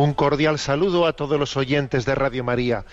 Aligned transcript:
Un 0.00 0.14
cordial 0.14 0.58
saludo 0.58 1.06
a 1.06 1.12
todos 1.12 1.38
los 1.38 1.58
oyentes 1.58 2.06
de 2.06 2.14
Radio 2.14 2.42
María. 2.42 2.86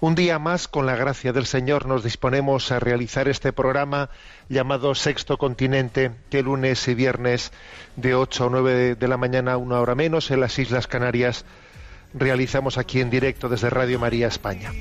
Un 0.00 0.16
día 0.16 0.40
más, 0.40 0.66
con 0.66 0.84
la 0.84 0.96
gracia 0.96 1.32
del 1.32 1.46
Señor, 1.46 1.86
nos 1.86 2.02
disponemos 2.02 2.72
a 2.72 2.80
realizar 2.80 3.28
este 3.28 3.52
programa 3.52 4.10
llamado 4.48 4.96
Sexto 4.96 5.38
Continente, 5.38 6.10
que 6.30 6.42
lunes 6.42 6.88
y 6.88 6.94
viernes 6.94 7.52
de 7.94 8.16
8 8.16 8.46
a 8.46 8.50
9 8.50 8.96
de 8.96 9.08
la 9.08 9.16
mañana, 9.16 9.56
una 9.58 9.78
hora 9.78 9.94
menos, 9.94 10.32
en 10.32 10.40
las 10.40 10.58
Islas 10.58 10.88
Canarias, 10.88 11.44
realizamos 12.14 12.78
aquí 12.78 13.00
en 13.00 13.10
directo 13.10 13.48
desde 13.48 13.70
Radio 13.70 14.00
María 14.00 14.26
España. 14.26 14.72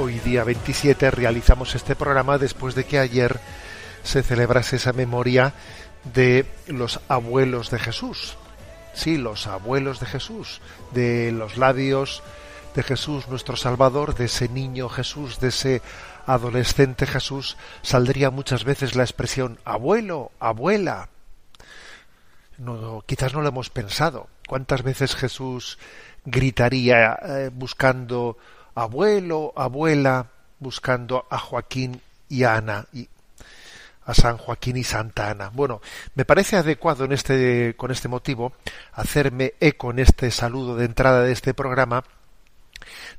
Hoy 0.00 0.20
día 0.20 0.44
27 0.44 1.10
realizamos 1.10 1.74
este 1.74 1.96
programa 1.96 2.38
después 2.38 2.76
de 2.76 2.84
que 2.84 3.00
ayer 3.00 3.40
se 4.04 4.22
celebrase 4.22 4.76
esa 4.76 4.92
memoria 4.92 5.54
de 6.14 6.46
los 6.68 7.00
abuelos 7.08 7.72
de 7.72 7.80
Jesús. 7.80 8.36
Sí, 8.94 9.16
los 9.18 9.48
abuelos 9.48 9.98
de 9.98 10.06
Jesús, 10.06 10.60
de 10.92 11.32
los 11.32 11.56
labios 11.56 12.22
de 12.76 12.84
Jesús, 12.84 13.26
nuestro 13.26 13.56
Salvador, 13.56 14.14
de 14.14 14.26
ese 14.26 14.48
niño 14.48 14.88
Jesús, 14.88 15.40
de 15.40 15.48
ese 15.48 15.82
adolescente 16.26 17.04
Jesús, 17.04 17.56
saldría 17.82 18.30
muchas 18.30 18.62
veces 18.62 18.94
la 18.94 19.02
expresión 19.02 19.58
abuelo, 19.64 20.30
abuela. 20.38 21.08
No, 22.56 23.02
quizás 23.04 23.34
no 23.34 23.42
lo 23.42 23.48
hemos 23.48 23.68
pensado. 23.68 24.28
¿Cuántas 24.46 24.84
veces 24.84 25.16
Jesús 25.16 25.76
gritaría 26.24 27.18
eh, 27.20 27.50
buscando 27.52 28.36
abuelo, 28.78 29.52
abuela, 29.56 30.26
buscando 30.58 31.26
a 31.30 31.38
Joaquín 31.38 32.00
y 32.28 32.44
a 32.44 32.56
Ana, 32.56 32.86
y 32.92 33.08
a 34.04 34.14
San 34.14 34.38
Joaquín 34.38 34.76
y 34.76 34.84
Santa 34.84 35.30
Ana? 35.30 35.50
Bueno, 35.52 35.80
me 36.14 36.24
parece 36.24 36.56
adecuado 36.56 37.04
en 37.04 37.12
este, 37.12 37.74
con 37.76 37.90
este 37.90 38.08
motivo 38.08 38.52
hacerme 38.92 39.54
eco 39.60 39.90
en 39.90 39.98
este 39.98 40.30
saludo 40.30 40.76
de 40.76 40.84
entrada 40.84 41.22
de 41.22 41.32
este 41.32 41.54
programa 41.54 42.04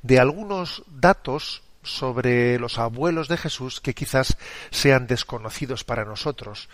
de 0.01 0.19
algunos 0.19 0.83
datos 0.87 1.63
sobre 1.81 2.59
los 2.59 2.77
abuelos 2.77 3.27
de 3.27 3.37
Jesús 3.37 3.79
que 3.79 3.93
quizás 3.93 4.37
sean 4.69 5.07
desconocidos 5.07 5.83
para 5.83 6.05
nosotros. 6.05 6.69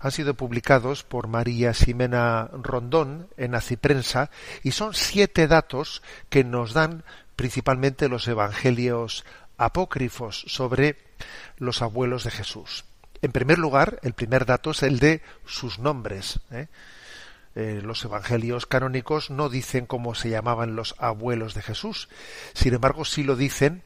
Han 0.00 0.10
sido 0.10 0.34
publicados 0.34 1.04
por 1.04 1.28
María 1.28 1.72
Ximena 1.74 2.50
Rondón 2.52 3.28
en 3.36 3.54
Aciprensa 3.54 4.30
y 4.62 4.72
son 4.72 4.94
siete 4.94 5.46
datos 5.46 6.02
que 6.28 6.44
nos 6.44 6.72
dan 6.72 7.04
principalmente 7.38 8.08
los 8.08 8.26
evangelios 8.26 9.24
apócrifos 9.58 10.44
sobre 10.48 10.98
los 11.56 11.82
abuelos 11.82 12.24
de 12.24 12.32
Jesús. 12.32 12.84
En 13.22 13.30
primer 13.30 13.58
lugar, 13.58 14.00
el 14.02 14.12
primer 14.12 14.44
dato 14.44 14.72
es 14.72 14.82
el 14.82 14.98
de 14.98 15.22
sus 15.46 15.78
nombres. 15.78 16.40
¿eh? 16.50 16.66
Eh, 17.54 17.80
los 17.80 18.04
evangelios 18.04 18.66
canónicos 18.66 19.30
no 19.30 19.48
dicen 19.48 19.86
cómo 19.86 20.16
se 20.16 20.30
llamaban 20.30 20.74
los 20.74 20.96
abuelos 20.98 21.54
de 21.54 21.62
Jesús. 21.62 22.08
Sin 22.54 22.74
embargo, 22.74 23.04
sí 23.04 23.22
lo 23.22 23.36
dicen 23.36 23.84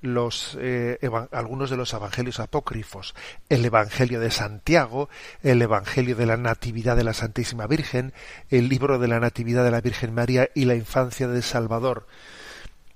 los, 0.00 0.58
eh, 0.60 0.98
algunos 1.30 1.70
de 1.70 1.76
los 1.76 1.94
evangelios 1.94 2.40
apócrifos. 2.40 3.14
El 3.48 3.64
Evangelio 3.64 4.18
de 4.18 4.32
Santiago, 4.32 5.08
el 5.44 5.62
Evangelio 5.62 6.16
de 6.16 6.26
la 6.26 6.36
Natividad 6.36 6.96
de 6.96 7.04
la 7.04 7.14
Santísima 7.14 7.68
Virgen, 7.68 8.12
el 8.50 8.68
libro 8.68 8.98
de 8.98 9.06
la 9.06 9.20
Natividad 9.20 9.62
de 9.62 9.70
la 9.70 9.80
Virgen 9.80 10.12
María 10.12 10.48
y 10.52 10.64
la 10.64 10.74
infancia 10.74 11.28
del 11.28 11.44
Salvador. 11.44 12.08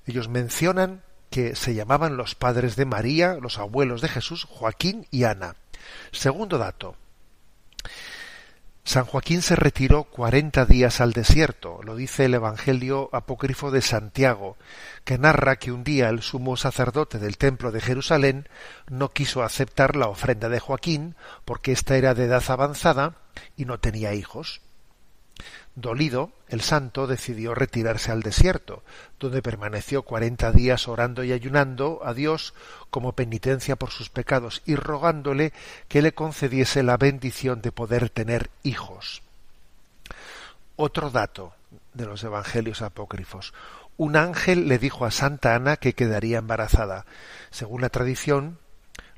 Ellos 0.07 0.29
mencionan 0.29 1.03
que 1.31 1.57
se 1.57 1.75
llamaban 1.75 2.17
los 2.17 2.35
padres 2.35 2.77
de 2.77 2.87
María, 2.87 3.35
los 3.35 3.59
abuelos 3.59 4.01
de 4.01 4.09
Jesús, 4.09 4.45
Joaquín 4.45 5.07
y 5.11 5.25
Ana. 5.25 5.57
Segundo 6.13 6.59
dato. 6.59 6.97
San 8.85 9.05
Joaquín 9.05 9.43
se 9.43 9.57
retiró 9.57 10.05
cuarenta 10.05 10.65
días 10.65 11.01
al 11.01 11.13
desierto, 11.13 11.81
lo 11.83 11.97
dice 11.97 12.27
el 12.27 12.35
Evangelio 12.35 13.11
apócrifo 13.13 13.73
de 13.73 13.83
Santiago, 13.83 14.57
que 15.05 15.19
narra 15.19 15.57
que 15.57 15.73
un 15.73 15.83
día 15.83 16.09
el 16.09 16.23
sumo 16.23 16.57
sacerdote 16.57 17.19
del 17.19 17.37
templo 17.37 17.73
de 17.73 17.81
Jerusalén 17.81 18.49
no 18.89 19.11
quiso 19.11 19.43
aceptar 19.43 19.97
la 19.97 20.07
ofrenda 20.07 20.49
de 20.49 20.61
Joaquín 20.61 21.17
porque 21.45 21.73
ésta 21.73 21.97
era 21.97 22.15
de 22.15 22.27
edad 22.27 22.45
avanzada 22.47 23.17
y 23.57 23.65
no 23.65 23.81
tenía 23.81 24.15
hijos. 24.15 24.61
Dolido, 25.77 26.33
el 26.49 26.63
santo 26.63 27.07
decidió 27.07 27.55
retirarse 27.55 28.11
al 28.11 28.23
desierto, 28.23 28.83
donde 29.21 29.43
permaneció 29.43 30.03
cuarenta 30.03 30.51
días 30.51 30.89
orando 30.89 31.23
y 31.23 31.33
ayunando 31.33 32.01
a 32.03 32.15
Dios 32.15 32.55
como 32.89 33.13
penitencia 33.13 33.77
por 33.77 33.91
sus 33.91 34.09
pecados 34.09 34.63
y 34.65 34.75
rogándole 34.75 35.53
que 35.89 36.01
le 36.01 36.15
concediese 36.15 36.83
la 36.83 36.97
bendición 36.97 37.61
de 37.61 37.73
poder 37.73 38.09
tener 38.09 38.49
hijos. 38.63 39.23
Otro 40.77 41.11
dato 41.11 41.53
de 41.93 42.07
los 42.07 42.25
evangelios 42.25 42.81
apócrifos. 42.81 43.53
Un 43.99 44.17
ángel 44.17 44.69
le 44.69 44.79
dijo 44.79 45.05
a 45.05 45.11
Santa 45.11 45.55
Ana 45.55 45.77
que 45.77 45.93
quedaría 45.93 46.39
embarazada. 46.39 47.05
Según 47.51 47.83
la 47.83 47.91
tradición, 47.91 48.59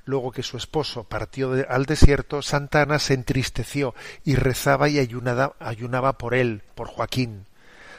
Luego 0.08 0.32
que 0.32 0.42
su 0.42 0.56
esposo 0.56 1.04
partió 1.04 1.52
al 1.68 1.84
desierto, 1.84 2.40
Santa 2.40 2.80
Ana 2.80 2.98
se 2.98 3.12
entristeció 3.12 3.94
y 4.24 4.36
rezaba 4.36 4.88
y 4.88 4.98
ayunaba 4.98 6.16
por 6.16 6.34
él, 6.34 6.62
por 6.74 6.88
Joaquín. 6.88 7.44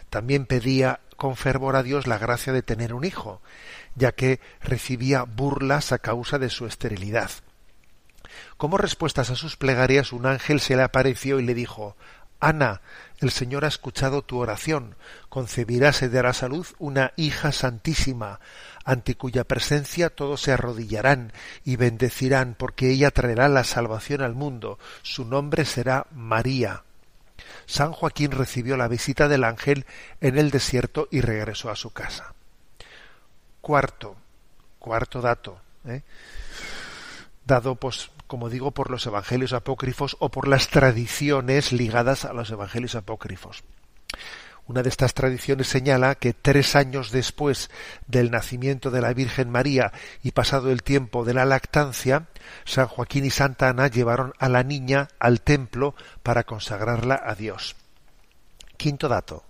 También 0.09 0.47
pedía 0.47 1.01
con 1.17 1.35
fervor 1.35 1.75
a 1.75 1.83
Dios 1.83 2.07
la 2.07 2.17
gracia 2.17 2.51
de 2.51 2.63
tener 2.63 2.95
un 2.95 3.05
hijo, 3.05 3.43
ya 3.93 4.11
que 4.11 4.39
recibía 4.59 5.21
burlas 5.21 5.91
a 5.91 5.99
causa 5.99 6.39
de 6.39 6.49
su 6.49 6.65
esterilidad. 6.65 7.29
Como 8.57 8.79
respuestas 8.79 9.29
a 9.29 9.35
sus 9.35 9.55
plegarias, 9.55 10.11
un 10.11 10.25
ángel 10.25 10.61
se 10.61 10.75
le 10.75 10.81
apareció 10.81 11.39
y 11.39 11.45
le 11.45 11.53
dijo 11.53 11.95
Ana, 12.39 12.81
el 13.19 13.31
Señor 13.31 13.65
ha 13.65 13.67
escuchado 13.67 14.21
tu 14.21 14.39
oración, 14.39 14.95
concebirás 15.27 16.01
y 16.01 16.07
darás 16.07 16.41
a 16.41 16.47
luz 16.47 16.73
una 16.79 17.11
hija 17.17 17.51
santísima, 17.51 18.39
ante 18.89 19.13
cuya 19.13 19.43
presencia 19.43 20.09
todos 20.09 20.41
se 20.41 20.51
arrodillarán 20.51 21.31
y 21.63 21.75
bendecirán, 21.75 22.55
porque 22.57 22.89
ella 22.89 23.11
traerá 23.11 23.47
la 23.47 23.63
salvación 23.63 24.23
al 24.23 24.33
mundo. 24.33 24.79
Su 25.03 25.25
nombre 25.25 25.63
será 25.65 26.07
María. 26.09 26.81
San 27.67 27.91
Joaquín 27.91 28.31
recibió 28.31 28.77
la 28.77 28.87
visita 28.87 29.27
del 29.27 29.43
ángel 29.43 29.85
en 30.21 30.39
el 30.39 30.49
desierto 30.49 31.07
y 31.11 31.21
regresó 31.21 31.69
a 31.69 31.75
su 31.75 31.91
casa. 31.91 32.33
Cuarto, 33.61 34.15
cuarto 34.79 35.21
dato, 35.21 35.61
¿eh? 35.85 36.01
dado, 37.45 37.75
pues, 37.75 38.09
como 38.25 38.49
digo, 38.49 38.71
por 38.71 38.89
los 38.89 39.05
evangelios 39.05 39.53
apócrifos 39.53 40.17
o 40.19 40.29
por 40.29 40.47
las 40.47 40.69
tradiciones 40.69 41.73
ligadas 41.73 42.25
a 42.25 42.33
los 42.33 42.49
evangelios 42.49 42.95
apócrifos. 42.95 43.63
Una 44.69 44.83
de 44.83 44.89
estas 44.89 45.15
tradiciones 45.15 45.67
señala 45.67 46.13
que 46.13 46.31
tres 46.31 46.75
años 46.75 47.09
después 47.09 47.71
del 48.05 48.29
nacimiento 48.29 48.91
de 48.91 49.01
la 49.01 49.13
Virgen 49.13 49.49
María 49.49 49.91
y 50.21 50.29
pasado 50.29 50.69
el 50.69 50.83
tiempo 50.83 51.25
de 51.25 51.33
la 51.33 51.43
lactancia, 51.43 52.27
San 52.65 52.85
Joaquín 52.85 53.25
y 53.25 53.31
Santa 53.31 53.69
Ana 53.69 53.87
llevaron 53.87 54.31
a 54.37 54.47
la 54.47 54.61
niña 54.61 55.07
al 55.17 55.41
templo 55.41 55.95
para 56.21 56.43
consagrarla 56.43 57.19
a 57.25 57.33
Dios. 57.33 57.75
Quinto 58.77 59.07
dato. 59.07 59.43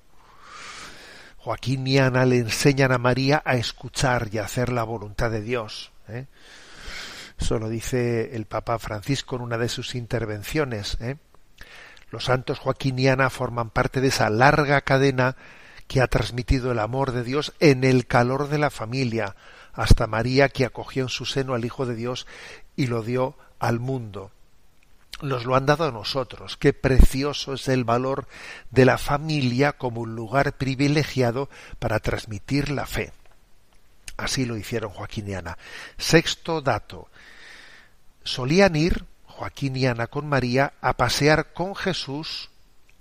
Joaquín 1.39 1.86
y 1.86 1.98
Ana 1.98 2.24
le 2.24 2.38
enseñan 2.38 2.94
a 2.94 2.98
María 2.98 3.42
a 3.44 3.56
escuchar 3.56 4.30
y 4.31 4.38
a 4.38 4.45
hacer 4.45 4.71
la 4.71 4.83
voluntad 4.83 5.30
de 5.31 5.42
Dios. 5.42 5.92
¿eh? 6.07 6.27
Eso 7.38 7.60
lo 7.60 7.68
dice 7.68 8.38
el 8.38 8.45
Papa 8.45 8.80
Francisco 8.80 9.36
en 9.36 9.42
una 9.42 9.57
de 9.57 9.68
sus 9.68 9.95
intervenciones. 9.95 10.98
¿eh? 11.01 11.18
Los 12.11 12.25
santos 12.25 12.59
Joaquín 12.59 12.97
y 13.00 13.07
Ana 13.07 13.29
forman 13.29 13.69
parte 13.69 14.01
de 14.01 14.07
esa 14.07 14.29
larga 14.29 14.81
cadena 14.81 15.35
que 15.88 16.01
ha 16.01 16.07
transmitido 16.07 16.71
el 16.71 16.79
amor 16.79 17.11
de 17.11 17.23
Dios 17.23 17.53
en 17.59 17.83
el 17.83 18.06
calor 18.06 18.47
de 18.47 18.59
la 18.59 18.69
familia, 18.69 19.35
hasta 19.73 20.07
María 20.07 20.50
que 20.50 20.65
acogió 20.65 21.03
en 21.03 21.09
su 21.09 21.25
seno 21.25 21.53
al 21.53 21.65
Hijo 21.65 21.85
de 21.85 21.95
Dios 21.95 22.27
y 22.75 22.88
lo 22.88 23.01
dio 23.01 23.35
al 23.59 23.79
mundo. 23.79 24.31
Nos 25.21 25.45
lo 25.45 25.56
han 25.56 25.65
dado 25.65 25.85
a 25.85 25.91
nosotros. 25.91 26.57
Qué 26.57 26.73
precioso 26.73 27.53
es 27.53 27.67
el 27.67 27.83
valor 27.83 28.27
de 28.71 28.85
la 28.85 28.97
familia 28.97 29.73
como 29.73 30.01
un 30.01 30.15
lugar 30.15 30.53
privilegiado 30.53 31.50
para 31.77 32.00
transmitir 32.00 32.69
la 32.69 32.85
fe. 32.85 33.11
Así 34.15 34.45
lo 34.45 34.57
hicieron 34.57 34.91
Joaquín 34.91 35.27
y 35.29 35.33
Ana. 35.33 35.57
Sexto 35.97 36.61
dato. 36.61 37.09
Solían 38.23 38.75
ir 38.75 39.06
Joaquín 39.39 39.77
y 39.77 39.86
Ana 39.86 40.07
con 40.07 40.27
María 40.27 40.74
a 40.81 40.97
pasear 40.97 41.53
con 41.53 41.74
Jesús 41.74 42.50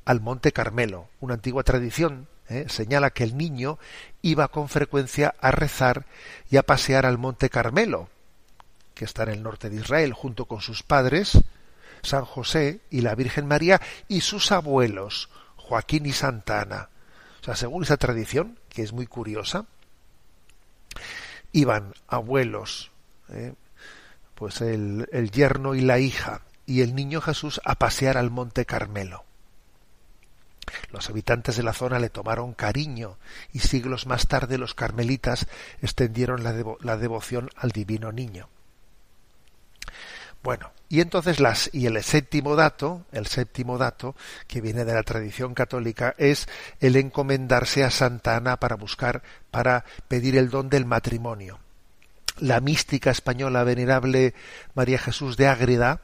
al 0.04 0.20
Monte 0.20 0.52
Carmelo. 0.52 1.08
Una 1.18 1.34
antigua 1.34 1.64
tradición 1.64 2.28
¿eh? 2.48 2.66
señala 2.68 3.10
que 3.10 3.24
el 3.24 3.36
niño 3.36 3.80
iba 4.22 4.46
con 4.46 4.68
frecuencia 4.68 5.34
a 5.40 5.50
rezar 5.50 6.06
y 6.48 6.56
a 6.56 6.62
pasear 6.62 7.06
al 7.06 7.18
Monte 7.18 7.50
Carmelo, 7.50 8.08
que 8.94 9.04
está 9.04 9.24
en 9.24 9.30
el 9.30 9.42
norte 9.42 9.68
de 9.68 9.80
Israel, 9.80 10.12
junto 10.12 10.44
con 10.44 10.60
sus 10.60 10.84
padres, 10.84 11.40
San 12.02 12.24
José 12.24 12.82
y 12.88 13.00
la 13.00 13.16
Virgen 13.16 13.48
María, 13.48 13.80
y 14.06 14.20
sus 14.20 14.52
abuelos, 14.52 15.30
Joaquín 15.56 16.06
y 16.06 16.12
Santa 16.12 16.62
Ana. 16.62 16.88
O 17.40 17.44
sea, 17.44 17.56
según 17.56 17.82
esa 17.82 17.96
tradición, 17.96 18.60
que 18.68 18.82
es 18.82 18.92
muy 18.92 19.08
curiosa, 19.08 19.66
iban 21.50 21.94
abuelos, 22.06 22.92
¿eh? 23.30 23.54
Pues 24.38 24.60
el, 24.60 25.08
el 25.10 25.32
yerno 25.32 25.74
y 25.74 25.80
la 25.80 25.98
hija 25.98 26.42
y 26.64 26.82
el 26.82 26.94
niño 26.94 27.20
Jesús 27.20 27.60
a 27.64 27.74
pasear 27.74 28.16
al 28.16 28.30
monte 28.30 28.64
Carmelo. 28.66 29.24
Los 30.92 31.10
habitantes 31.10 31.56
de 31.56 31.64
la 31.64 31.72
zona 31.72 31.98
le 31.98 32.08
tomaron 32.08 32.54
cariño 32.54 33.16
y 33.52 33.58
siglos 33.58 34.06
más 34.06 34.28
tarde 34.28 34.56
los 34.56 34.74
carmelitas 34.74 35.48
extendieron 35.82 36.44
la, 36.44 36.54
la 36.82 36.96
devoción 36.96 37.50
al 37.56 37.72
divino 37.72 38.12
niño. 38.12 38.48
Bueno, 40.44 40.70
y 40.88 41.00
entonces 41.00 41.40
las 41.40 41.68
y 41.72 41.86
el 41.86 42.00
séptimo 42.04 42.54
dato, 42.54 43.06
el 43.10 43.26
séptimo 43.26 43.76
dato 43.76 44.14
que 44.46 44.60
viene 44.60 44.84
de 44.84 44.94
la 44.94 45.02
tradición 45.02 45.52
católica 45.52 46.14
es 46.16 46.48
el 46.78 46.94
encomendarse 46.94 47.82
a 47.82 47.90
Santa 47.90 48.36
Ana 48.36 48.60
para 48.60 48.76
buscar 48.76 49.22
para 49.50 49.84
pedir 50.06 50.36
el 50.36 50.48
don 50.48 50.68
del 50.68 50.84
matrimonio 50.84 51.58
la 52.40 52.60
mística 52.60 53.10
española 53.10 53.64
venerable 53.64 54.34
María 54.74 54.98
Jesús 54.98 55.36
de 55.36 55.48
Ágreda 55.48 56.00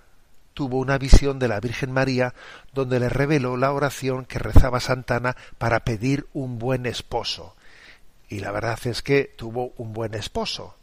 tuvo 0.55 0.79
una 0.79 0.99
visión 0.99 1.39
de 1.39 1.49
la 1.49 1.61
Virgen 1.61 1.93
María 1.93 2.33
donde 2.73 3.01
le 3.01 3.09
reveló 3.09 3.57
la 3.57 3.73
oración 3.73 4.25
que 4.25 4.39
rezaba 4.39 4.81
Santana 4.81 5.37
para 5.59 5.81
pedir 5.81 6.27
un 6.33 6.59
buen 6.59 6.87
esposo. 6.87 7.57
Y 8.29 8.41
la 8.41 8.53
verdad 8.53 8.79
es 8.85 9.03
que 9.03 9.25
tuvo 9.37 9.73
un 9.77 9.93
buen 9.93 10.15
esposo, 10.15 10.77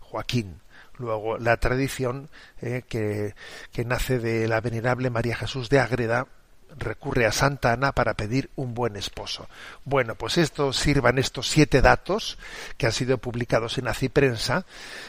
Joaquín. 0.00 0.60
Luego 0.96 1.38
la 1.38 1.56
tradición 1.58 2.28
eh, 2.60 2.82
que, 2.88 3.34
que 3.72 3.84
nace 3.84 4.18
de 4.18 4.48
la 4.48 4.60
venerable 4.60 5.10
María 5.10 5.36
Jesús 5.36 5.68
de 5.68 5.80
Ágreda 5.80 6.28
recurre 6.76 7.26
a 7.26 7.32
Santa 7.32 7.72
Ana 7.72 7.92
para 7.92 8.14
pedir 8.14 8.50
un 8.56 8.74
buen 8.74 8.96
esposo. 8.96 9.48
Bueno, 9.84 10.14
pues 10.14 10.38
esto 10.38 10.72
sirvan 10.72 11.18
estos 11.18 11.48
siete 11.48 11.82
datos 11.82 12.38
que 12.76 12.86
han 12.86 12.92
sido 12.92 13.18
publicados 13.18 13.78
en 13.78 13.84
Prensa, 14.10 14.66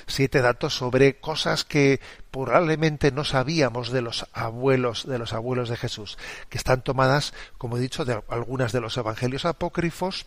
siete 0.07 0.41
datos 0.41 0.75
sobre 0.75 1.19
cosas 1.19 1.63
que 1.63 1.99
probablemente 2.31 3.11
no 3.11 3.23
sabíamos 3.23 3.91
de 3.91 4.01
los 4.01 4.27
abuelos 4.33 5.07
de 5.07 5.17
los 5.17 5.33
abuelos 5.33 5.69
de 5.69 5.77
Jesús, 5.77 6.17
que 6.49 6.57
están 6.57 6.83
tomadas, 6.83 7.33
como 7.57 7.77
he 7.77 7.81
dicho, 7.81 8.05
de 8.05 8.21
algunas 8.29 8.71
de 8.71 8.81
los 8.81 8.97
evangelios 8.97 9.45
apócrifos 9.45 10.25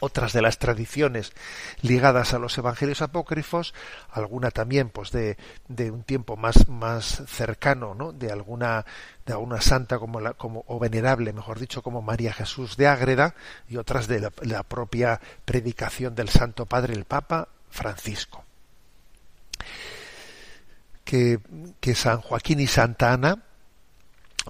otras 0.00 0.32
de 0.32 0.42
las 0.42 0.58
tradiciones 0.58 1.32
ligadas 1.80 2.34
a 2.34 2.38
los 2.38 2.56
evangelios 2.58 3.02
apócrifos, 3.02 3.74
alguna 4.10 4.50
también 4.50 4.88
pues 4.88 5.10
de, 5.12 5.36
de 5.68 5.90
un 5.90 6.02
tiempo 6.02 6.36
más, 6.36 6.68
más 6.68 7.22
cercano, 7.28 7.94
¿no? 7.94 8.12
de 8.12 8.32
alguna 8.32 8.84
de 9.26 9.32
alguna 9.32 9.60
santa 9.60 9.98
como 9.98 10.20
la, 10.20 10.32
como 10.34 10.64
o 10.66 10.78
venerable, 10.78 11.32
mejor 11.32 11.60
dicho, 11.60 11.82
como 11.82 12.02
María 12.02 12.32
Jesús 12.32 12.76
de 12.76 12.88
Ágreda 12.88 13.34
y 13.68 13.76
otras 13.76 14.08
de 14.08 14.20
la, 14.20 14.32
la 14.42 14.64
propia 14.64 15.20
predicación 15.44 16.14
del 16.14 16.28
Santo 16.28 16.66
Padre 16.66 16.94
el 16.94 17.04
Papa 17.04 17.48
Francisco. 17.70 18.44
Que, 21.04 21.38
que 21.80 21.94
San 21.94 22.20
Joaquín 22.20 22.60
y 22.60 22.66
Santa 22.66 23.12
Ana 23.12 23.42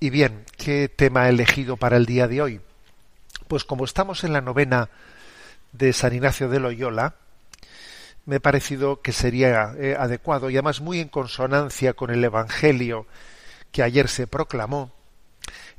Y 0.00 0.10
bien, 0.10 0.44
¿qué 0.56 0.88
tema 0.88 1.26
he 1.26 1.30
elegido 1.30 1.76
para 1.76 1.96
el 1.96 2.06
día 2.06 2.26
de 2.26 2.42
hoy? 2.42 2.60
Pues 3.48 3.64
como 3.64 3.84
estamos 3.84 4.24
en 4.24 4.32
la 4.32 4.40
novena 4.40 4.88
de 5.72 5.92
San 5.92 6.14
Ignacio 6.14 6.48
de 6.48 6.60
Loyola, 6.60 7.14
me 8.24 8.36
ha 8.36 8.40
parecido 8.40 9.00
que 9.00 9.12
sería 9.12 9.74
eh, 9.78 9.96
adecuado 9.98 10.48
y 10.48 10.54
además 10.54 10.80
muy 10.80 11.00
en 11.00 11.08
consonancia 11.08 11.92
con 11.92 12.10
el 12.10 12.24
Evangelio 12.24 13.06
que 13.72 13.82
ayer 13.82 14.08
se 14.08 14.26
proclamó, 14.26 14.92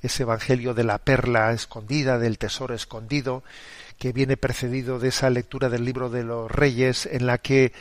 ese 0.04 0.24
Evangelio 0.24 0.74
de 0.74 0.84
la 0.84 1.00
perla 1.00 1.52
escondida, 1.54 2.20
del 2.20 2.38
tesoro 2.38 2.76
escondido, 2.76 3.44
que 3.98 4.12
viene 4.12 4.38
precedido 4.38 5.00
de 5.00 5.08
esa 5.08 5.30
lectura 5.30 5.70
del 5.70 5.86
libro 5.86 6.10
de 6.10 6.24
los 6.24 6.52
reyes 6.52 7.06
en 7.06 7.26
la 7.26 7.38
que 7.38 7.72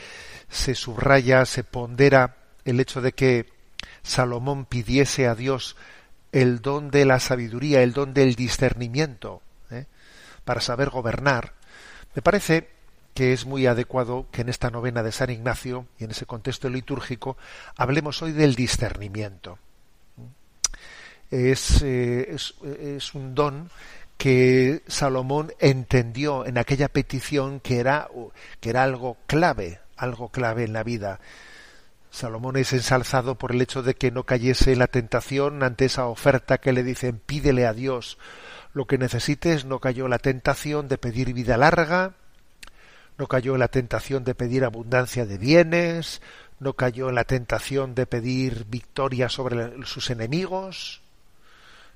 se 0.49 0.73
subraya, 0.73 1.45
se 1.45 1.63
pondera 1.63 2.37
el 2.65 2.79
hecho 2.79 3.01
de 3.01 3.11
que 3.11 3.51
Salomón 4.03 4.65
pidiese 4.65 5.27
a 5.27 5.35
Dios 5.35 5.75
el 6.31 6.61
don 6.61 6.91
de 6.91 7.05
la 7.05 7.19
sabiduría, 7.19 7.83
el 7.83 7.93
don 7.93 8.13
del 8.13 8.35
discernimiento, 8.35 9.41
¿eh? 9.69 9.85
para 10.45 10.61
saber 10.61 10.89
gobernar, 10.89 11.53
me 12.15 12.21
parece 12.21 12.69
que 13.13 13.33
es 13.33 13.45
muy 13.45 13.67
adecuado 13.67 14.27
que 14.31 14.41
en 14.41 14.49
esta 14.49 14.71
novena 14.71 15.03
de 15.03 15.11
San 15.11 15.29
Ignacio 15.29 15.87
y 15.99 16.05
en 16.05 16.11
ese 16.11 16.25
contexto 16.25 16.69
litúrgico 16.69 17.37
hablemos 17.75 18.21
hoy 18.21 18.31
del 18.31 18.55
discernimiento 18.55 19.59
es, 21.33 21.81
eh, 21.81 22.31
es, 22.31 22.55
es 22.63 23.13
un 23.15 23.33
don 23.33 23.69
que 24.17 24.83
Salomón 24.87 25.51
entendió 25.59 26.45
en 26.45 26.57
aquella 26.57 26.87
petición 26.87 27.59
que 27.59 27.79
era, 27.79 28.07
que 28.59 28.69
era 28.69 28.83
algo 28.83 29.17
clave, 29.27 29.79
algo 29.97 30.29
clave 30.29 30.63
en 30.63 30.73
la 30.73 30.83
vida. 30.83 31.19
Salomón 32.11 32.57
es 32.57 32.71
ensalzado 32.73 33.35
por 33.35 33.51
el 33.51 33.61
hecho 33.61 33.81
de 33.81 33.95
que 33.95 34.11
no 34.11 34.23
cayese 34.23 34.75
la 34.75 34.87
tentación 34.87 35.63
ante 35.63 35.85
esa 35.85 36.05
oferta 36.05 36.59
que 36.59 36.71
le 36.71 36.83
dicen 36.83 37.19
pídele 37.25 37.65
a 37.65 37.73
Dios 37.73 38.17
lo 38.73 38.85
que 38.85 38.97
necesites, 38.97 39.65
no 39.65 39.79
cayó 39.79 40.07
la 40.07 40.19
tentación 40.19 40.87
de 40.87 40.97
pedir 40.97 41.33
vida 41.33 41.57
larga, 41.57 42.13
no 43.17 43.27
cayó 43.27 43.57
la 43.57 43.67
tentación 43.67 44.23
de 44.23 44.35
pedir 44.35 44.63
abundancia 44.63 45.25
de 45.25 45.37
bienes, 45.37 46.21
no 46.59 46.73
cayó 46.73 47.09
en 47.09 47.15
la 47.15 47.23
tentación 47.23 47.93
de 47.93 48.07
pedir 48.07 48.65
victoria 48.67 49.29
sobre 49.29 49.85
sus 49.85 50.09
enemigos, 50.09 51.02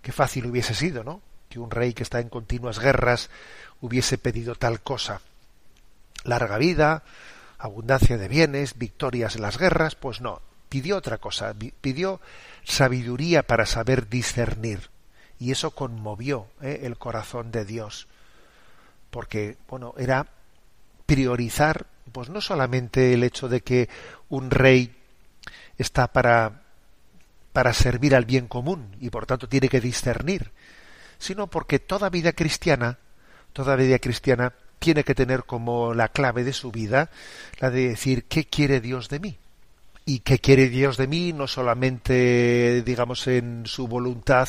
Qué 0.08 0.14
fácil 0.14 0.46
hubiese 0.46 0.74
sido, 0.74 1.04
¿no? 1.04 1.22
Que 1.50 1.60
un 1.60 1.70
rey 1.70 1.94
que 1.94 2.04
está 2.04 2.22
en 2.22 2.30
continuas 2.30 2.80
guerras 2.80 3.30
hubiese 3.82 4.18
pedido 4.18 4.56
tal 4.56 4.80
cosa. 4.80 5.20
Larga 6.24 6.58
vida, 6.58 7.04
abundancia 7.58 8.18
de 8.18 8.30
bienes, 8.30 8.78
victorias 8.78 9.36
en 9.36 9.42
las 9.42 9.58
guerras, 9.58 9.96
pues 9.96 10.22
no, 10.22 10.40
pidió 10.70 10.96
otra 10.96 11.18
cosa, 11.18 11.54
pidió 11.82 12.22
sabiduría 12.64 13.44
para 13.44 13.66
saber 13.66 14.08
discernir. 14.08 14.90
y 15.40 15.52
eso 15.52 15.72
conmovió 15.72 16.48
¿eh? 16.62 16.80
el 16.84 16.98
corazón 16.98 17.52
de 17.52 17.66
Dios, 17.66 18.08
porque 19.10 19.58
bueno 19.68 19.94
era 19.98 20.26
priorizar 21.06 21.86
pues 22.14 22.30
no 22.30 22.40
solamente 22.40 23.14
el 23.14 23.24
hecho 23.24 23.50
de 23.50 23.60
que 23.60 23.90
un 24.30 24.52
rey 24.52 24.96
está 25.78 26.08
para 26.08 26.62
para 27.58 27.74
servir 27.74 28.16
al 28.16 28.26
bien 28.26 28.48
común 28.48 28.96
y 29.02 29.10
por 29.10 29.26
tanto 29.26 29.50
tiene 29.50 29.68
que 29.68 29.82
discernir, 29.82 30.52
sino 31.18 31.48
porque 31.48 31.80
toda 31.80 32.12
vida 32.12 32.34
cristiana, 32.34 33.00
toda 33.52 33.76
vida 33.76 33.98
cristiana 33.98 34.54
tiene 34.78 35.04
que 35.04 35.16
tener 35.16 35.44
como 35.46 35.96
la 35.96 36.10
clave 36.10 36.44
de 36.44 36.54
su 36.54 36.72
vida 36.72 37.10
la 37.60 37.72
de 37.72 37.88
decir 37.88 38.26
qué 38.26 38.46
quiere 38.46 38.80
Dios 38.80 39.10
de 39.10 39.20
mí. 39.20 39.40
Y 40.06 40.20
qué 40.20 40.38
quiere 40.38 40.70
Dios 40.70 40.98
de 40.98 41.08
mí 41.08 41.34
no 41.34 41.48
solamente, 41.48 42.84
digamos, 42.84 43.26
en 43.26 43.66
su 43.66 43.88
voluntad 43.88 44.48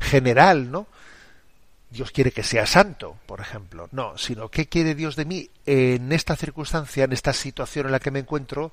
general, 0.00 0.68
¿no? 0.72 0.88
Dios 1.90 2.10
quiere 2.10 2.32
que 2.32 2.42
sea 2.42 2.66
santo, 2.66 3.18
por 3.26 3.40
ejemplo. 3.40 3.88
No, 3.92 4.18
sino 4.18 4.48
qué 4.48 4.66
quiere 4.66 4.96
Dios 4.96 5.14
de 5.14 5.26
mí 5.26 5.48
en 5.64 6.10
esta 6.10 6.34
circunstancia, 6.34 7.04
en 7.04 7.12
esta 7.12 7.32
situación 7.32 7.86
en 7.86 7.92
la 7.92 8.00
que 8.00 8.10
me 8.10 8.18
encuentro, 8.18 8.72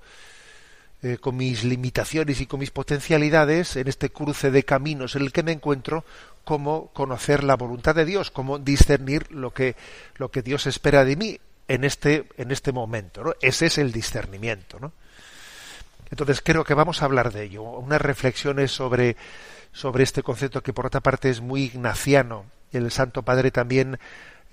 eh, 1.01 1.17
con 1.17 1.37
mis 1.37 1.63
limitaciones 1.63 2.41
y 2.41 2.45
con 2.45 2.59
mis 2.59 2.71
potencialidades, 2.71 3.75
en 3.75 3.87
este 3.87 4.09
cruce 4.09 4.51
de 4.51 4.63
caminos 4.63 5.15
en 5.15 5.23
el 5.23 5.31
que 5.31 5.43
me 5.43 5.51
encuentro, 5.51 6.03
cómo 6.43 6.91
conocer 6.93 7.43
la 7.43 7.55
voluntad 7.55 7.95
de 7.95 8.05
Dios, 8.05 8.31
cómo 8.31 8.59
discernir 8.59 9.31
lo 9.31 9.51
que, 9.51 9.75
lo 10.15 10.31
que 10.31 10.41
Dios 10.41 10.67
espera 10.67 11.03
de 11.03 11.15
mí 11.15 11.39
en 11.67 11.83
este, 11.83 12.27
en 12.37 12.51
este 12.51 12.71
momento. 12.71 13.35
Ese 13.41 13.65
es 13.65 13.77
el 13.77 13.91
discernimiento. 13.91 14.79
Entonces 16.09 16.41
creo 16.41 16.63
que 16.63 16.73
vamos 16.73 17.01
a 17.01 17.05
hablar 17.05 17.33
de 17.33 17.43
ello, 17.43 17.63
unas 17.63 18.01
reflexiones 18.01 18.71
sobre, 18.71 19.17
sobre 19.73 20.03
este 20.03 20.23
concepto 20.23 20.63
que 20.63 20.73
por 20.73 20.85
otra 20.85 21.01
parte 21.01 21.29
es 21.29 21.41
muy 21.41 21.63
ignaciano. 21.63 22.45
El 22.71 22.91
Santo 22.91 23.23
Padre 23.23 23.51
también 23.51 23.99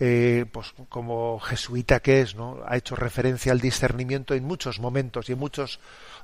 eh, 0.01 0.47
pues 0.51 0.75
como 0.89 1.39
jesuita 1.39 2.01
que 2.01 2.23
es, 2.23 2.35
¿no? 2.35 2.61
Ha 2.67 2.77
hecho 2.77 2.97
referencia 2.97 3.53
al 3.53 3.61
discernimiento 3.61 4.35
en 4.35 4.45
muchos 4.45 4.81
momentos 4.81 5.29
y 5.29 5.33
en 5.33 5.39
muchos 5.39 5.81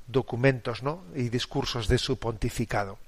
documentos 0.09 0.83
¿no? 0.83 1.05
y 1.15 1.29
discursos 1.29 1.87
de 1.89 1.99
su 1.99 2.19
pontificado. 2.19 2.99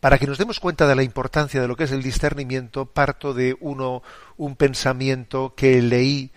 Para 0.00 0.18
que 0.18 0.26
nos 0.26 0.38
demos 0.38 0.60
cuenta 0.60 0.86
de 0.86 0.94
la 0.94 1.02
importancia 1.02 1.60
de 1.60 1.68
lo 1.68 1.76
que 1.76 1.84
es 1.84 1.92
el 1.92 2.02
discernimiento, 2.02 2.86
parto 2.86 3.34
de 3.34 3.56
uno, 3.60 4.02
un 4.36 4.56
pensamiento 4.56 5.54
que 5.56 5.82
leí 5.82 6.30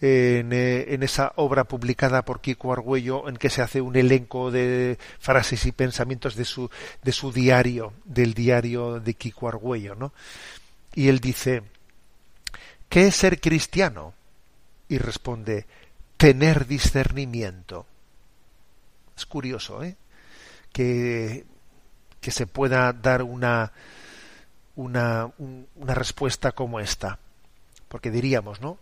en, 0.00 0.52
eh, 0.52 0.94
en, 0.94 1.02
esa 1.02 1.32
obra 1.36 1.64
publicada 1.64 2.24
por 2.24 2.40
Kiko 2.40 2.72
Argüello, 2.72 3.28
en 3.28 3.36
que 3.36 3.50
se 3.50 3.62
hace 3.62 3.80
un 3.80 3.96
elenco 3.96 4.50
de 4.50 4.98
frases 5.18 5.64
y 5.66 5.72
pensamientos 5.72 6.34
de 6.34 6.44
su, 6.44 6.70
de 7.02 7.12
su 7.12 7.32
diario, 7.32 7.92
del 8.04 8.34
diario 8.34 9.00
de 9.00 9.14
Kiko 9.14 9.48
Argüello, 9.48 9.94
¿no? 9.94 10.12
Y 10.94 11.08
él 11.08 11.20
dice, 11.20 11.62
¿qué 12.88 13.06
es 13.06 13.16
ser 13.16 13.40
cristiano? 13.40 14.14
Y 14.88 14.98
responde, 14.98 15.66
tener 16.16 16.66
discernimiento. 16.66 17.86
Es 19.16 19.26
curioso, 19.26 19.82
¿eh? 19.82 19.96
Que, 20.72 21.44
que 22.20 22.30
se 22.30 22.46
pueda 22.46 22.92
dar 22.92 23.22
una, 23.22 23.72
una, 24.76 25.30
una 25.38 25.94
respuesta 25.94 26.52
como 26.52 26.80
esta. 26.80 27.18
Porque 27.88 28.10
diríamos, 28.10 28.60
¿no? 28.60 28.78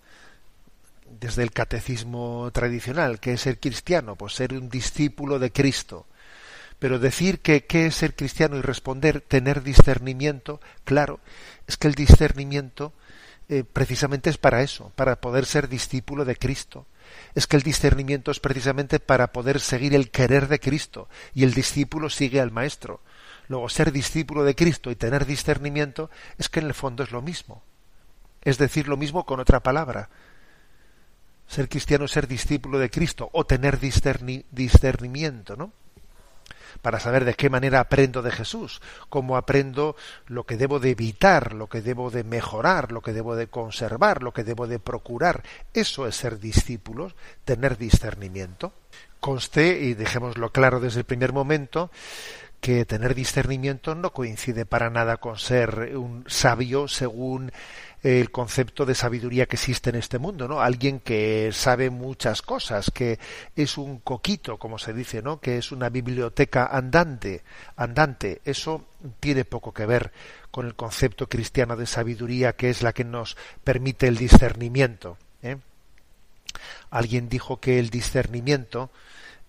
Desde 1.21 1.43
el 1.43 1.53
catecismo 1.53 2.51
tradicional, 2.53 3.21
que 3.21 3.35
es 3.35 3.43
ser 3.43 3.61
cristiano? 3.61 4.17
Pues 4.17 4.35
ser 4.35 4.55
un 4.55 4.71
discípulo 4.71 5.39
de 5.39 5.53
Cristo. 5.53 6.07
Pero 6.79 6.99
decir 6.99 7.41
que 7.41 7.65
qué 7.67 7.87
es 7.87 7.95
ser 7.95 8.17
cristiano 8.17 8.57
y 8.57 8.63
responder 8.63 9.21
tener 9.21 9.63
discernimiento, 9.63 10.61
claro, 10.85 11.21
es 11.67 11.77
que 11.77 11.87
el 11.89 11.95
discernimiento 11.95 12.93
eh, 13.49 13.65
precisamente 13.65 14.31
es 14.31 14.39
para 14.39 14.63
eso, 14.63 14.91
para 14.97 15.21
poder 15.21 15.45
ser 15.45 15.69
discípulo 15.69 16.25
de 16.25 16.37
Cristo 16.37 16.87
es 17.35 17.47
que 17.47 17.57
el 17.57 17.63
discernimiento 17.63 18.31
es 18.31 18.41
precisamente 18.41 19.01
para 19.01 19.33
poder 19.33 19.61
seguir 19.61 19.95
el 19.95 20.11
querer 20.11 20.49
de 20.49 20.61
Cristo 20.61 21.09
y 21.35 21.45
el 21.45 21.55
discípulo 21.55 22.11
sigue 22.11 22.41
al 22.41 22.51
maestro. 22.51 23.01
Luego, 23.49 23.69
ser 23.69 23.93
discípulo 23.93 24.45
de 24.45 24.55
Cristo 24.55 24.91
y 24.91 24.97
tener 24.97 25.27
discernimiento 25.27 26.11
es 26.39 26.49
que 26.49 26.61
en 26.61 26.67
el 26.67 26.75
fondo 26.75 27.03
es 27.03 27.11
lo 27.11 27.23
mismo. 27.23 27.63
Es 28.43 28.59
decir, 28.59 28.89
lo 28.89 28.97
mismo 28.97 29.25
con 29.25 29.41
otra 29.41 29.61
palabra. 29.61 30.09
Ser 31.47 31.69
cristiano 31.69 32.07
es 32.07 32.13
ser 32.13 32.27
discípulo 32.27 32.79
de 32.79 32.91
Cristo 32.91 33.29
o 33.33 33.45
tener 33.45 33.79
discernimiento, 33.79 35.57
¿no? 35.57 35.73
Para 36.81 37.01
saber 37.01 37.25
de 37.25 37.35
qué 37.35 37.51
manera 37.51 37.81
aprendo 37.81 38.23
de 38.23 38.31
Jesús, 38.31 38.81
cómo 39.09 39.37
aprendo 39.37 39.97
lo 40.27 40.45
que 40.45 40.57
debo 40.57 40.81
de 40.81 40.91
evitar, 40.91 41.53
lo 41.53 41.69
que 41.69 41.83
debo 41.83 42.11
de 42.11 42.25
mejorar, 42.25 42.93
lo 42.93 43.01
que 43.01 43.13
debo 43.13 43.37
de 43.37 43.49
conservar, 43.49 44.23
lo 44.23 44.33
que 44.33 44.45
debo 44.45 44.67
de 44.67 44.79
procurar. 44.79 45.43
Eso 45.75 46.07
es 46.07 46.17
ser 46.17 46.39
discípulos, 46.39 47.15
tener 47.45 47.77
discernimiento. 47.77 48.73
Conste, 49.21 49.81
y 49.81 49.95
dejémoslo 49.95 50.51
claro 50.51 50.81
desde 50.81 51.01
el 51.01 51.05
primer 51.05 51.33
momento, 51.33 51.91
que 52.63 52.85
tener 52.85 53.17
discernimiento 53.17 53.97
no 53.97 54.13
coincide 54.13 54.65
para 54.67 54.89
nada 54.89 55.17
con 55.17 55.37
ser 55.37 55.97
un 55.97 56.25
sabio 56.29 56.87
según 56.87 57.51
el 58.03 58.33
concepto 58.33 58.85
de 58.85 58.97
sabiduría 58.97 59.47
que 59.47 59.57
existe 59.57 59.91
en 59.91 59.97
este 59.97 60.19
mundo, 60.19 60.49
¿no? 60.49 60.61
Alguien 60.61 60.99
que 60.99 61.51
sabe 61.53 61.89
muchas 61.89 62.43
cosas, 62.43 62.91
que 62.91 63.21
es 63.55 63.79
un 63.79 64.01
coquito, 64.01 64.59
como 64.59 64.79
se 64.79 64.93
dice, 64.93 65.23
¿no? 65.23 65.41
Que 65.41 65.59
es 65.59 65.71
una 65.71 65.89
biblioteca 65.89 66.67
andante, 66.67 67.43
andante. 67.77 68.41
Eso 68.45 68.87
tiene 69.21 69.45
poco 69.45 69.73
que 69.73 69.87
ver 69.87 70.13
con 70.51 70.67
el 70.67 70.75
concepto 70.75 71.29
cristiano 71.29 71.77
de 71.77 71.87
sabiduría, 71.87 72.55
que 72.55 72.71
es 72.71 72.83
la 72.83 72.93
que 72.93 73.05
nos 73.05 73.37
permite 73.63 74.09
el 74.09 74.17
discernimiento. 74.17 75.17
¿eh? 75.43 75.59
Alguien 76.91 77.29
dijo 77.29 77.61
que 77.61 77.79
el 77.79 77.89
discernimiento 77.89 78.91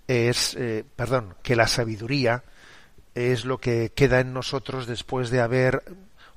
es, 0.07 0.55
eh, 0.55 0.85
perdón, 0.95 1.35
que 1.41 1.55
la 1.55 1.67
sabiduría 1.67 2.43
es 3.15 3.45
lo 3.45 3.59
que 3.59 3.91
queda 3.93 4.19
en 4.19 4.33
nosotros 4.33 4.87
después 4.87 5.29
de 5.29 5.41
haber 5.41 5.83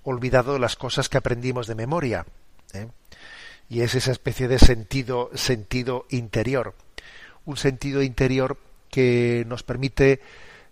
olvidado 0.07 0.59
las 0.59 0.77
cosas 0.77 1.09
que 1.09 1.19
aprendimos 1.19 1.67
de 1.67 1.75
memoria. 1.75 2.25
¿eh? 2.73 2.89
Y 3.69 3.81
es 3.81 3.95
esa 3.95 4.13
especie 4.13 4.49
de 4.49 4.59
sentido, 4.59 5.31
sentido 5.35 6.07
interior. 6.11 6.75
Un 7.45 7.57
sentido 7.57 8.03
interior 8.03 8.57
que 8.89 9.45
nos 9.47 9.65
permite, 9.65 10.21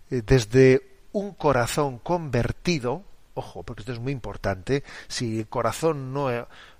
eh, 0.09 0.21
desde 0.25 0.99
un 1.11 1.33
corazón 1.33 1.99
convertido, 1.99 3.03
ojo, 3.33 3.63
porque 3.63 3.81
esto 3.81 3.91
es 3.91 3.99
muy 3.99 4.13
importante, 4.13 4.83
si 5.09 5.39
el 5.39 5.47
corazón 5.47 6.13
no, 6.13 6.29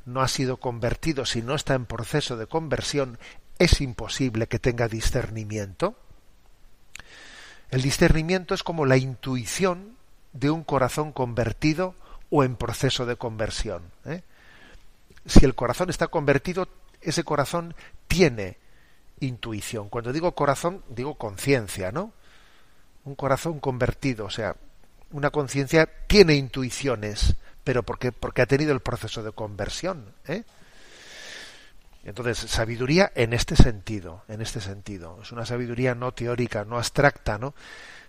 no 0.05 0.21
ha 0.21 0.27
sido 0.29 0.57
convertido, 0.57 1.25
si 1.25 1.41
no 1.41 1.55
está 1.55 1.73
en 1.73 1.85
proceso 1.85 2.37
de 2.37 2.47
conversión, 2.47 3.19
es 3.59 3.81
imposible 3.81 4.47
que 4.47 4.59
tenga 4.59 4.87
discernimiento. 4.87 5.97
El 7.69 7.81
discernimiento 7.81 8.53
es 8.53 8.63
como 8.63 8.85
la 8.85 8.95
intuición 8.95 9.97
de 10.31 10.51
un 10.51 10.63
corazón 10.63 11.11
convertido 11.11 11.95
o 12.35 12.43
en 12.43 12.57
proceso 12.57 13.05
de 13.05 13.15
conversión. 13.15 13.81
¿eh? 14.03 14.21
Si 15.25 15.45
el 15.45 15.55
corazón 15.55 15.89
está 15.89 16.07
convertido, 16.07 16.67
ese 16.99 17.23
corazón 17.23 17.75
tiene 18.09 18.57
intuición. 19.21 19.87
Cuando 19.87 20.11
digo 20.11 20.33
corazón, 20.33 20.83
digo 20.89 21.15
conciencia, 21.15 21.93
¿no? 21.93 22.11
Un 23.05 23.15
corazón 23.15 23.61
convertido, 23.61 24.25
o 24.25 24.29
sea, 24.29 24.57
una 25.11 25.29
conciencia 25.29 25.87
tiene 26.07 26.35
intuiciones, 26.35 27.35
pero 27.63 27.83
porque, 27.83 28.11
porque 28.11 28.41
ha 28.41 28.47
tenido 28.47 28.73
el 28.73 28.81
proceso 28.81 29.23
de 29.23 29.31
conversión. 29.31 30.13
¿eh? 30.27 30.43
Entonces, 32.03 32.37
sabiduría 32.37 33.13
en 33.15 33.31
este 33.31 33.55
sentido, 33.55 34.23
en 34.27 34.41
este 34.41 34.59
sentido. 34.59 35.19
Es 35.21 35.31
una 35.31 35.45
sabiduría 35.45 35.95
no 35.95 36.11
teórica, 36.11 36.65
no 36.65 36.75
abstracta, 36.77 37.37
¿no? 37.37 37.53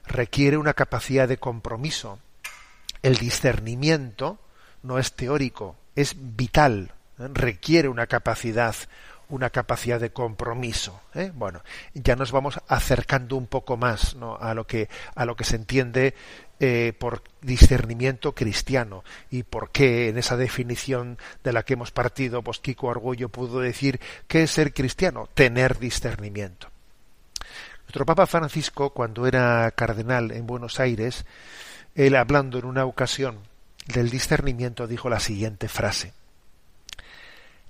Requiere 0.04 0.56
una 0.56 0.74
capacidad 0.74 1.28
de 1.28 1.38
compromiso, 1.38 2.18
el 3.06 3.18
discernimiento 3.18 4.40
no 4.82 4.98
es 4.98 5.12
teórico, 5.12 5.76
es 5.94 6.16
vital, 6.18 6.90
¿eh? 7.20 7.28
requiere 7.32 7.88
una 7.88 8.08
capacidad, 8.08 8.74
una 9.28 9.50
capacidad 9.50 10.00
de 10.00 10.10
compromiso. 10.10 11.00
¿eh? 11.14 11.30
Bueno, 11.32 11.62
ya 11.94 12.16
nos 12.16 12.32
vamos 12.32 12.58
acercando 12.66 13.36
un 13.36 13.46
poco 13.46 13.76
más 13.76 14.16
a 14.40 14.54
lo 14.54 14.66
que 14.66 14.88
a 15.14 15.24
lo 15.24 15.36
que 15.36 15.44
se 15.44 15.54
entiende 15.54 16.14
eh, 16.58 16.94
por 16.98 17.22
discernimiento 17.42 18.34
cristiano 18.34 19.04
y 19.30 19.44
por 19.44 19.70
qué 19.70 20.08
en 20.08 20.18
esa 20.18 20.36
definición 20.36 21.16
de 21.44 21.52
la 21.52 21.62
que 21.62 21.74
hemos 21.74 21.92
partido, 21.92 22.42
pues 22.42 22.58
Kiko 22.58 22.92
pudo 23.30 23.60
decir 23.60 24.00
qué 24.26 24.42
es 24.42 24.50
ser 24.50 24.74
cristiano, 24.74 25.28
tener 25.32 25.78
discernimiento. 25.78 26.70
Nuestro 27.84 28.04
Papa 28.04 28.26
Francisco, 28.26 28.90
cuando 28.90 29.28
era 29.28 29.70
cardenal 29.70 30.32
en 30.32 30.44
Buenos 30.44 30.80
Aires, 30.80 31.24
él 31.96 32.14
hablando 32.14 32.58
en 32.58 32.66
una 32.66 32.84
ocasión 32.84 33.38
del 33.86 34.10
discernimiento 34.10 34.86
dijo 34.86 35.08
la 35.08 35.18
siguiente 35.18 35.68
frase. 35.68 36.12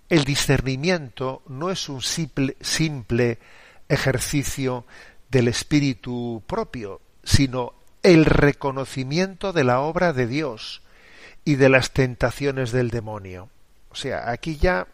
El 0.09 0.25
discernimiento 0.25 1.43
no 1.49 1.71
es 1.71 1.89
un 1.89 2.03
simple, 2.03 3.39
ejercicio 3.89 4.85
del 5.31 5.49
espíritu 5.49 6.43
propio, 6.47 7.01
sino 7.23 7.75
el 8.03 8.25
reconocimiento 8.25 9.53
de 9.53 9.65
la 9.65 9.81
obra 9.81 10.13
de 10.13 10.27
Dios 10.27 10.83
y 11.45 11.55
de 11.55 11.69
las 11.69 11.93
tentaciones 11.93 12.73
del 12.73 12.91
demonio. 12.91 13.49
O 13.91 13.95
sea, 13.95 14.31
aquí 14.31 14.57
ya 14.57 14.87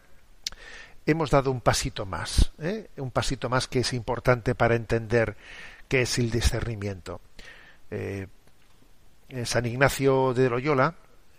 hemos 1.05 1.31
dado 1.31 1.51
un 1.51 1.61
pasito 1.61 2.05
más, 2.05 2.51
¿eh? 2.59 2.89
un 2.97 3.11
pasito 3.11 3.49
más 3.49 3.67
que 3.67 3.79
es 3.79 3.93
importante 3.93 4.55
para 4.55 4.75
entender 4.75 5.35
qué 5.87 6.03
es 6.03 6.17
el 6.17 6.31
discernimiento. 6.31 7.19
Eh, 7.91 8.27
San 9.45 9.65
Ignacio 9.65 10.33
de 10.33 10.49
Loyola, 10.49 10.95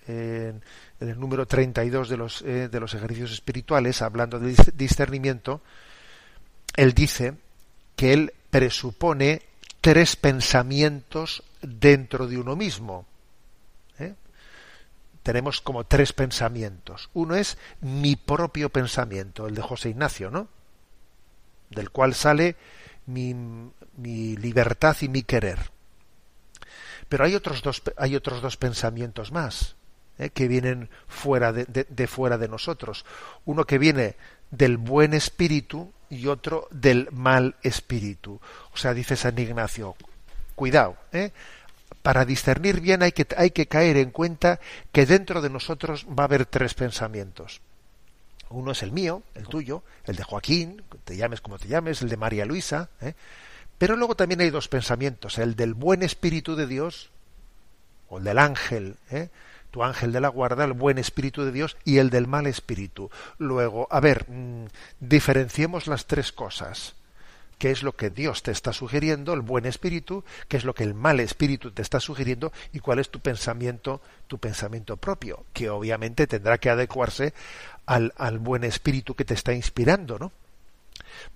en 0.07 0.63
el 1.01 1.19
número 1.19 1.47
32 1.47 2.09
de 2.09 2.17
los, 2.17 2.43
eh, 2.43 2.69
de 2.69 2.81
los 2.81 2.95
ejercicios 2.95 3.33
espirituales, 3.33 4.03
hablando 4.03 4.39
de 4.39 4.55
discernimiento, 4.75 5.63
él 6.77 6.93
dice 6.93 7.35
que 7.97 8.13
él 8.13 8.35
presupone 8.51 9.43
tres 9.81 10.17
pensamientos 10.17 11.43
dentro 11.63 12.27
de 12.27 12.39
uno 12.39 12.57
mismo. 12.57 13.07
¿eh? 13.99 14.15
Tenemos 15.23 15.61
como 15.61 15.85
tres 15.85 16.13
pensamientos. 16.13 17.11
Uno 17.15 17.37
es 17.37 17.59
mi 17.81 18.17
propio 18.17 18.71
pensamiento, 18.71 19.47
el 19.47 19.55
de 19.55 19.63
José 19.63 19.91
Ignacio, 19.91 20.31
¿no? 20.31 20.49
Del 21.71 21.91
cual 21.91 22.15
sale 22.15 22.57
mi 23.07 23.35
libertad 24.37 24.97
y 25.01 25.09
mi 25.09 25.23
querer. 25.23 25.74
Pero 27.15 27.27
hay 27.27 27.37
otros 27.37 27.63
dos, 27.63 27.81
hay 27.97 28.17
otros 28.17 28.43
dos 28.43 28.57
pensamientos 28.57 29.31
más 29.31 29.77
¿eh? 30.19 30.31
que 30.31 30.49
vienen 30.49 30.91
fuera 31.07 31.53
de, 31.53 32.07
fuera 32.09 32.39
de 32.39 32.49
nosotros. 32.49 33.05
Uno 33.45 33.67
que 33.67 33.79
viene 33.79 34.17
del 34.51 34.79
buen 34.79 35.15
espíritu 35.15 35.93
y 36.11 36.27
otro 36.27 36.67
del 36.73 37.09
mal 37.13 37.55
espíritu. 37.63 38.41
O 38.73 38.77
sea, 38.77 38.95
dice 38.95 39.15
San 39.15 39.39
Ignacio, 39.39 39.95
cuidado, 40.57 40.97
¿eh? 41.13 41.31
para 42.03 42.25
discernir 42.25 42.81
bien 42.81 43.05
hay 43.05 43.13
que, 43.13 43.29
hay 43.37 43.53
que 43.53 43.69
caer 43.69 43.97
en 43.99 44.11
cuenta 44.11 44.59
que 44.91 45.07
dentro 45.07 45.41
de 45.41 45.51
nosotros 45.51 46.07
va 46.07 46.25
a 46.25 46.27
haber 46.27 46.47
tres 46.47 46.75
pensamientos. 46.75 47.61
Uno 48.51 48.73
es 48.73 48.83
el 48.83 48.91
mío, 48.91 49.23
el 49.37 49.47
tuyo, 49.47 49.85
el 50.05 50.17
de 50.17 50.25
Joaquín, 50.25 50.83
te 51.05 51.17
llames 51.17 51.41
como 51.41 51.61
te 51.61 51.69
llames, 51.69 52.03
el 52.03 52.09
de 52.09 52.17
María 52.17 52.45
Luisa, 52.45 52.89
¿eh? 53.01 53.15
Pero 53.79 53.97
luego 53.97 54.15
también 54.15 54.41
hay 54.41 54.51
dos 54.51 54.69
pensamientos, 54.69 55.39
el 55.39 55.57
del 55.57 55.75
buen 55.75 56.03
espíritu 56.03 56.57
de 56.57 56.67
Dios, 56.67 57.11
o 58.09 58.19
el 58.19 58.25
del 58.25 58.39
ángel, 58.39 58.97
¿eh? 59.11 59.29
tu 59.71 59.83
ángel 59.83 60.13
de 60.13 60.21
la 60.21 60.29
guarda, 60.29 60.65
el 60.65 60.73
buen 60.73 60.99
espíritu 60.99 61.45
de 61.45 61.51
Dios 61.51 61.77
y 61.85 61.99
el 61.99 62.09
del 62.11 62.29
mal 62.29 62.47
espíritu. 62.47 63.11
Luego, 63.39 63.89
a 63.91 63.99
ver, 63.99 64.31
mm, 64.31 64.67
diferenciemos 65.01 65.89
las 65.89 66.07
tres 66.07 66.31
cosas. 66.31 66.95
¿Qué 67.59 67.73
es 67.73 67.83
lo 67.83 67.97
que 67.97 68.11
Dios 68.11 68.45
te 68.45 68.53
está 68.53 68.73
sugiriendo, 68.73 69.33
el 69.33 69.41
buen 69.41 69.67
espíritu? 69.67 70.23
¿Qué 70.47 70.57
es 70.57 70.65
lo 70.65 70.75
que 70.75 70.85
el 70.85 70.95
mal 70.95 71.19
espíritu 71.19 71.73
te 71.73 71.83
está 71.83 71.99
sugiriendo? 71.99 72.53
¿Y 72.73 72.79
cuál 72.79 73.01
es 73.01 73.11
tu 73.11 73.19
pensamiento, 73.19 74.01
tu 74.29 74.39
pensamiento 74.39 74.97
propio? 74.97 75.45
Que 75.53 75.71
obviamente 75.71 76.29
tendrá 76.29 76.59
que 76.59 76.71
adecuarse 76.71 77.35
al, 77.87 78.13
al 78.17 78.39
buen 78.39 78.63
espíritu 78.63 79.15
que 79.15 79.25
te 79.25 79.35
está 79.35 79.55
inspirando, 79.55 80.21
¿no? 80.21 80.31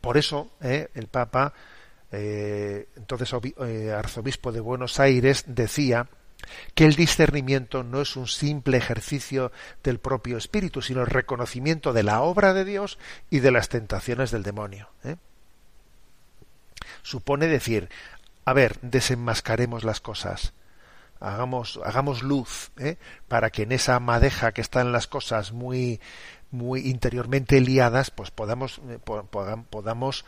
Por 0.01 0.17
eso, 0.17 0.53
eh, 0.61 0.91
el 0.95 1.09
Papa, 1.09 1.55
eh, 2.13 2.89
entonces 2.97 3.33
eh, 3.67 3.93
arzobispo 3.93 4.53
de 4.53 4.61
Buenos 4.61 4.99
Aires, 5.01 5.45
decía 5.47 6.09
que 6.75 6.85
el 6.85 6.95
discernimiento 6.95 7.83
no 7.83 8.01
es 8.01 8.17
un 8.17 8.27
simple 8.27 8.77
ejercicio 8.77 9.53
del 9.83 9.99
propio 9.99 10.37
espíritu, 10.37 10.83
sino 10.83 11.01
el 11.01 11.09
reconocimiento 11.09 11.93
de 11.93 12.03
la 12.03 12.23
obra 12.23 12.55
de 12.55 12.65
Dios 12.65 12.99
y 13.31 13.41
de 13.41 13.51
las 13.51 13.69
tentaciones 13.69 14.31
del 14.31 14.43
demonio. 14.43 14.89
¿eh? 15.05 15.17
Supone 17.03 17.47
decir, 17.47 17.89
a 18.45 18.53
ver, 18.53 18.79
desenmascaremos 18.81 19.85
las 19.85 20.01
cosas, 20.01 20.55
hagamos, 21.21 21.81
hagamos 21.85 22.23
luz, 22.23 22.71
¿eh? 22.79 22.97
para 23.27 23.51
que 23.51 23.65
en 23.65 23.73
esa 23.73 23.99
madeja 24.01 24.53
que 24.53 24.61
están 24.61 24.93
las 24.93 25.07
cosas 25.07 25.53
muy, 25.53 26.01
muy 26.51 26.89
interiormente 26.89 27.61
liadas, 27.61 28.11
pues 28.11 28.31
podamos, 28.31 28.81
podamos 29.05 30.25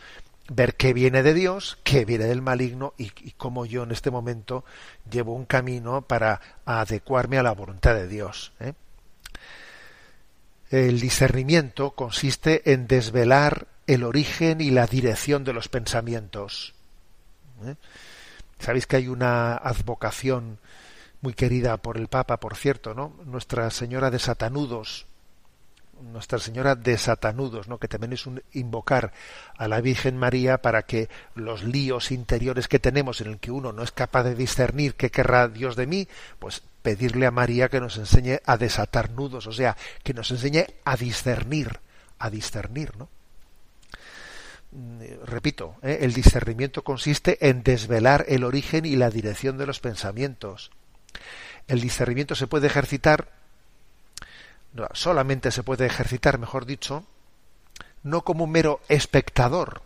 ver 0.50 0.74
qué 0.74 0.92
viene 0.92 1.22
de 1.22 1.32
Dios, 1.32 1.78
qué 1.84 2.04
viene 2.04 2.24
del 2.24 2.42
maligno 2.42 2.92
y, 2.98 3.10
cómo 3.36 3.66
yo 3.66 3.84
en 3.84 3.92
este 3.92 4.10
momento 4.10 4.64
llevo 5.08 5.32
un 5.32 5.44
camino 5.44 6.02
para 6.02 6.40
adecuarme 6.64 7.38
a 7.38 7.44
la 7.44 7.52
voluntad 7.52 7.94
de 7.94 8.08
Dios. 8.08 8.52
¿eh? 8.58 8.74
El 10.70 10.98
discernimiento 10.98 11.92
consiste 11.92 12.72
en 12.72 12.88
desvelar 12.88 13.68
el 13.86 14.02
origen 14.02 14.60
y 14.60 14.72
la 14.72 14.88
dirección 14.88 15.44
de 15.44 15.52
los 15.52 15.68
pensamientos. 15.68 16.74
¿eh? 17.64 17.76
Sabéis 18.58 18.88
que 18.88 18.96
hay 18.96 19.06
una 19.06 19.54
advocación 19.54 20.58
muy 21.20 21.34
querida 21.34 21.76
por 21.76 21.96
el 21.96 22.08
Papa, 22.08 22.40
por 22.40 22.56
cierto, 22.56 22.92
¿no? 22.92 23.14
Nuestra 23.24 23.70
Señora 23.70 24.10
de 24.10 24.18
Satanudos, 24.18 25.06
nuestra 26.02 26.38
Señora 26.38 26.74
de 26.74 26.96
Satanudos, 26.98 27.68
¿no? 27.68 27.78
que 27.78 27.88
también 27.88 28.12
es 28.12 28.26
un 28.26 28.42
invocar 28.52 29.12
a 29.56 29.68
la 29.68 29.80
Virgen 29.80 30.16
María 30.16 30.58
para 30.58 30.82
que 30.82 31.08
los 31.34 31.62
líos 31.64 32.10
interiores 32.10 32.68
que 32.68 32.78
tenemos 32.78 33.20
en 33.20 33.28
el 33.28 33.38
que 33.38 33.50
uno 33.50 33.72
no 33.72 33.82
es 33.82 33.92
capaz 33.92 34.24
de 34.24 34.34
discernir 34.34 34.94
qué 34.94 35.10
querrá 35.10 35.48
Dios 35.48 35.76
de 35.76 35.86
mí, 35.86 36.08
pues 36.38 36.62
pedirle 36.82 37.26
a 37.26 37.30
María 37.30 37.68
que 37.68 37.80
nos 37.80 37.98
enseñe 37.98 38.40
a 38.44 38.56
desatar 38.56 39.10
nudos, 39.10 39.46
o 39.46 39.52
sea, 39.52 39.76
que 40.02 40.14
nos 40.14 40.30
enseñe 40.30 40.66
a 40.84 40.96
discernir, 40.96 41.80
a 42.18 42.30
discernir, 42.30 42.96
¿no? 42.96 43.08
Mm, 44.72 45.24
repito, 45.24 45.76
¿eh? 45.82 45.98
el 46.02 46.12
discernimiento 46.12 46.82
consiste 46.82 47.48
en 47.48 47.62
desvelar 47.62 48.24
el 48.28 48.44
origen 48.44 48.86
y 48.86 48.96
la 48.96 49.10
dirección 49.10 49.58
de 49.58 49.66
los 49.66 49.80
pensamientos. 49.80 50.70
El 51.66 51.80
discernimiento 51.80 52.34
se 52.34 52.46
puede 52.46 52.68
ejercitar 52.68 53.39
solamente 54.92 55.50
se 55.50 55.62
puede 55.62 55.86
ejercitar, 55.86 56.38
mejor 56.38 56.66
dicho, 56.66 57.04
no 58.02 58.22
como 58.22 58.44
un 58.44 58.52
mero 58.52 58.80
espectador, 58.88 59.82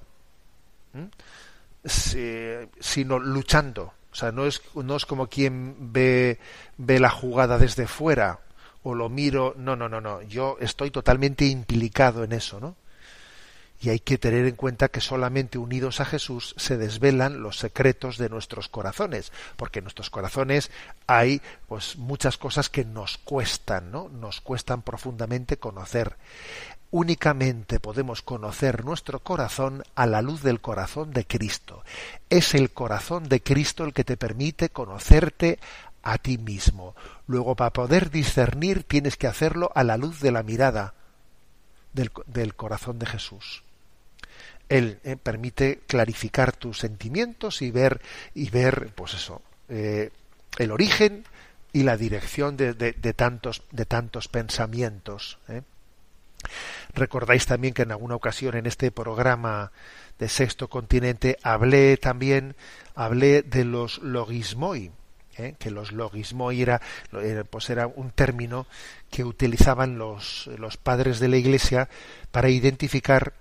sino 1.85 3.19
luchando. 3.19 3.93
O 4.13 4.17
sea, 4.17 4.31
no 4.31 4.47
es, 4.47 4.63
no 4.75 4.95
es 4.95 5.07
como 5.07 5.27
quien 5.27 5.93
ve, 5.93 6.39
ve 6.79 7.01
la 7.01 7.11
jugada 7.11 7.59
desde 7.59 7.89
fuera 7.89 8.39
o 8.85 8.95
lo 8.95 9.09
miro. 9.09 9.55
No, 9.57 9.75
no, 9.75 9.89
no, 9.89 10.01
no. 10.01 10.23
Yo 10.23 10.57
estoy 10.61 10.93
totalmente 10.93 11.47
implicado 11.47 12.23
en 12.23 12.33
eso, 12.33 12.61
¿no? 12.61 12.77
Y 13.85 13.91
hay 13.91 14.01
que 14.01 14.17
tener 14.17 14.47
en 14.47 14.57
cuenta 14.57 14.89
que 14.89 15.03
solamente 15.03 15.59
unidos 15.59 16.01
a 16.01 16.07
Jesús 16.07 16.55
se 16.57 16.79
desvelan 16.79 17.43
los 17.43 17.59
secretos 17.59 18.17
de 18.17 18.31
nuestros 18.31 18.69
corazones, 18.69 19.31
porque 19.57 19.81
en 19.81 19.85
nuestros 19.85 20.09
corazones 20.09 20.71
hay 21.07 21.43
pues 21.69 21.97
muchas 21.97 22.39
cosas 22.39 22.71
que 22.71 22.87
nos 22.87 23.19
cuestan, 23.19 23.91
¿no? 23.91 24.09
Nos 24.09 24.41
cuestan 24.41 24.81
profundamente 24.81 25.59
conocer. 25.59 26.17
Únicamente 26.93 27.79
podemos 27.79 28.23
conocer 28.23 28.87
nuestro 28.87 29.19
corazón 29.19 29.83
a 29.95 30.07
la 30.07 30.23
luz 30.23 30.43
del 30.43 30.63
corazón 30.63 31.13
de 31.13 31.27
Cristo. 31.27 31.85
Es 32.31 32.55
el 32.55 32.71
corazón 32.71 33.29
de 33.29 33.43
Cristo 33.43 33.85
el 33.85 33.93
que 33.93 34.05
te 34.05 34.17
permite 34.17 34.71
conocerte 34.71 35.59
a 36.03 36.17
ti 36.17 36.39
mismo. 36.39 36.95
Luego, 37.27 37.55
para 37.55 37.75
poder 37.75 38.11
discernir, 38.11 38.85
tienes 38.85 39.19
que 39.19 39.27
hacerlo 39.27 39.71
a 39.75 39.85
la 39.85 39.99
luz 39.99 40.21
de 40.21 40.33
la 40.33 40.43
mirada 40.43 40.95
del, 41.93 42.11
del 42.27 42.55
corazón 42.55 42.99
de 42.99 43.07
Jesús. 43.07 43.64
Él 44.69 44.99
eh, 45.05 45.17
permite 45.17 45.81
clarificar 45.87 46.53
tus 46.53 46.79
sentimientos 46.79 47.63
y 47.63 47.71
ver, 47.71 48.01
y 48.35 48.51
ver 48.51 48.91
pues 48.95 49.15
eso, 49.15 49.43
eh, 49.69 50.11
el 50.59 50.71
origen 50.71 51.25
y 51.73 51.83
la 51.83 51.97
dirección 51.97 52.57
de, 52.57 52.75
tantos, 53.17 53.63
de 53.73 53.85
tantos 53.85 54.29
pensamientos. 54.29 55.39
¿eh? 55.49 55.63
Recordáis 56.95 57.47
también 57.47 57.75
que 57.75 57.83
en 57.83 57.91
alguna 57.91 58.15
ocasión 58.15 58.57
en 58.57 58.67
este 58.67 58.91
programa 58.91 59.73
de 60.19 60.29
Sexto 60.29 60.69
Continente 60.69 61.37
hablé 61.43 61.97
también 61.97 62.55
hablé 62.95 63.43
de 63.43 63.65
los 63.65 63.99
logismoi, 63.99 64.93
que 65.59 65.71
los 65.71 65.91
logismoi 65.91 66.63
era, 66.63 66.81
pues 67.51 67.71
era 67.71 67.89
un 67.89 68.13
término 68.13 68.69
que 69.11 69.25
utilizaban 69.25 69.99
los, 69.99 70.49
los 70.59 70.77
padres 70.77 71.19
de 71.19 71.29
la 71.29 71.37
Iglesia 71.37 71.89
para 72.31 72.51
identificar 72.51 73.33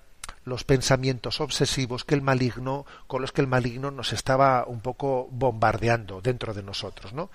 los 0.46 0.64
pensamientos 0.64 1.42
obsesivos 1.42 2.04
que 2.04 2.16
el 2.16 2.22
maligno 2.22 2.86
con 3.08 3.22
los 3.22 3.32
que 3.32 3.42
el 3.42 3.48
maligno 3.48 3.92
nos 3.92 4.14
estaba 4.14 4.66
un 4.66 4.82
poco 4.82 5.28
bombardeando 5.32 6.22
dentro 6.22 6.54
de 6.54 6.64
nosotros 6.64 7.14
no 7.14 7.30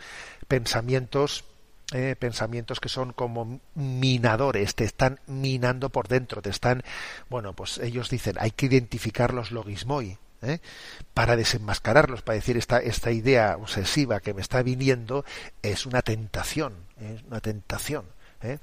pensamientos 0.47 1.44
eh, 1.92 2.16
pensamientos 2.18 2.81
que 2.81 2.90
son 2.90 3.12
como 3.12 3.61
minadores 3.75 4.75
te 4.75 4.85
están 4.85 5.21
minando 5.27 5.88
por 5.88 6.09
dentro 6.09 6.42
te 6.42 6.51
están 6.51 6.83
bueno 7.31 7.55
pues 7.55 7.79
ellos 7.79 8.11
dicen 8.11 8.37
hay 8.38 8.51
que 8.51 8.66
identificar 8.66 9.33
los 9.33 9.53
logismoi 9.53 10.18
¿eh? 10.42 10.59
para 11.14 11.37
desenmascararlos 11.37 12.23
para 12.23 12.37
decir 12.37 12.57
esta 12.57 12.79
esta 12.79 13.11
idea 13.11 13.57
obsesiva 13.57 14.21
que 14.21 14.35
me 14.35 14.42
está 14.42 14.62
viniendo 14.62 15.25
es 15.62 15.87
una 15.87 16.03
tentación 16.03 16.75
es 17.01 17.23
una 17.23 17.40
tentación 17.40 18.05
¿eh? 18.42 18.59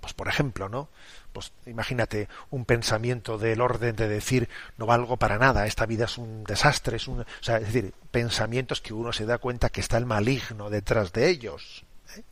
Pues 0.00 0.14
por 0.14 0.28
ejemplo 0.28 0.68
no 0.68 0.88
pues 1.32 1.52
imagínate 1.66 2.28
un 2.50 2.64
pensamiento 2.64 3.38
del 3.38 3.60
orden 3.60 3.96
de 3.96 4.08
decir 4.08 4.48
no 4.76 4.86
valgo 4.86 5.16
para 5.16 5.38
nada, 5.38 5.66
esta 5.66 5.86
vida 5.86 6.04
es 6.04 6.18
un 6.18 6.44
desastre, 6.44 6.96
es 6.96 7.08
un, 7.08 7.20
o 7.20 7.26
sea, 7.40 7.58
es 7.58 7.72
decir, 7.72 7.92
pensamientos 8.10 8.80
que 8.80 8.92
uno 8.92 9.12
se 9.12 9.26
da 9.26 9.38
cuenta 9.38 9.70
que 9.70 9.80
está 9.80 9.96
el 9.98 10.06
maligno 10.06 10.70
detrás 10.70 11.12
de 11.12 11.28
ellos. 11.28 11.84
¿eh? 12.16 12.22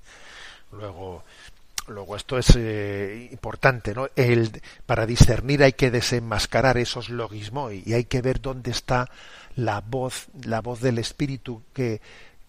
Luego, 0.73 1.25
luego 1.87 2.17
esto 2.17 2.39
es 2.39 2.55
eh, 2.57 3.29
importante, 3.31 3.95
¿no? 3.95 4.09
El, 4.17 4.61
para 4.87 5.07
discernir 5.07 5.63
hay 5.63 5.73
que 5.73 5.91
desenmascarar 5.91 6.79
esos 6.79 7.09
logismos 7.09 7.73
y 7.73 7.95
hay 7.95 8.05
que 8.05 8.23
ver 8.23 8.41
dónde 8.41 8.71
está 8.71 9.09
la 9.55 9.81
voz, 9.81 10.29
la 10.45 10.61
voz 10.61 10.81
del 10.81 10.99
Espíritu 10.99 11.63
que, 11.73 12.01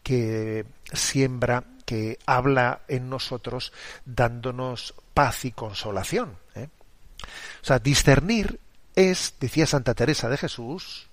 que 0.04 0.66
siembra, 0.94 1.64
que 1.86 2.20
habla 2.26 2.82
en 2.88 3.10
nosotros, 3.10 3.74
dándonos 4.06 4.94
paz 5.20 5.44
y 5.44 5.52
consolación. 5.52 6.38
¿eh? 6.56 6.70
O 7.62 7.66
sea, 7.66 7.80
discernir 7.80 8.58
es, 8.96 9.34
decía 9.42 9.66
Santa 9.66 9.94
Teresa 9.94 10.30
de 10.30 10.38
Jesús, 10.38 11.10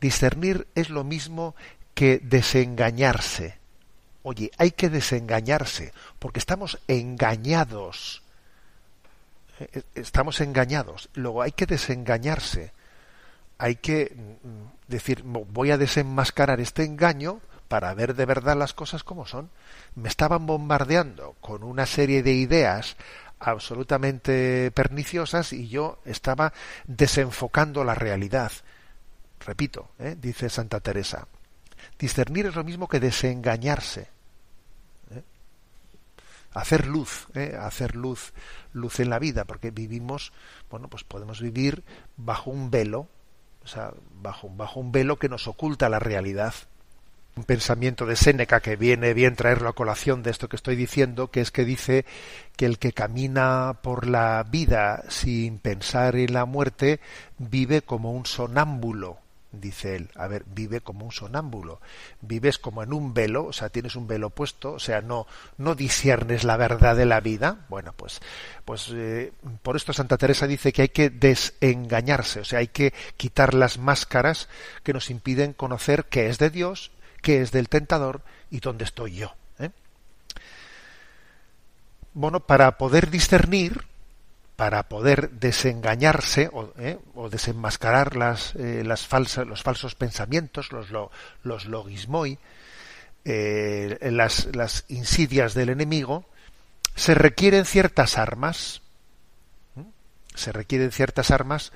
discernir 0.00 0.66
es 0.74 0.88
lo 0.88 1.04
mismo 1.04 1.54
que 1.92 2.18
desengañarse. 2.18 3.58
Oye, 4.22 4.50
hay 4.56 4.70
que 4.70 4.88
desengañarse, 4.88 5.92
porque 6.18 6.38
estamos 6.38 6.78
engañados. 6.88 8.22
Eh, 9.60 9.82
estamos 9.94 10.40
engañados. 10.40 11.10
Luego 11.12 11.42
hay 11.42 11.52
que 11.52 11.66
desengañarse. 11.66 12.72
Hay 13.58 13.76
que 13.76 14.16
mm, 14.16 14.90
decir, 14.90 15.24
voy 15.24 15.72
a 15.72 15.76
desenmascarar 15.76 16.58
este 16.60 16.84
engaño 16.84 17.42
para 17.68 17.92
ver 17.92 18.14
de 18.14 18.24
verdad 18.24 18.56
las 18.56 18.72
cosas 18.72 19.04
como 19.04 19.26
son. 19.26 19.50
Me 19.94 20.08
estaban 20.08 20.46
bombardeando 20.46 21.34
con 21.42 21.62
una 21.62 21.86
serie 21.86 22.22
de 22.22 22.32
ideas 22.32 22.96
absolutamente 23.38 24.70
perniciosas 24.72 25.52
y 25.52 25.68
yo 25.68 25.98
estaba 26.04 26.52
desenfocando 26.86 27.84
la 27.84 27.94
realidad. 27.94 28.52
Repito, 29.40 29.90
¿eh? 29.98 30.16
dice 30.18 30.48
Santa 30.48 30.80
Teresa, 30.80 31.28
discernir 31.98 32.46
es 32.46 32.54
lo 32.54 32.64
mismo 32.64 32.88
que 32.88 33.00
desengañarse. 33.00 34.08
¿eh? 35.10 35.22
Hacer 36.54 36.86
luz, 36.86 37.28
¿eh? 37.34 37.56
hacer 37.60 37.94
luz, 37.94 38.32
luz 38.72 39.00
en 39.00 39.10
la 39.10 39.18
vida, 39.18 39.44
porque 39.44 39.70
vivimos, 39.70 40.32
bueno, 40.70 40.88
pues 40.88 41.04
podemos 41.04 41.40
vivir 41.40 41.84
bajo 42.16 42.50
un 42.50 42.70
velo, 42.70 43.08
o 43.62 43.66
sea, 43.66 43.92
bajo, 44.14 44.48
bajo 44.48 44.80
un 44.80 44.92
velo 44.92 45.18
que 45.18 45.28
nos 45.28 45.46
oculta 45.46 45.88
la 45.88 45.98
realidad 45.98 46.54
un 47.36 47.44
pensamiento 47.44 48.06
de 48.06 48.16
Séneca 48.16 48.60
que 48.60 48.76
viene 48.76 49.12
bien 49.12 49.36
traerlo 49.36 49.68
a 49.68 49.74
colación 49.74 50.22
de 50.22 50.30
esto 50.30 50.48
que 50.48 50.56
estoy 50.56 50.74
diciendo, 50.74 51.30
que 51.30 51.42
es 51.42 51.50
que 51.50 51.66
dice 51.66 52.06
que 52.56 52.64
el 52.64 52.78
que 52.78 52.92
camina 52.92 53.78
por 53.82 54.06
la 54.06 54.42
vida 54.48 55.04
sin 55.08 55.58
pensar 55.58 56.16
en 56.16 56.32
la 56.32 56.46
muerte 56.46 56.98
vive 57.36 57.82
como 57.82 58.12
un 58.12 58.24
sonámbulo, 58.24 59.18
dice 59.52 59.96
él. 59.96 60.10
A 60.14 60.28
ver, 60.28 60.44
vive 60.46 60.80
como 60.80 61.04
un 61.04 61.12
sonámbulo. 61.12 61.78
Vives 62.22 62.58
como 62.58 62.82
en 62.82 62.94
un 62.94 63.12
velo, 63.12 63.44
o 63.44 63.52
sea, 63.52 63.68
tienes 63.68 63.96
un 63.96 64.06
velo 64.06 64.30
puesto, 64.30 64.72
o 64.72 64.78
sea, 64.78 65.02
no 65.02 65.26
no 65.58 65.74
disiernes 65.74 66.42
la 66.42 66.56
verdad 66.56 66.96
de 66.96 67.04
la 67.04 67.20
vida. 67.20 67.66
Bueno, 67.68 67.92
pues 67.94 68.22
pues 68.64 68.90
eh, 68.94 69.32
por 69.62 69.76
esto 69.76 69.92
Santa 69.92 70.16
Teresa 70.16 70.46
dice 70.46 70.72
que 70.72 70.82
hay 70.82 70.88
que 70.88 71.10
desengañarse, 71.10 72.40
o 72.40 72.44
sea, 72.44 72.60
hay 72.60 72.68
que 72.68 72.94
quitar 73.18 73.52
las 73.52 73.76
máscaras 73.76 74.48
que 74.82 74.94
nos 74.94 75.10
impiden 75.10 75.52
conocer 75.52 76.06
qué 76.06 76.28
es 76.28 76.38
de 76.38 76.48
Dios 76.48 76.92
qué 77.26 77.42
es 77.42 77.50
del 77.50 77.68
tentador 77.68 78.22
y 78.52 78.60
dónde 78.60 78.84
estoy 78.84 79.16
yo. 79.16 79.34
¿eh? 79.58 79.70
Bueno, 82.14 82.38
para 82.38 82.78
poder 82.78 83.10
discernir, 83.10 83.82
para 84.54 84.84
poder 84.84 85.30
desengañarse 85.30 86.48
o, 86.52 86.72
¿eh? 86.78 87.00
desenmascarar 87.28 88.14
las, 88.14 88.54
eh, 88.54 88.84
las 88.86 89.08
falsas, 89.08 89.44
los 89.44 89.64
falsos 89.64 89.96
pensamientos, 89.96 90.70
los, 90.70 90.86
los 91.42 91.66
logismoi, 91.66 92.38
las, 93.24 94.54
las 94.54 94.84
insidias 94.86 95.54
del 95.54 95.70
enemigo, 95.70 96.26
se 96.94 97.16
requieren 97.16 97.64
ciertas 97.64 98.18
armas, 98.18 98.82
se 100.36 100.52
requieren 100.52 100.92
ciertas 100.92 101.32
armas 101.32 101.72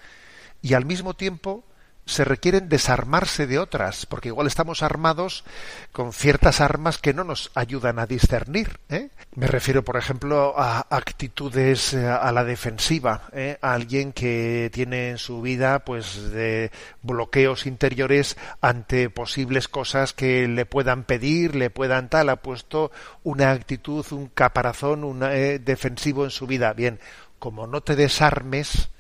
y 0.62 0.74
al 0.74 0.84
mismo 0.84 1.14
tiempo 1.14 1.64
se 2.10 2.24
requieren 2.24 2.68
desarmarse 2.68 3.46
de 3.46 3.58
otras, 3.58 4.04
porque 4.06 4.28
igual 4.28 4.46
estamos 4.46 4.82
armados 4.82 5.44
con 5.92 6.12
ciertas 6.12 6.60
armas 6.60 6.98
que 6.98 7.14
no 7.14 7.24
nos 7.24 7.50
ayudan 7.54 7.98
a 7.98 8.06
discernir. 8.06 8.80
¿eh? 8.88 9.10
Me 9.34 9.46
refiero, 9.46 9.84
por 9.84 9.96
ejemplo, 9.96 10.54
a 10.56 10.86
actitudes 10.90 11.94
eh, 11.94 12.06
a 12.06 12.32
la 12.32 12.44
defensiva, 12.44 13.22
¿eh? 13.32 13.58
a 13.62 13.74
alguien 13.74 14.12
que 14.12 14.70
tiene 14.72 15.10
en 15.10 15.18
su 15.18 15.40
vida, 15.40 15.84
pues, 15.84 16.30
de 16.32 16.72
bloqueos 17.02 17.66
interiores 17.66 18.36
ante 18.60 19.08
posibles 19.08 19.68
cosas 19.68 20.12
que 20.12 20.48
le 20.48 20.66
puedan 20.66 21.04
pedir, 21.04 21.54
le 21.54 21.70
puedan 21.70 22.08
tal, 22.08 22.28
ha 22.28 22.36
puesto 22.36 22.90
una 23.22 23.52
actitud, 23.52 24.04
un 24.10 24.28
caparazón, 24.28 25.04
un 25.04 25.20
defensivo 25.20 26.24
en 26.24 26.30
su 26.30 26.46
vida. 26.46 26.72
Bien, 26.72 26.98
como 27.38 27.66
no 27.66 27.80
te 27.80 27.94
desarmes, 27.96 28.90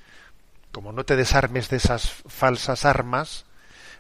como 0.72 0.92
no 0.92 1.04
te 1.04 1.16
desarmes 1.16 1.68
de 1.68 1.76
esas 1.78 2.10
falsas 2.26 2.84
armas, 2.84 3.44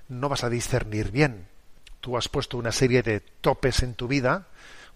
no 0.08 0.28
vas 0.28 0.44
a 0.44 0.50
discernir 0.50 1.10
bien. 1.10 1.46
Tú 2.00 2.16
has 2.16 2.28
puesto 2.28 2.56
una 2.56 2.72
serie 2.72 3.02
de 3.02 3.20
topes 3.20 3.82
en 3.82 3.94
tu 3.94 4.08
vida, 4.08 4.46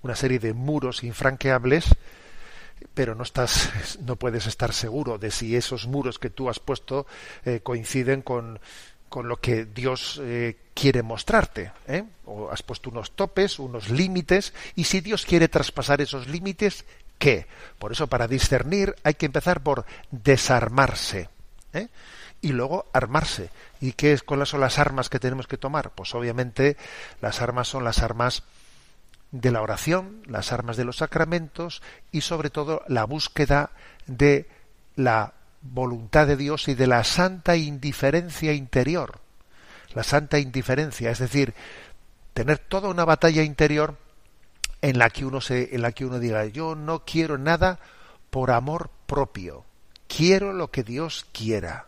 una 0.02 0.16
serie 0.16 0.38
de 0.38 0.52
muros 0.52 1.02
infranqueables, 1.04 1.86
pero 2.94 3.14
no 3.14 3.22
estás, 3.22 3.98
no 4.04 4.16
puedes 4.16 4.46
estar 4.46 4.72
seguro 4.72 5.18
de 5.18 5.30
si 5.30 5.56
esos 5.56 5.86
muros 5.86 6.18
que 6.18 6.30
tú 6.30 6.48
has 6.48 6.58
puesto 6.58 7.06
eh, 7.44 7.60
coinciden 7.62 8.22
con, 8.22 8.60
con 9.08 9.28
lo 9.28 9.36
que 9.36 9.64
Dios 9.64 10.20
eh, 10.22 10.56
quiere 10.74 11.02
mostrarte. 11.02 11.72
¿eh? 11.86 12.04
O 12.26 12.50
has 12.50 12.62
puesto 12.62 12.90
unos 12.90 13.12
topes, 13.12 13.58
unos 13.58 13.88
límites, 13.88 14.52
y 14.74 14.84
si 14.84 15.00
Dios 15.00 15.24
quiere 15.24 15.48
traspasar 15.48 16.00
esos 16.00 16.28
límites, 16.28 16.84
¿qué? 17.18 17.46
Por 17.78 17.92
eso, 17.92 18.06
para 18.06 18.28
discernir 18.28 18.94
hay 19.04 19.14
que 19.14 19.26
empezar 19.26 19.62
por 19.62 19.86
desarmarse. 20.10 21.28
¿Eh? 21.74 21.88
y 22.40 22.52
luego 22.52 22.86
armarse. 22.92 23.50
¿Y 23.80 23.92
qué 23.92 24.12
es, 24.12 24.22
cuáles 24.22 24.50
son 24.50 24.60
las 24.60 24.78
armas 24.78 25.08
que 25.08 25.18
tenemos 25.18 25.46
que 25.46 25.58
tomar? 25.58 25.90
Pues 25.90 26.14
obviamente 26.14 26.76
las 27.20 27.40
armas 27.40 27.68
son 27.68 27.84
las 27.84 28.00
armas 28.00 28.42
de 29.30 29.50
la 29.50 29.62
oración, 29.62 30.22
las 30.26 30.52
armas 30.52 30.76
de 30.76 30.84
los 30.84 30.98
sacramentos 30.98 31.82
y 32.12 32.20
sobre 32.20 32.50
todo 32.50 32.82
la 32.86 33.04
búsqueda 33.04 33.70
de 34.06 34.48
la 34.94 35.34
voluntad 35.62 36.26
de 36.26 36.36
Dios 36.36 36.68
y 36.68 36.74
de 36.74 36.86
la 36.86 37.02
santa 37.02 37.56
indiferencia 37.56 38.52
interior. 38.52 39.20
La 39.94 40.02
santa 40.02 40.38
indiferencia, 40.38 41.10
es 41.10 41.18
decir, 41.18 41.54
tener 42.32 42.58
toda 42.58 42.88
una 42.88 43.04
batalla 43.04 43.42
interior 43.42 43.96
en 44.82 44.98
la 44.98 45.08
que 45.08 45.24
uno 45.24 45.40
se 45.40 45.74
en 45.74 45.82
la 45.82 45.92
que 45.92 46.04
uno 46.04 46.18
diga, 46.18 46.44
yo 46.46 46.74
no 46.74 47.04
quiero 47.04 47.38
nada 47.38 47.78
por 48.30 48.50
amor 48.50 48.90
propio 49.06 49.64
quiero 50.08 50.52
lo 50.52 50.70
que 50.70 50.82
Dios 50.82 51.26
quiera. 51.32 51.86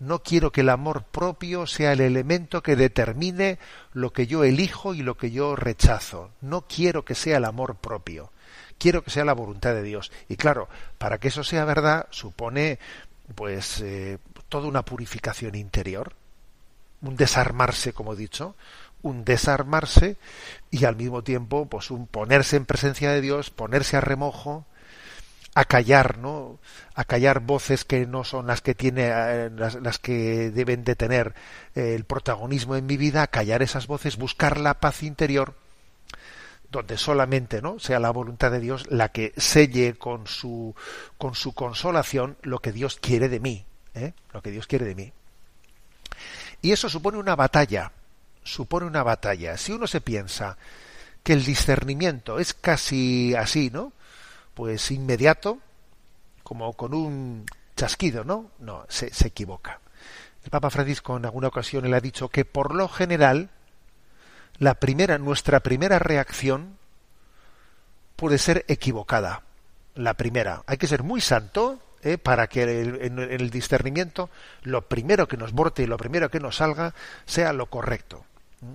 No 0.00 0.22
quiero 0.22 0.52
que 0.52 0.60
el 0.60 0.68
amor 0.68 1.02
propio 1.02 1.66
sea 1.66 1.92
el 1.92 2.00
elemento 2.00 2.62
que 2.62 2.76
determine 2.76 3.58
lo 3.92 4.12
que 4.12 4.26
yo 4.28 4.44
elijo 4.44 4.94
y 4.94 5.02
lo 5.02 5.16
que 5.16 5.32
yo 5.32 5.56
rechazo. 5.56 6.30
No 6.40 6.62
quiero 6.62 7.04
que 7.04 7.16
sea 7.16 7.38
el 7.38 7.44
amor 7.44 7.76
propio. 7.76 8.30
Quiero 8.78 9.02
que 9.02 9.10
sea 9.10 9.24
la 9.24 9.32
voluntad 9.32 9.74
de 9.74 9.82
Dios. 9.82 10.12
Y 10.28 10.36
claro, 10.36 10.68
para 10.98 11.18
que 11.18 11.28
eso 11.28 11.42
sea 11.42 11.64
verdad, 11.64 12.06
supone 12.10 12.78
pues 13.34 13.80
eh, 13.80 14.18
toda 14.48 14.68
una 14.68 14.84
purificación 14.84 15.56
interior, 15.56 16.12
un 17.02 17.16
desarmarse, 17.16 17.92
como 17.92 18.12
he 18.12 18.16
dicho, 18.16 18.54
un 19.02 19.24
desarmarse 19.24 20.16
y 20.70 20.84
al 20.84 20.96
mismo 20.96 21.22
tiempo 21.22 21.66
pues 21.66 21.90
un 21.90 22.06
ponerse 22.06 22.56
en 22.56 22.66
presencia 22.66 23.10
de 23.10 23.20
Dios, 23.20 23.50
ponerse 23.50 23.96
a 23.96 24.00
remojo, 24.00 24.64
acallar, 25.60 26.18
¿no? 26.18 26.60
Acallar 26.94 27.40
voces 27.40 27.84
que 27.84 28.06
no 28.06 28.22
son 28.22 28.46
las 28.46 28.60
que 28.60 28.74
tiene, 28.76 29.08
eh, 29.10 29.50
las, 29.50 29.98
que 29.98 30.50
deben 30.50 30.84
de 30.84 30.94
tener 30.94 31.34
eh, 31.74 31.94
el 31.96 32.04
protagonismo 32.04 32.76
en 32.76 32.86
mi 32.86 32.96
vida, 32.96 33.22
acallar 33.22 33.62
esas 33.62 33.88
voces, 33.88 34.16
buscar 34.16 34.58
la 34.58 34.74
paz 34.74 35.02
interior, 35.02 35.54
donde 36.70 36.96
solamente, 36.96 37.60
¿no? 37.60 37.80
Sea 37.80 37.98
la 37.98 38.10
voluntad 38.10 38.52
de 38.52 38.60
Dios 38.60 38.86
la 38.88 39.08
que 39.08 39.32
selle 39.36 39.94
con 39.94 40.28
su, 40.28 40.76
con 41.16 41.34
su 41.34 41.52
consolación 41.54 42.36
lo 42.42 42.60
que 42.60 42.70
Dios 42.70 42.96
quiere 43.00 43.28
de 43.28 43.40
mí, 43.40 43.66
¿eh? 43.94 44.12
Lo 44.32 44.42
que 44.42 44.52
Dios 44.52 44.68
quiere 44.68 44.84
de 44.84 44.94
mí. 44.94 45.12
Y 46.62 46.70
eso 46.70 46.88
supone 46.88 47.18
una 47.18 47.34
batalla, 47.34 47.90
supone 48.44 48.86
una 48.86 49.02
batalla. 49.02 49.56
Si 49.56 49.72
uno 49.72 49.88
se 49.88 50.00
piensa 50.00 50.56
que 51.24 51.32
el 51.32 51.44
discernimiento 51.44 52.38
es 52.38 52.54
casi 52.54 53.34
así, 53.34 53.70
¿no? 53.70 53.92
Pues 54.58 54.90
inmediato, 54.90 55.60
como 56.42 56.72
con 56.72 56.92
un 56.92 57.46
chasquido, 57.76 58.24
¿no? 58.24 58.50
No, 58.58 58.84
se, 58.88 59.06
equivoca. 59.24 59.78
El 60.42 60.50
Papa 60.50 60.68
Francisco 60.68 61.16
en 61.16 61.26
alguna 61.26 61.46
ocasión 61.46 61.88
le 61.88 61.96
ha 61.96 62.00
dicho 62.00 62.28
que 62.28 62.44
por 62.44 62.74
lo 62.74 62.88
general 62.88 63.50
la 64.58 64.74
primera, 64.74 65.16
nuestra 65.16 65.60
primera 65.60 66.00
reacción 66.00 66.76
puede 68.16 68.36
ser 68.36 68.64
equivocada. 68.66 69.42
La 69.94 70.14
primera. 70.14 70.64
Hay 70.66 70.76
que 70.76 70.88
ser 70.88 71.04
muy 71.04 71.20
santo 71.20 71.78
¿eh? 72.02 72.18
para 72.18 72.48
que 72.48 72.62
en, 72.64 73.20
el 73.20 73.50
discernimiento 73.50 74.28
lo 74.62 74.88
primero 74.88 75.28
que 75.28 75.36
nos 75.36 75.52
borte 75.52 75.84
y 75.84 75.86
lo 75.86 75.98
primero 75.98 76.32
que 76.32 76.40
nos 76.40 76.56
salga 76.56 76.94
sea 77.26 77.52
lo 77.52 77.66
correcto. 77.66 78.24
¿Mm? 78.60 78.72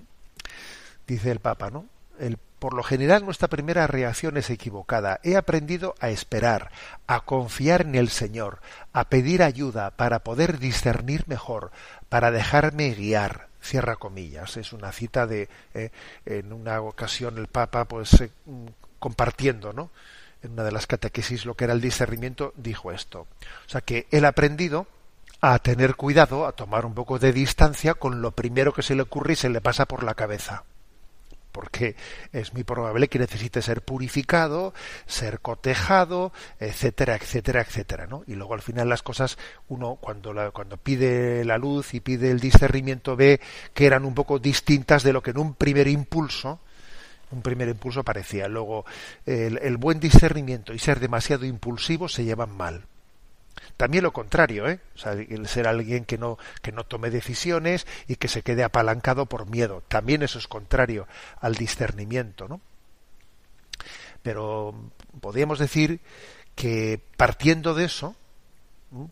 Dice 1.07 1.29
el 1.29 1.41
Papa, 1.41 1.69
¿no? 1.71 1.87
El 2.19 2.37
por 2.63 2.75
lo 2.75 2.83
general 2.83 3.25
nuestra 3.25 3.49
primera 3.49 3.87
reacción 3.87 4.37
es 4.37 4.49
equivocada. 4.49 5.19
He 5.21 5.35
aprendido 5.35 5.95
a 5.99 6.11
esperar, 6.11 6.71
a 7.07 7.19
confiar 7.19 7.81
en 7.81 7.95
el 7.95 8.07
Señor, 8.07 8.61
a 8.93 9.09
pedir 9.09 9.43
ayuda 9.43 9.91
para 9.91 10.19
poder 10.19 10.59
discernir 10.59 11.25
mejor, 11.27 11.71
para 12.07 12.31
dejarme 12.31 12.93
guiar. 12.93 13.49
Cierra 13.61 13.97
comillas. 13.97 14.55
Es 14.55 14.71
una 14.71 14.93
cita 14.93 15.27
de 15.27 15.49
eh, 15.73 15.89
en 16.25 16.53
una 16.53 16.79
ocasión 16.79 17.37
el 17.37 17.47
Papa, 17.47 17.83
pues 17.83 18.21
eh, 18.21 18.31
compartiendo, 18.97 19.73
¿no? 19.73 19.89
En 20.41 20.53
una 20.53 20.63
de 20.63 20.71
las 20.71 20.87
catequesis 20.87 21.45
lo 21.45 21.55
que 21.55 21.65
era 21.65 21.73
el 21.73 21.81
discernimiento 21.81 22.53
dijo 22.55 22.93
esto. 22.93 23.27
O 23.67 23.69
sea 23.69 23.81
que 23.81 24.07
ha 24.09 24.25
aprendido 24.25 24.87
a 25.41 25.59
tener 25.59 25.95
cuidado, 25.95 26.47
a 26.47 26.53
tomar 26.53 26.85
un 26.85 26.93
poco 26.93 27.19
de 27.19 27.33
distancia 27.33 27.93
con 27.93 28.21
lo 28.21 28.31
primero 28.31 28.73
que 28.73 28.83
se 28.83 28.95
le 28.95 29.01
ocurre 29.01 29.33
y 29.33 29.35
se 29.35 29.49
le 29.49 29.59
pasa 29.59 29.85
por 29.85 30.03
la 30.03 30.13
cabeza 30.13 30.63
porque 31.53 31.95
es 32.33 32.53
muy 32.53 32.65
probable 32.65 33.07
que 33.07 33.19
necesite 33.19 33.61
ser 33.61 33.81
purificado, 33.81 34.73
ser 35.05 35.39
cotejado, 35.39 36.33
etcétera, 36.59 37.15
etcétera, 37.15 37.61
etcétera, 37.61 38.07
¿no? 38.07 38.23
Y 38.27 38.35
luego 38.35 38.55
al 38.55 38.61
final 38.61 38.89
las 38.89 39.03
cosas 39.03 39.37
uno 39.69 39.97
cuando 40.01 40.33
cuando 40.51 40.75
pide 40.75 41.45
la 41.45 41.57
luz 41.57 41.93
y 41.93 42.01
pide 42.01 42.31
el 42.31 42.41
discernimiento 42.41 43.15
ve 43.15 43.39
que 43.73 43.85
eran 43.85 44.03
un 44.03 44.15
poco 44.15 44.39
distintas 44.39 45.03
de 45.03 45.13
lo 45.13 45.21
que 45.23 45.31
en 45.31 45.37
un 45.37 45.53
primer 45.53 45.87
impulso 45.87 46.59
un 47.31 47.41
primer 47.41 47.67
impulso 47.69 48.03
parecía. 48.03 48.47
Luego 48.47 48.85
el 49.25 49.77
buen 49.77 49.99
discernimiento 49.99 50.73
y 50.73 50.79
ser 50.79 50.99
demasiado 50.99 51.45
impulsivo 51.45 52.07
se 52.07 52.25
llevan 52.25 52.55
mal. 52.55 52.85
También 53.77 54.03
lo 54.03 54.13
contrario, 54.13 54.67
¿eh? 54.67 54.79
O 54.95 54.97
sea, 54.97 55.13
el 55.13 55.47
ser 55.47 55.67
alguien 55.67 56.05
que 56.05 56.17
no, 56.17 56.37
que 56.61 56.71
no 56.71 56.83
tome 56.83 57.09
decisiones 57.09 57.87
y 58.07 58.15
que 58.15 58.27
se 58.27 58.41
quede 58.41 58.63
apalancado 58.63 59.25
por 59.25 59.47
miedo. 59.47 59.83
También 59.87 60.23
eso 60.23 60.39
es 60.39 60.47
contrario 60.47 61.07
al 61.39 61.55
discernimiento, 61.55 62.47
¿no? 62.47 62.61
Pero 64.21 64.91
podríamos 65.21 65.59
decir 65.59 65.99
que 66.55 67.01
partiendo 67.17 67.73
de 67.73 67.85
eso, 67.85 68.15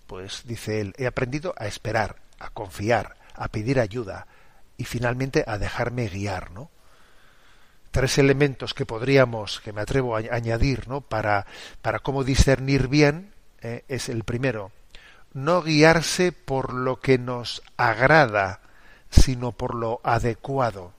pues 0.08 0.44
dice 0.46 0.80
él, 0.80 0.94
he 0.98 1.08
aprendido 1.08 1.54
a 1.58 1.68
esperar, 1.68 2.18
a 2.40 2.50
confiar, 2.50 3.18
a 3.36 3.48
pedir 3.50 3.80
ayuda 3.80 4.28
y 4.78 4.86
finalmente 4.86 5.44
a 5.48 5.58
dejarme 5.58 6.08
guiar, 6.08 6.52
¿no? 6.52 6.70
Tres 7.92 8.18
elementos 8.18 8.74
que 8.74 8.86
podríamos, 8.86 9.60
que 9.60 9.74
me 9.74 9.82
atrevo 9.82 10.16
a 10.16 10.20
añadir, 10.20 10.88
¿no? 10.88 11.02
Para, 11.02 11.46
para 11.82 12.00
cómo 12.00 12.24
discernir 12.24 12.88
bien 12.88 13.31
eh, 13.62 13.84
es 13.88 14.10
el 14.10 14.24
primero, 14.24 14.72
no 15.34 15.62
guiarse 15.62 16.32
por 16.32 16.74
lo 16.74 17.00
que 17.00 17.18
nos 17.18 17.62
agrada, 17.78 18.62
sino 19.10 19.52
por 19.52 19.76
lo 19.76 20.02
adecuado. 20.04 20.94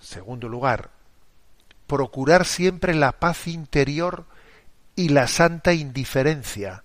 Segundo 0.00 0.48
lugar, 0.48 0.90
procurar 1.86 2.44
siempre 2.44 2.94
la 2.94 3.12
paz 3.12 3.46
interior 3.46 4.26
y 4.96 5.08
la 5.08 5.26
santa 5.26 5.72
indiferencia. 5.72 6.84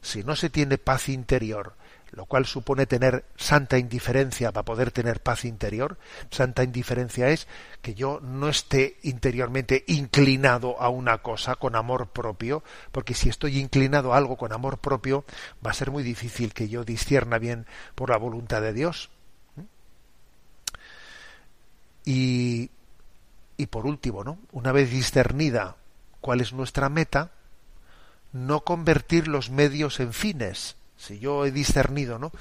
Si 0.00 0.24
no 0.24 0.36
se 0.36 0.50
tiene 0.50 0.78
paz 0.78 1.08
interior 1.08 1.74
lo 2.16 2.24
cual 2.24 2.46
supone 2.46 2.86
tener 2.86 3.26
santa 3.36 3.76
indiferencia 3.76 4.50
para 4.50 4.64
poder 4.64 4.90
tener 4.90 5.20
paz 5.20 5.44
interior. 5.44 5.98
Santa 6.30 6.64
indiferencia 6.64 7.28
es 7.28 7.46
que 7.82 7.94
yo 7.94 8.20
no 8.22 8.48
esté 8.48 8.96
interiormente 9.02 9.84
inclinado 9.86 10.80
a 10.80 10.88
una 10.88 11.18
cosa 11.18 11.56
con 11.56 11.76
amor 11.76 12.08
propio, 12.08 12.64
porque 12.90 13.12
si 13.12 13.28
estoy 13.28 13.58
inclinado 13.58 14.14
a 14.14 14.16
algo 14.16 14.38
con 14.38 14.54
amor 14.54 14.78
propio, 14.78 15.26
va 15.64 15.72
a 15.72 15.74
ser 15.74 15.90
muy 15.90 16.02
difícil 16.02 16.54
que 16.54 16.70
yo 16.70 16.84
discierna 16.84 17.38
bien 17.38 17.66
por 17.94 18.08
la 18.08 18.16
voluntad 18.16 18.62
de 18.62 18.72
Dios. 18.72 19.10
Y, 22.06 22.70
y 23.58 23.66
por 23.66 23.84
último, 23.84 24.24
¿no? 24.24 24.38
Una 24.52 24.72
vez 24.72 24.90
discernida 24.90 25.76
cuál 26.22 26.40
es 26.40 26.54
nuestra 26.54 26.88
meta, 26.88 27.32
no 28.32 28.60
convertir 28.60 29.28
los 29.28 29.50
medios 29.50 30.00
en 30.00 30.14
fines 30.14 30.76
si 30.96 31.18
yo 31.18 31.46
he 31.46 31.50
discernido, 31.50 32.18
¿no? 32.18 32.32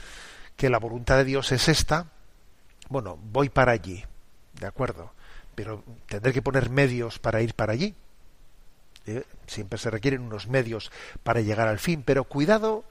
que 0.55 0.69
la 0.69 0.79
voluntad 0.79 1.17
de 1.17 1.25
Dios 1.25 1.51
es 1.51 1.67
esta, 1.67 2.07
bueno, 2.89 3.17
voy 3.31 3.49
para 3.49 3.71
allí, 3.73 4.03
¿de 4.59 4.67
acuerdo? 4.67 5.11
Pero 5.55 5.83
tendré 6.07 6.33
que 6.33 6.41
poner 6.41 6.69
medios 6.69 7.19
para 7.19 7.41
ir 7.41 7.53
para 7.53 7.73
allí. 7.73 7.95
¿eh? 9.05 9.23
Siempre 9.47 9.79
se 9.79 9.89
requieren 9.89 10.21
unos 10.21 10.47
medios 10.47 10.91
para 11.23 11.41
llegar 11.41 11.67
al 11.67 11.79
fin, 11.79 12.03
pero 12.03 12.25
cuidado 12.25 12.83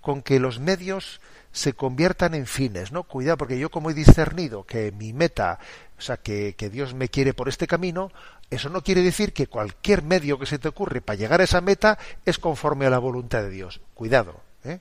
con 0.00 0.22
que 0.22 0.40
los 0.40 0.60
medios 0.60 1.20
se 1.52 1.72
conviertan 1.72 2.34
en 2.34 2.46
fines, 2.46 2.92
¿no? 2.92 3.02
Cuidado, 3.02 3.38
porque 3.38 3.58
yo 3.58 3.70
como 3.70 3.90
he 3.90 3.94
discernido 3.94 4.64
que 4.64 4.92
mi 4.92 5.12
meta, 5.12 5.58
o 5.98 6.00
sea, 6.00 6.16
que, 6.16 6.54
que, 6.56 6.70
Dios 6.70 6.94
me 6.94 7.08
quiere 7.08 7.34
por 7.34 7.48
este 7.48 7.66
camino, 7.66 8.10
eso 8.50 8.70
no 8.70 8.82
quiere 8.82 9.02
decir 9.02 9.32
que 9.32 9.48
cualquier 9.48 10.02
medio 10.02 10.38
que 10.38 10.46
se 10.46 10.58
te 10.58 10.68
ocurre 10.68 11.00
para 11.00 11.18
llegar 11.18 11.40
a 11.40 11.44
esa 11.44 11.60
meta 11.60 11.98
es 12.24 12.38
conforme 12.38 12.86
a 12.86 12.90
la 12.90 12.98
voluntad 12.98 13.42
de 13.42 13.50
Dios. 13.50 13.80
Cuidado, 13.94 14.40
¿eh? 14.64 14.78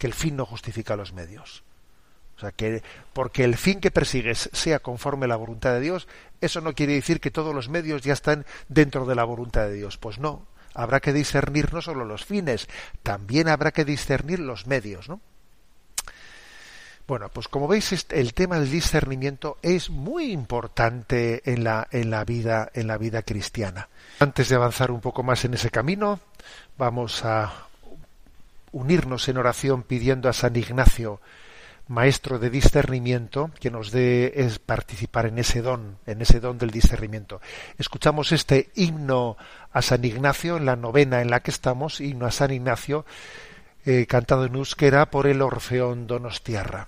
Que 0.00 0.06
el 0.06 0.14
fin 0.14 0.34
no 0.34 0.46
justifica 0.46 0.96
los 0.96 1.12
medios. 1.12 1.62
O 2.38 2.40
sea, 2.40 2.52
que 2.52 2.82
porque 3.12 3.44
el 3.44 3.58
fin 3.58 3.80
que 3.80 3.90
persigues 3.90 4.48
sea 4.54 4.78
conforme 4.78 5.26
a 5.26 5.28
la 5.28 5.36
voluntad 5.36 5.74
de 5.74 5.80
Dios, 5.80 6.08
eso 6.40 6.62
no 6.62 6.72
quiere 6.72 6.94
decir 6.94 7.20
que 7.20 7.30
todos 7.30 7.54
los 7.54 7.68
medios 7.68 8.00
ya 8.00 8.14
están 8.14 8.46
dentro 8.68 9.04
de 9.04 9.14
la 9.14 9.24
voluntad 9.24 9.66
de 9.66 9.74
Dios. 9.74 9.98
Pues 9.98 10.18
no, 10.18 10.46
habrá 10.72 11.00
que 11.00 11.12
discernir 11.12 11.74
no 11.74 11.82
solo 11.82 12.06
los 12.06 12.24
fines, 12.24 12.66
también 13.02 13.46
habrá 13.46 13.72
que 13.72 13.84
discernir 13.84 14.38
los 14.38 14.66
medios, 14.66 15.10
¿no? 15.10 15.20
Bueno, 17.06 17.28
pues 17.28 17.46
como 17.48 17.68
veis, 17.68 18.06
el 18.08 18.32
tema 18.32 18.58
del 18.58 18.70
discernimiento 18.70 19.58
es 19.60 19.90
muy 19.90 20.32
importante 20.32 21.42
en 21.44 21.62
la, 21.62 21.88
en 21.90 22.08
la 22.08 22.24
vida, 22.24 22.70
en 22.72 22.86
la 22.86 22.96
vida 22.96 23.20
cristiana. 23.20 23.90
Antes 24.18 24.48
de 24.48 24.56
avanzar 24.56 24.90
un 24.92 25.02
poco 25.02 25.22
más 25.22 25.44
en 25.44 25.52
ese 25.52 25.70
camino, 25.70 26.20
vamos 26.78 27.22
a 27.26 27.66
unirnos 28.72 29.28
en 29.28 29.38
oración 29.38 29.82
pidiendo 29.82 30.28
a 30.28 30.32
San 30.32 30.56
Ignacio, 30.56 31.20
maestro 31.88 32.38
de 32.38 32.50
discernimiento, 32.50 33.50
que 33.58 33.70
nos 33.70 33.90
dé 33.90 34.32
es 34.36 34.58
participar 34.58 35.26
en 35.26 35.38
ese 35.38 35.60
don, 35.60 35.98
en 36.06 36.22
ese 36.22 36.38
don 36.38 36.56
del 36.56 36.70
discernimiento. 36.70 37.40
Escuchamos 37.78 38.30
este 38.32 38.70
himno 38.76 39.36
a 39.72 39.82
San 39.82 40.04
Ignacio 40.04 40.56
en 40.56 40.66
la 40.66 40.76
novena 40.76 41.20
en 41.20 41.30
la 41.30 41.40
que 41.40 41.50
estamos, 41.50 42.00
himno 42.00 42.26
a 42.26 42.30
San 42.30 42.52
Ignacio, 42.52 43.04
eh, 43.84 44.06
cantado 44.06 44.44
en 44.44 44.54
euskera 44.54 45.10
por 45.10 45.26
el 45.26 45.42
Orfeón 45.42 46.06
Donostiarra. 46.06 46.86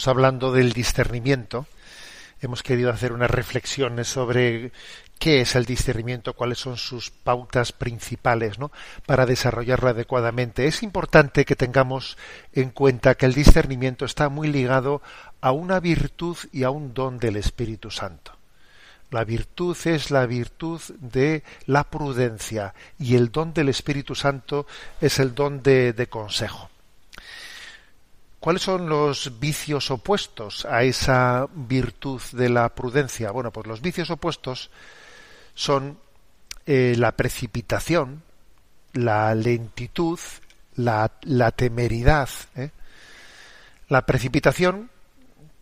Estamos 0.00 0.16
hablando 0.16 0.50
del 0.50 0.72
discernimiento. 0.72 1.66
Hemos 2.40 2.62
querido 2.62 2.88
hacer 2.88 3.12
unas 3.12 3.30
reflexiones 3.30 4.08
sobre 4.08 4.72
qué 5.18 5.42
es 5.42 5.54
el 5.56 5.66
discernimiento, 5.66 6.32
cuáles 6.32 6.58
son 6.58 6.78
sus 6.78 7.10
pautas 7.10 7.72
principales, 7.72 8.58
¿no? 8.58 8.72
Para 9.04 9.26
desarrollarlo 9.26 9.90
adecuadamente. 9.90 10.66
Es 10.66 10.82
importante 10.82 11.44
que 11.44 11.54
tengamos 11.54 12.16
en 12.54 12.70
cuenta 12.70 13.14
que 13.14 13.26
el 13.26 13.34
discernimiento 13.34 14.06
está 14.06 14.30
muy 14.30 14.48
ligado 14.48 15.02
a 15.42 15.52
una 15.52 15.80
virtud 15.80 16.38
y 16.50 16.62
a 16.62 16.70
un 16.70 16.94
don 16.94 17.18
del 17.18 17.36
Espíritu 17.36 17.90
Santo. 17.90 18.32
La 19.10 19.24
virtud 19.24 19.76
es 19.84 20.10
la 20.10 20.24
virtud 20.24 20.80
de 20.98 21.42
la 21.66 21.84
prudencia 21.84 22.72
y 22.98 23.16
el 23.16 23.30
don 23.30 23.52
del 23.52 23.68
Espíritu 23.68 24.14
Santo 24.14 24.66
es 24.98 25.18
el 25.18 25.34
don 25.34 25.62
de, 25.62 25.92
de 25.92 26.06
consejo. 26.06 26.70
¿Cuáles 28.40 28.62
son 28.62 28.88
los 28.88 29.38
vicios 29.38 29.90
opuestos 29.90 30.64
a 30.64 30.82
esa 30.82 31.46
virtud 31.52 32.22
de 32.32 32.48
la 32.48 32.70
prudencia? 32.74 33.30
Bueno, 33.32 33.52
pues 33.52 33.66
los 33.66 33.82
vicios 33.82 34.08
opuestos 34.08 34.70
son 35.54 35.98
eh, 36.64 36.94
la 36.96 37.12
precipitación, 37.12 38.22
la 38.94 39.34
lentitud, 39.34 40.18
la, 40.76 41.10
temeridad. 41.54 42.30
¿eh? 42.56 42.70
La 43.88 44.06
precipitación, 44.06 44.90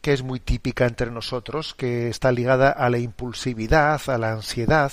que 0.00 0.12
es 0.12 0.22
muy 0.22 0.38
típica 0.38 0.86
entre 0.86 1.10
nosotros, 1.10 1.74
que 1.74 2.08
está 2.08 2.30
ligada 2.30 2.70
a 2.70 2.88
la 2.90 2.98
impulsividad, 2.98 4.00
a 4.08 4.18
la 4.18 4.30
ansiedad, 4.30 4.92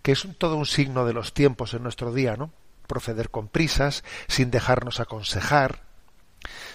que 0.00 0.12
es 0.12 0.26
todo 0.38 0.56
un 0.56 0.64
signo 0.64 1.04
de 1.04 1.12
los 1.12 1.34
tiempos 1.34 1.74
en 1.74 1.82
nuestro 1.82 2.14
día, 2.14 2.38
¿no? 2.38 2.50
Proceder 2.86 3.28
con 3.28 3.48
prisas, 3.48 4.02
sin 4.28 4.50
dejarnos 4.50 4.98
aconsejar, 4.98 5.91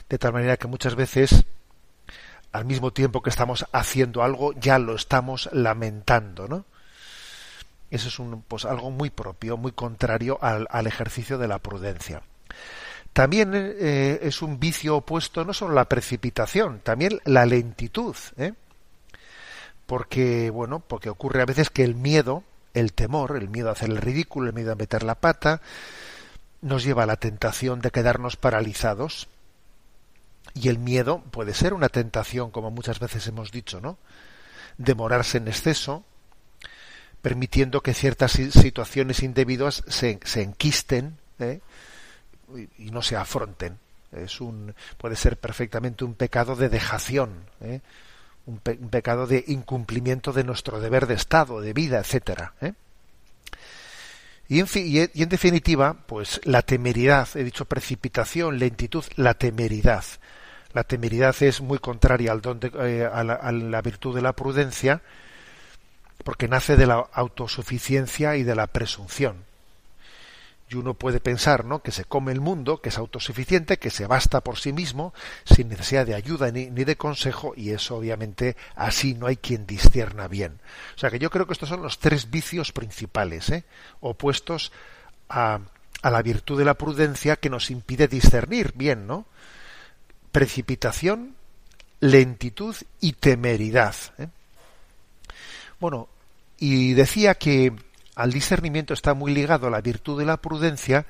de 0.09 0.17
tal 0.17 0.33
manera 0.33 0.57
que 0.57 0.67
muchas 0.67 0.95
veces 0.95 1.45
al 2.51 2.65
mismo 2.65 2.91
tiempo 2.91 3.21
que 3.21 3.29
estamos 3.29 3.65
haciendo 3.71 4.23
algo 4.23 4.53
ya 4.53 4.79
lo 4.79 4.95
estamos 4.95 5.49
lamentando, 5.51 6.47
¿no? 6.47 6.65
Eso 7.89 8.09
es 8.09 8.19
un, 8.19 8.41
pues, 8.41 8.65
algo 8.65 8.91
muy 8.91 9.09
propio, 9.09 9.55
muy 9.55 9.71
contrario 9.71 10.37
al, 10.41 10.67
al 10.69 10.87
ejercicio 10.87 11.37
de 11.37 11.47
la 11.47 11.59
prudencia. 11.59 12.21
También 13.13 13.51
eh, 13.55 14.19
es 14.21 14.41
un 14.41 14.59
vicio 14.59 14.97
opuesto 14.97 15.43
no 15.45 15.53
solo 15.53 15.73
la 15.73 15.85
precipitación, 15.85 16.81
también 16.83 17.19
la 17.23 17.45
lentitud, 17.45 18.15
¿eh? 18.37 18.53
porque 19.85 20.49
bueno, 20.49 20.81
porque 20.81 21.09
ocurre 21.09 21.41
a 21.41 21.45
veces 21.45 21.69
que 21.69 21.83
el 21.83 21.95
miedo, 21.95 22.43
el 22.73 22.93
temor, 22.93 23.37
el 23.37 23.49
miedo 23.49 23.69
a 23.69 23.71
hacer 23.71 23.89
el 23.89 23.97
ridículo, 23.97 24.49
el 24.49 24.53
miedo 24.53 24.73
a 24.73 24.75
meter 24.75 25.01
la 25.03 25.15
pata, 25.15 25.61
nos 26.61 26.83
lleva 26.83 27.03
a 27.03 27.07
la 27.07 27.15
tentación 27.15 27.79
de 27.81 27.91
quedarnos 27.91 28.35
paralizados 28.35 29.29
y 30.53 30.69
el 30.69 30.79
miedo 30.79 31.23
puede 31.31 31.53
ser 31.53 31.73
una 31.73 31.89
tentación, 31.89 32.51
como 32.51 32.71
muchas 32.71 32.99
veces 32.99 33.27
hemos 33.27 33.51
dicho, 33.51 33.81
¿no? 33.81 33.97
Demorarse 34.77 35.37
en 35.37 35.47
exceso, 35.47 36.03
permitiendo 37.21 37.81
que 37.81 37.93
ciertas 37.93 38.31
situaciones 38.31 39.23
indebidas 39.23 39.83
se, 39.87 40.19
se 40.23 40.43
enquisten 40.43 41.17
¿eh? 41.39 41.59
y, 42.77 42.91
no 42.91 43.01
se 43.01 43.15
afronten. 43.15 43.77
Es 44.11 44.39
un, 44.39 44.73
puede 44.97 45.15
ser 45.15 45.37
perfectamente 45.37 46.05
un 46.05 46.13
pecado 46.13 46.55
de 46.55 46.69
dejación, 46.69 47.45
¿eh? 47.61 47.81
un, 48.45 48.59
pecado 48.59 49.27
de 49.27 49.43
incumplimiento 49.47 50.31
de 50.31 50.43
nuestro 50.43 50.79
deber 50.79 51.07
de 51.07 51.15
Estado, 51.15 51.59
de 51.59 51.73
vida, 51.73 51.99
etcétera. 51.99 52.53
¿eh? 52.61 52.73
Y 54.47 54.61
en, 54.61 54.67
y 54.73 55.23
en 55.23 55.29
definitiva, 55.29 56.05
pues 56.05 56.39
la 56.45 56.61
temeridad, 56.61 57.27
he 57.35 57.43
dicho 57.43 57.65
precipitación, 57.65 58.59
lentitud, 58.59 59.03
la 59.17 59.33
temeridad. 59.33 60.05
La 60.77 60.83
temeridad 60.83 61.35
es 61.41 61.59
muy 61.59 61.79
contraria 61.79 62.31
al 62.31 62.41
don 62.41 62.59
eh, 62.61 63.09
a, 63.11 63.23
la, 63.23 63.81
virtud 63.81 64.13
de 64.13 64.21
la 64.21 64.33
prudencia, 64.33 65.01
porque 66.23 66.47
nace 66.47 66.77
de 66.77 66.85
la 66.85 66.97
autosuficiencia 67.13 68.35
y 68.35 68.43
de 68.43 68.53
la 68.53 68.67
presunción. 68.67 69.37
Y 70.69 70.75
uno 70.75 70.93
puede 70.93 71.19
pensar, 71.19 71.65
¿no? 71.65 71.79
Que 71.79 71.91
se 71.91 72.05
come 72.05 72.31
el 72.31 72.41
mundo, 72.41 72.79
que 72.79 72.89
es 72.89 72.99
autosuficiente, 72.99 73.79
que 73.79 73.89
se 73.89 74.05
basta 74.05 74.41
por 74.41 74.59
sí 74.59 74.71
mismo, 74.71 75.15
sin 75.45 75.69
necesidad 75.69 76.05
de 76.05 76.13
ayuda 76.13 76.51
ni, 76.51 76.69
de 76.69 76.95
consejo, 76.95 77.53
y 77.57 77.71
eso 77.71 77.95
obviamente 77.95 78.55
así 78.75 79.15
no 79.15 79.25
hay 79.25 79.37
quien 79.37 79.65
discierna 79.65 80.27
bien. 80.27 80.59
O 80.95 80.99
sea 80.99 81.09
que 81.09 81.17
yo 81.17 81.31
creo 81.31 81.47
que 81.47 81.53
estos 81.53 81.69
son 81.69 81.81
los 81.81 81.97
tres 81.97 82.29
vicios 82.29 82.71
principales, 82.71 83.49
¿eh? 83.49 83.63
opuestos 83.99 84.71
a, 85.27 85.59
a 86.03 86.11
la 86.11 86.21
virtud 86.21 86.59
de 86.59 86.65
la 86.65 86.75
prudencia 86.75 87.35
que 87.35 87.49
nos 87.49 87.71
impide 87.71 88.07
discernir 88.07 88.73
bien, 88.75 89.07
¿no? 89.07 89.25
Precipitación, 90.37 91.33
lentitud 91.99 92.75
y 93.01 93.13
temeridad. 93.13 93.95
¿eh? 94.19 94.27
Bueno, 95.79 96.09
y 96.59 96.93
decía 96.93 97.33
que 97.33 97.73
al 98.13 98.31
discernimiento 98.31 98.93
está 98.93 99.15
muy 99.15 99.33
ligado 99.33 99.71
la 99.71 99.81
virtud 99.81 100.19
de 100.19 100.25
la 100.27 100.37
prudencia 100.37 101.07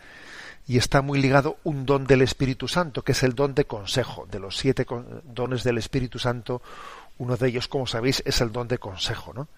y 0.65 0.77
está 0.77 1.01
muy 1.01 1.21
ligado 1.21 1.57
un 1.65 1.85
don 1.85 2.07
del 2.07 2.21
Espíritu 2.21 2.69
Santo, 2.69 3.01
que 3.01 3.11
es 3.11 3.21
el 3.23 3.35
don 3.35 3.53
de 3.53 3.65
consejo. 3.65 4.25
De 4.31 4.39
los 4.39 4.55
siete 4.55 4.87
dones 5.25 5.61
del 5.61 5.77
Espíritu 5.77 6.19
Santo, 6.19 6.61
uno 7.17 7.35
de 7.35 7.49
ellos, 7.49 7.67
como 7.67 7.85
sabéis, 7.85 8.23
es 8.25 8.39
el 8.39 8.53
don 8.53 8.69
de 8.69 8.77
consejo, 8.77 9.33
¿no? 9.33 9.49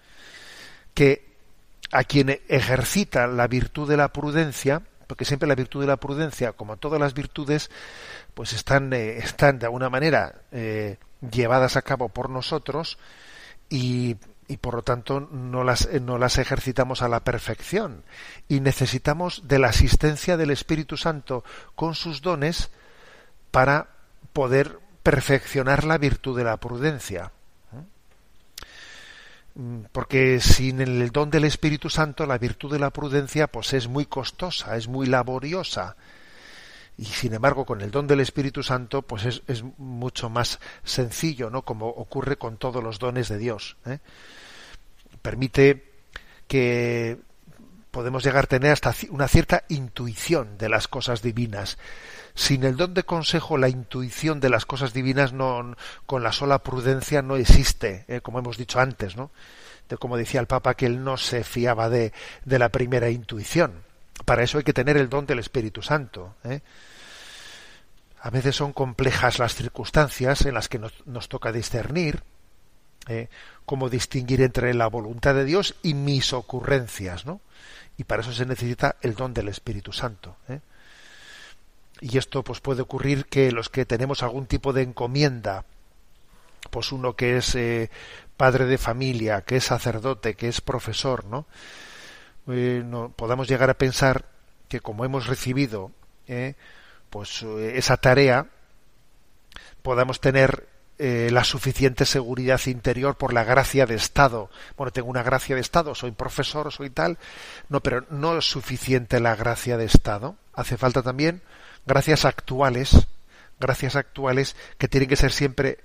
Que 0.94 1.30
a 1.92 2.02
quien 2.02 2.40
ejercita 2.48 3.28
la 3.28 3.46
virtud 3.46 3.88
de 3.88 3.96
la 3.96 4.12
prudencia, 4.12 4.82
porque 5.10 5.24
siempre 5.24 5.48
la 5.48 5.56
virtud 5.56 5.80
de 5.80 5.88
la 5.88 5.96
prudencia, 5.96 6.52
como 6.52 6.76
todas 6.76 7.00
las 7.00 7.14
virtudes, 7.14 7.68
pues 8.32 8.52
están, 8.52 8.92
eh, 8.92 9.18
están 9.18 9.58
de 9.58 9.66
alguna 9.66 9.90
manera 9.90 10.42
eh, 10.52 10.98
llevadas 11.32 11.76
a 11.76 11.82
cabo 11.82 12.10
por 12.10 12.30
nosotros 12.30 12.96
y, 13.68 14.18
y 14.46 14.58
por 14.58 14.74
lo 14.74 14.82
tanto 14.82 15.18
no 15.18 15.64
las, 15.64 15.86
eh, 15.86 15.98
no 15.98 16.16
las 16.16 16.38
ejercitamos 16.38 17.02
a 17.02 17.08
la 17.08 17.24
perfección. 17.24 18.04
Y 18.46 18.60
necesitamos 18.60 19.48
de 19.48 19.58
la 19.58 19.70
asistencia 19.70 20.36
del 20.36 20.52
Espíritu 20.52 20.96
Santo 20.96 21.42
con 21.74 21.96
sus 21.96 22.22
dones 22.22 22.70
para 23.50 23.88
poder 24.32 24.78
perfeccionar 25.02 25.82
la 25.82 25.98
virtud 25.98 26.38
de 26.38 26.44
la 26.44 26.58
prudencia. 26.58 27.32
Mm, 29.54 29.80
porque 29.90 30.40
sin 30.40 30.80
el 30.80 31.10
don 31.10 31.30
del 31.30 31.44
Espíritu 31.44 31.90
Santo 31.90 32.24
la 32.24 32.38
virtud 32.38 32.72
de 32.72 32.78
la 32.78 32.90
prudencia 32.90 33.48
pues 33.48 33.72
es 33.72 33.88
muy 33.88 34.06
costosa, 34.06 34.76
es 34.76 34.86
muy 34.86 35.06
laboriosa 35.06 35.96
y 36.96 37.04
sin 37.06 37.34
embargo 37.34 37.64
con 37.64 37.80
el 37.80 37.90
don 37.90 38.06
del 38.06 38.20
Espíritu 38.20 38.62
Santo 38.62 39.02
pues 39.02 39.24
es, 39.24 39.42
es 39.48 39.64
mucho 39.78 40.30
más 40.30 40.60
sencillo, 40.84 41.50
¿no? 41.50 41.62
Como 41.62 41.88
ocurre 41.88 42.36
con 42.36 42.58
todos 42.58 42.84
los 42.84 42.98
dones 42.98 43.28
de 43.28 43.38
Dios. 43.38 43.76
¿eh? 43.86 43.98
Permite 45.22 45.94
que 46.46 47.18
podemos 47.90 48.22
llegar 48.22 48.44
a 48.44 48.48
tener 48.48 48.70
hasta 48.70 48.94
una 49.10 49.28
cierta 49.28 49.64
intuición 49.68 50.58
de 50.58 50.68
las 50.68 50.88
cosas 50.88 51.22
divinas. 51.22 51.78
Sin 52.40 52.64
el 52.64 52.78
don 52.78 52.94
de 52.94 53.02
consejo, 53.02 53.58
la 53.58 53.68
intuición 53.68 54.40
de 54.40 54.48
las 54.48 54.64
cosas 54.64 54.94
divinas 54.94 55.34
no, 55.34 55.76
con 56.06 56.22
la 56.22 56.32
sola 56.32 56.60
prudencia 56.62 57.20
no 57.20 57.36
existe, 57.36 58.06
eh, 58.08 58.22
como 58.22 58.38
hemos 58.38 58.56
dicho 58.56 58.80
antes, 58.80 59.14
¿no? 59.14 59.30
De 59.90 59.98
como 59.98 60.16
decía 60.16 60.40
el 60.40 60.46
Papa 60.46 60.72
que 60.72 60.86
él 60.86 61.04
no 61.04 61.18
se 61.18 61.44
fiaba 61.44 61.90
de, 61.90 62.14
la 62.46 62.70
primera 62.70 63.10
intuición. 63.10 63.82
Para 64.24 64.42
eso 64.42 64.56
hay 64.56 64.64
que 64.64 64.72
tener 64.72 64.96
el 64.96 65.10
don 65.10 65.26
del 65.26 65.38
Espíritu 65.38 65.82
Santo. 65.82 66.36
¿eh? 66.44 66.62
A 68.22 68.30
veces 68.30 68.56
son 68.56 68.72
complejas 68.72 69.38
las 69.38 69.54
circunstancias 69.54 70.46
en 70.46 70.54
las 70.54 70.70
que 70.70 70.78
nos, 70.78 70.94
nos 71.06 71.28
toca 71.28 71.52
discernir, 71.52 72.22
¿eh? 73.06 73.28
cómo 73.66 73.90
distinguir 73.90 74.40
entre 74.40 74.72
la 74.72 74.86
voluntad 74.86 75.34
de 75.34 75.44
Dios 75.44 75.74
y 75.82 75.92
mis 75.92 76.32
ocurrencias, 76.32 77.26
¿no? 77.26 77.42
Y 77.98 78.04
para 78.04 78.22
eso 78.22 78.32
se 78.32 78.46
necesita 78.46 78.96
el 79.02 79.14
don 79.14 79.34
del 79.34 79.48
Espíritu 79.48 79.92
Santo. 79.92 80.38
¿eh? 80.48 80.60
Y 82.00 82.18
esto 82.18 82.42
pues 82.42 82.60
puede 82.60 82.82
ocurrir 82.82 83.26
que 83.26 83.52
los 83.52 83.68
que 83.68 83.84
tenemos 83.84 84.22
algún 84.22 84.46
tipo 84.46 84.72
de 84.72 84.82
encomienda, 84.82 85.64
pues 86.70 86.92
uno 86.92 87.14
que 87.14 87.36
es 87.36 87.54
eh, 87.54 87.90
padre 88.36 88.64
de 88.64 88.78
familia, 88.78 89.42
que 89.42 89.56
es 89.56 89.64
sacerdote, 89.64 90.34
que 90.34 90.48
es 90.48 90.60
profesor, 90.60 91.24
¿no? 91.26 91.46
Eh, 92.48 92.82
no 92.84 93.10
podamos 93.10 93.48
llegar 93.48 93.70
a 93.70 93.78
pensar 93.78 94.24
que 94.68 94.80
como 94.80 95.04
hemos 95.04 95.26
recibido 95.26 95.90
eh, 96.26 96.54
pues 97.10 97.42
eh, 97.42 97.72
esa 97.76 97.96
tarea, 97.96 98.46
podamos 99.82 100.20
tener 100.20 100.68
eh, 100.98 101.30
la 101.32 101.44
suficiente 101.44 102.04
seguridad 102.04 102.60
interior 102.66 103.16
por 103.16 103.32
la 103.32 103.42
gracia 103.42 103.84
de 103.86 103.96
Estado. 103.96 104.50
Bueno, 104.76 104.92
tengo 104.92 105.08
una 105.08 105.22
gracia 105.22 105.54
de 105.54 105.60
Estado, 105.60 105.94
soy 105.94 106.12
profesor, 106.12 106.70
soy 106.72 106.90
tal. 106.90 107.18
No, 107.68 107.80
pero 107.80 108.06
no 108.10 108.38
es 108.38 108.44
suficiente 108.44 109.18
la 109.18 109.34
gracia 109.34 109.76
de 109.76 109.86
Estado. 109.86 110.36
Hace 110.54 110.76
falta 110.76 111.02
también 111.02 111.42
gracias 111.86 112.24
actuales, 112.24 113.06
gracias 113.58 113.96
actuales 113.96 114.56
que 114.78 114.88
tienen 114.88 115.08
que 115.08 115.16
ser 115.16 115.32
siempre 115.32 115.78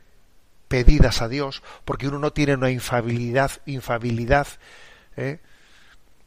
pedidas 0.67 1.21
a 1.21 1.27
Dios, 1.27 1.61
porque 1.83 2.07
uno 2.07 2.19
no 2.19 2.31
tiene 2.31 2.55
una 2.55 2.71
infabilidad, 2.71 3.51
infabilidad. 3.65 4.47
¿eh? 5.17 5.39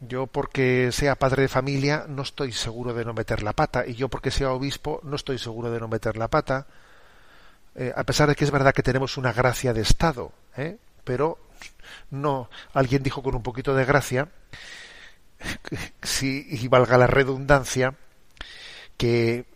Yo 0.00 0.26
porque 0.26 0.90
sea 0.92 1.16
padre 1.16 1.42
de 1.42 1.48
familia 1.48 2.06
no 2.08 2.22
estoy 2.22 2.52
seguro 2.52 2.94
de 2.94 3.04
no 3.04 3.14
meter 3.14 3.42
la 3.42 3.52
pata, 3.52 3.86
y 3.86 3.94
yo 3.94 4.08
porque 4.08 4.30
sea 4.30 4.52
obispo 4.52 5.00
no 5.02 5.16
estoy 5.16 5.38
seguro 5.38 5.70
de 5.70 5.80
no 5.80 5.88
meter 5.88 6.16
la 6.16 6.28
pata 6.28 6.66
eh, 7.78 7.92
a 7.94 8.02
pesar 8.02 8.28
de 8.28 8.34
que 8.34 8.44
es 8.44 8.50
verdad 8.50 8.74
que 8.74 8.82
tenemos 8.82 9.16
una 9.16 9.32
gracia 9.32 9.72
de 9.72 9.82
Estado, 9.82 10.32
¿eh? 10.56 10.78
pero 11.04 11.38
no, 12.10 12.50
alguien 12.74 13.04
dijo 13.04 13.22
con 13.22 13.36
un 13.36 13.42
poquito 13.44 13.72
de 13.72 13.84
gracia, 13.84 14.28
si, 16.02 16.44
y 16.50 16.66
valga 16.66 16.98
la 16.98 17.06
redundancia, 17.06 17.94
que 18.96 19.46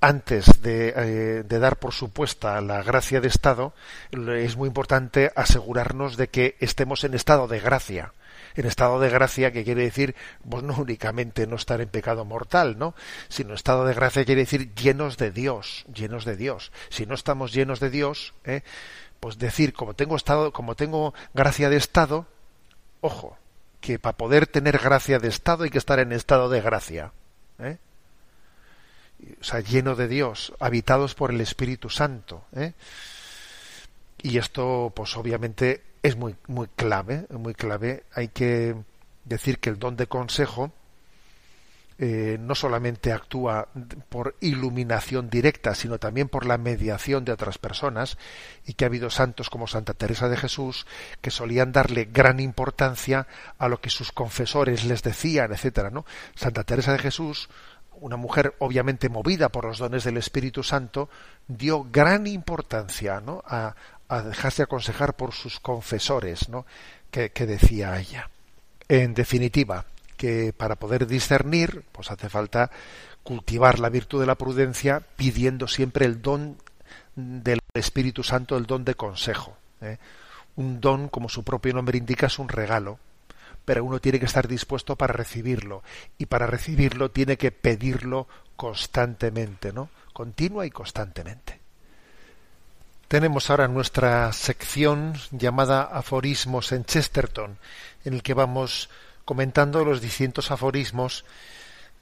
antes 0.00 0.62
de, 0.62 1.42
de, 1.42 1.58
dar 1.58 1.76
por 1.76 1.92
supuesta 1.92 2.60
la 2.60 2.82
gracia 2.82 3.20
de 3.20 3.28
Estado, 3.28 3.74
es 4.12 4.56
muy 4.56 4.68
importante 4.68 5.32
asegurarnos 5.34 6.16
de 6.16 6.28
que 6.28 6.56
estemos 6.60 7.04
en 7.04 7.14
estado 7.14 7.48
de 7.48 7.60
gracia 7.60 8.12
en 8.58 8.66
estado 8.66 8.98
de 8.98 9.08
gracia, 9.08 9.52
que 9.52 9.62
quiere 9.62 9.84
decir, 9.84 10.16
pues 10.48 10.64
no 10.64 10.74
únicamente 10.76 11.46
no 11.46 11.54
estar 11.54 11.80
en 11.80 11.88
pecado 11.88 12.24
mortal, 12.24 12.76
¿no? 12.76 12.94
Sino 13.28 13.54
estado 13.54 13.84
de 13.84 13.94
gracia 13.94 14.24
quiere 14.24 14.40
decir 14.42 14.74
llenos 14.74 15.16
de 15.16 15.30
Dios, 15.30 15.86
llenos 15.94 16.24
de 16.24 16.36
Dios. 16.36 16.72
Si 16.88 17.06
no 17.06 17.14
estamos 17.14 17.52
llenos 17.52 17.78
de 17.78 17.90
Dios, 17.90 18.34
¿eh? 18.44 18.62
pues 19.20 19.38
decir, 19.38 19.72
como 19.72 19.94
tengo 19.94 20.16
estado, 20.16 20.52
como 20.52 20.74
tengo 20.74 21.14
gracia 21.34 21.70
de 21.70 21.76
estado, 21.76 22.26
ojo, 23.00 23.38
que 23.80 24.00
para 24.00 24.16
poder 24.16 24.48
tener 24.48 24.78
gracia 24.78 25.20
de 25.20 25.28
estado 25.28 25.62
hay 25.62 25.70
que 25.70 25.78
estar 25.78 26.00
en 26.00 26.12
estado 26.12 26.48
de 26.48 26.60
gracia. 26.60 27.12
¿eh? 27.60 27.78
O 29.40 29.44
sea, 29.44 29.60
lleno 29.60 29.94
de 29.94 30.08
Dios, 30.08 30.52
habitados 30.60 31.14
por 31.14 31.30
el 31.30 31.40
Espíritu 31.40 31.90
Santo. 31.90 32.44
¿eh? 32.54 32.72
Y 34.22 34.38
esto, 34.38 34.92
pues 34.94 35.16
obviamente, 35.16 35.82
es 36.02 36.16
muy, 36.16 36.36
muy 36.46 36.68
clave, 36.68 37.26
muy 37.30 37.54
clave. 37.54 38.04
Hay 38.14 38.28
que 38.28 38.76
decir 39.24 39.58
que 39.58 39.70
el 39.70 39.78
don 39.78 39.96
de 39.96 40.06
consejo 40.06 40.72
eh, 42.00 42.38
no 42.38 42.54
solamente 42.54 43.12
actúa 43.12 43.66
por 44.08 44.36
iluminación 44.38 45.28
directa, 45.28 45.74
sino 45.74 45.98
también 45.98 46.28
por 46.28 46.46
la 46.46 46.56
mediación 46.56 47.24
de 47.24 47.32
otras 47.32 47.58
personas, 47.58 48.18
y 48.64 48.74
que 48.74 48.84
ha 48.84 48.86
habido 48.86 49.10
santos 49.10 49.50
como 49.50 49.66
Santa 49.66 49.94
Teresa 49.94 50.28
de 50.28 50.36
Jesús 50.36 50.86
que 51.20 51.32
solían 51.32 51.72
darle 51.72 52.04
gran 52.04 52.38
importancia 52.38 53.26
a 53.58 53.68
lo 53.68 53.80
que 53.80 53.90
sus 53.90 54.12
confesores 54.12 54.84
les 54.84 55.02
decían, 55.02 55.52
etcétera, 55.52 55.90
¿no? 55.90 56.06
Santa 56.36 56.62
Teresa 56.62 56.92
de 56.92 57.00
Jesús, 57.00 57.48
una 58.00 58.16
mujer 58.16 58.54
obviamente 58.58 59.08
movida 59.08 59.48
por 59.48 59.64
los 59.64 59.78
dones 59.78 60.04
del 60.04 60.16
Espíritu 60.16 60.62
Santo, 60.62 61.08
dio 61.46 61.86
gran 61.90 62.26
importancia 62.26 63.20
¿no? 63.20 63.42
a, 63.46 63.74
dejarse 64.24 64.62
aconsejar 64.62 65.14
por 65.14 65.32
sus 65.32 65.60
confesores, 65.60 66.48
¿no? 66.48 66.66
que, 67.10 67.30
decía 67.30 67.98
ella. 67.98 68.30
En 68.88 69.14
definitiva, 69.14 69.84
que 70.16 70.52
para 70.56 70.76
poder 70.76 71.06
discernir, 71.06 71.84
pues 71.92 72.10
hace 72.10 72.28
falta 72.28 72.70
cultivar 73.22 73.78
la 73.78 73.90
virtud 73.90 74.20
de 74.20 74.26
la 74.26 74.36
prudencia 74.36 75.02
pidiendo 75.16 75.68
siempre 75.68 76.06
el 76.06 76.22
don 76.22 76.56
del 77.14 77.60
Espíritu 77.74 78.22
Santo, 78.22 78.56
el 78.56 78.66
don 78.66 78.84
de 78.84 78.94
consejo. 78.94 79.56
¿eh? 79.80 79.98
Un 80.56 80.80
don, 80.80 81.08
como 81.08 81.28
su 81.28 81.44
propio 81.44 81.74
nombre 81.74 81.98
indica, 81.98 82.26
es 82.26 82.38
un 82.38 82.48
regalo, 82.48 82.98
pero 83.68 83.84
uno 83.84 84.00
tiene 84.00 84.18
que 84.18 84.24
estar 84.24 84.48
dispuesto 84.48 84.96
para 84.96 85.12
recibirlo 85.12 85.82
y 86.16 86.24
para 86.24 86.46
recibirlo 86.46 87.10
tiene 87.10 87.36
que 87.36 87.52
pedirlo 87.52 88.26
constantemente, 88.56 89.74
¿no? 89.74 89.90
Continua 90.14 90.64
y 90.64 90.70
constantemente. 90.70 91.60
Tenemos 93.08 93.50
ahora 93.50 93.68
nuestra 93.68 94.32
sección 94.32 95.12
llamada 95.32 95.82
Aforismos 95.82 96.72
en 96.72 96.86
Chesterton, 96.86 97.58
en 98.06 98.14
el 98.14 98.22
que 98.22 98.32
vamos 98.32 98.88
comentando 99.26 99.84
los 99.84 100.00
distintos 100.00 100.50
aforismos 100.50 101.26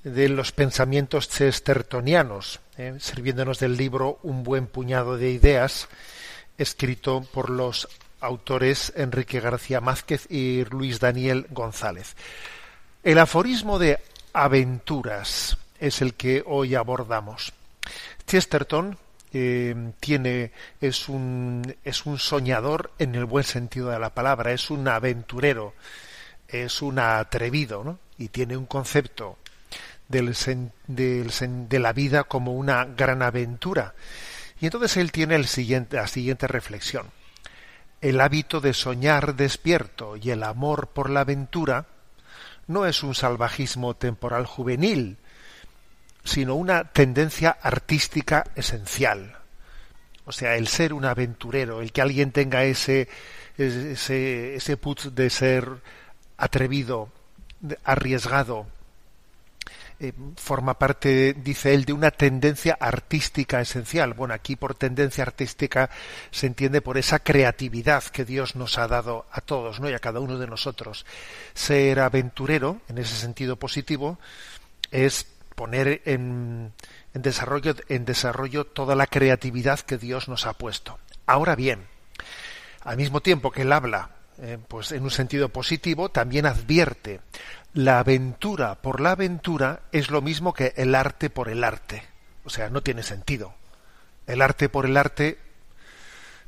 de 0.04 0.28
los 0.28 0.52
pensamientos 0.52 1.28
chestertonianos, 1.28 2.60
¿eh? 2.78 2.94
sirviéndonos 3.00 3.58
del 3.58 3.76
libro 3.76 4.20
Un 4.22 4.44
buen 4.44 4.68
puñado 4.68 5.16
de 5.16 5.32
ideas, 5.32 5.88
escrito 6.58 7.26
por 7.32 7.50
los 7.50 7.88
autores 8.26 8.92
Enrique 8.96 9.40
García 9.40 9.80
Mázquez 9.80 10.26
y 10.30 10.64
Luis 10.64 11.00
Daniel 11.00 11.46
González. 11.50 12.16
El 13.02 13.18
aforismo 13.18 13.78
de 13.78 14.00
aventuras 14.32 15.56
es 15.78 16.02
el 16.02 16.14
que 16.14 16.42
hoy 16.44 16.74
abordamos. 16.74 17.52
Chesterton 18.26 18.98
eh, 19.32 19.92
tiene 20.00 20.52
es 20.80 21.08
un 21.08 21.76
es 21.84 22.06
un 22.06 22.18
soñador 22.18 22.92
en 22.98 23.14
el 23.14 23.24
buen 23.24 23.44
sentido 23.44 23.90
de 23.90 23.98
la 23.98 24.14
palabra 24.14 24.52
es 24.52 24.70
un 24.70 24.86
aventurero 24.86 25.74
es 26.48 26.80
un 26.80 26.98
atrevido 27.00 27.98
y 28.18 28.28
tiene 28.28 28.56
un 28.56 28.66
concepto 28.66 29.36
de 30.08 31.78
la 31.78 31.92
vida 31.92 32.24
como 32.24 32.54
una 32.54 32.84
gran 32.84 33.20
aventura 33.20 33.94
y 34.60 34.66
entonces 34.66 34.96
él 34.96 35.10
tiene 35.10 35.38
la 35.38 36.06
siguiente 36.06 36.46
reflexión 36.46 37.06
el 38.00 38.20
hábito 38.20 38.60
de 38.60 38.74
soñar 38.74 39.34
despierto 39.34 40.16
y 40.16 40.30
el 40.30 40.42
amor 40.42 40.88
por 40.88 41.10
la 41.10 41.20
aventura 41.20 41.86
no 42.66 42.86
es 42.86 43.02
un 43.02 43.14
salvajismo 43.14 43.94
temporal 43.94 44.46
juvenil 44.46 45.18
sino 46.26 46.56
una 46.56 46.84
tendencia 46.84 47.56
artística 47.62 48.44
esencial. 48.54 49.36
O 50.24 50.32
sea, 50.32 50.56
el 50.56 50.66
ser 50.66 50.92
un 50.92 51.04
aventurero, 51.04 51.80
el 51.80 51.92
que 51.92 52.02
alguien 52.02 52.32
tenga 52.32 52.64
ese, 52.64 53.08
ese, 53.56 54.56
ese 54.56 54.76
put 54.76 55.02
de 55.02 55.30
ser 55.30 55.68
atrevido, 56.36 57.10
arriesgado, 57.84 58.66
eh, 59.98 60.12
forma 60.36 60.78
parte, 60.78 61.32
dice 61.32 61.72
él, 61.72 61.86
de 61.86 61.94
una 61.94 62.10
tendencia 62.10 62.76
artística 62.78 63.60
esencial. 63.60 64.12
Bueno, 64.12 64.34
aquí 64.34 64.54
por 64.54 64.74
tendencia 64.74 65.24
artística 65.24 65.88
se 66.30 66.46
entiende 66.46 66.82
por 66.82 66.98
esa 66.98 67.18
creatividad 67.18 68.04
que 68.04 68.26
Dios 68.26 68.56
nos 68.56 68.76
ha 68.76 68.88
dado 68.88 69.26
a 69.30 69.40
todos, 69.40 69.80
¿no? 69.80 69.88
Y 69.88 69.94
a 69.94 69.98
cada 69.98 70.20
uno 70.20 70.38
de 70.38 70.46
nosotros. 70.46 71.06
Ser 71.54 72.00
aventurero, 72.00 72.80
en 72.88 72.98
ese 72.98 73.16
sentido 73.16 73.56
positivo, 73.56 74.18
es 74.90 75.26
poner 75.54 76.02
en, 76.04 76.72
desarrollo, 77.14 77.74
en 77.88 78.04
desarrollo 78.04 78.66
toda 78.66 78.94
la 78.94 79.06
creatividad 79.06 79.80
que 79.80 79.96
Dios 79.96 80.28
nos 80.28 80.46
ha 80.46 80.52
puesto. 80.52 80.98
Ahora 81.24 81.56
bien, 81.56 81.86
al 82.82 82.98
mismo 82.98 83.22
tiempo 83.22 83.50
que 83.50 83.62
él 83.62 83.72
habla 83.72 84.10
eh, 84.38 84.58
pues 84.68 84.92
en 84.92 85.02
un 85.02 85.10
sentido 85.10 85.48
positivo, 85.48 86.10
también 86.10 86.44
advierte 86.44 87.20
la 87.76 87.98
aventura 87.98 88.76
por 88.76 89.02
la 89.02 89.10
aventura 89.10 89.82
es 89.92 90.10
lo 90.10 90.22
mismo 90.22 90.54
que 90.54 90.72
el 90.76 90.94
arte 90.94 91.28
por 91.28 91.50
el 91.50 91.62
arte. 91.62 92.02
O 92.44 92.50
sea, 92.50 92.70
no 92.70 92.82
tiene 92.82 93.02
sentido. 93.02 93.54
El 94.26 94.40
arte 94.40 94.70
por 94.70 94.86
el 94.86 94.96
arte 94.96 95.38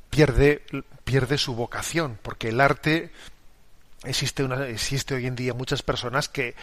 pierde, 0.09 0.63
pierde 1.05 1.37
su 1.37 1.55
vocación, 1.55 2.19
porque 2.23 2.49
el 2.49 2.63
arte 2.63 3.13
existe, 4.05 4.43
una, 4.43 4.69
existe 4.69 5.15
hoy 5.15 5.27
en 5.27 5.37
día 5.37 5.53
muchas 5.53 5.83
personas 5.83 6.31
que, 6.31 6.55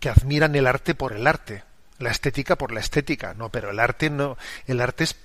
que 0.00 0.08
admiran 0.08 0.56
el 0.56 0.66
arte 0.66 0.96
por 0.96 1.12
el 1.12 1.26
arte 1.26 1.62
la 1.98 2.10
estética 2.10 2.56
por 2.56 2.72
la 2.72 2.80
estética, 2.80 3.34
no, 3.34 3.50
pero 3.50 3.70
el 3.70 3.80
arte 3.80 4.10
no, 4.10 4.38
el 4.66 4.80
arte 4.80 5.04
es 5.04 5.16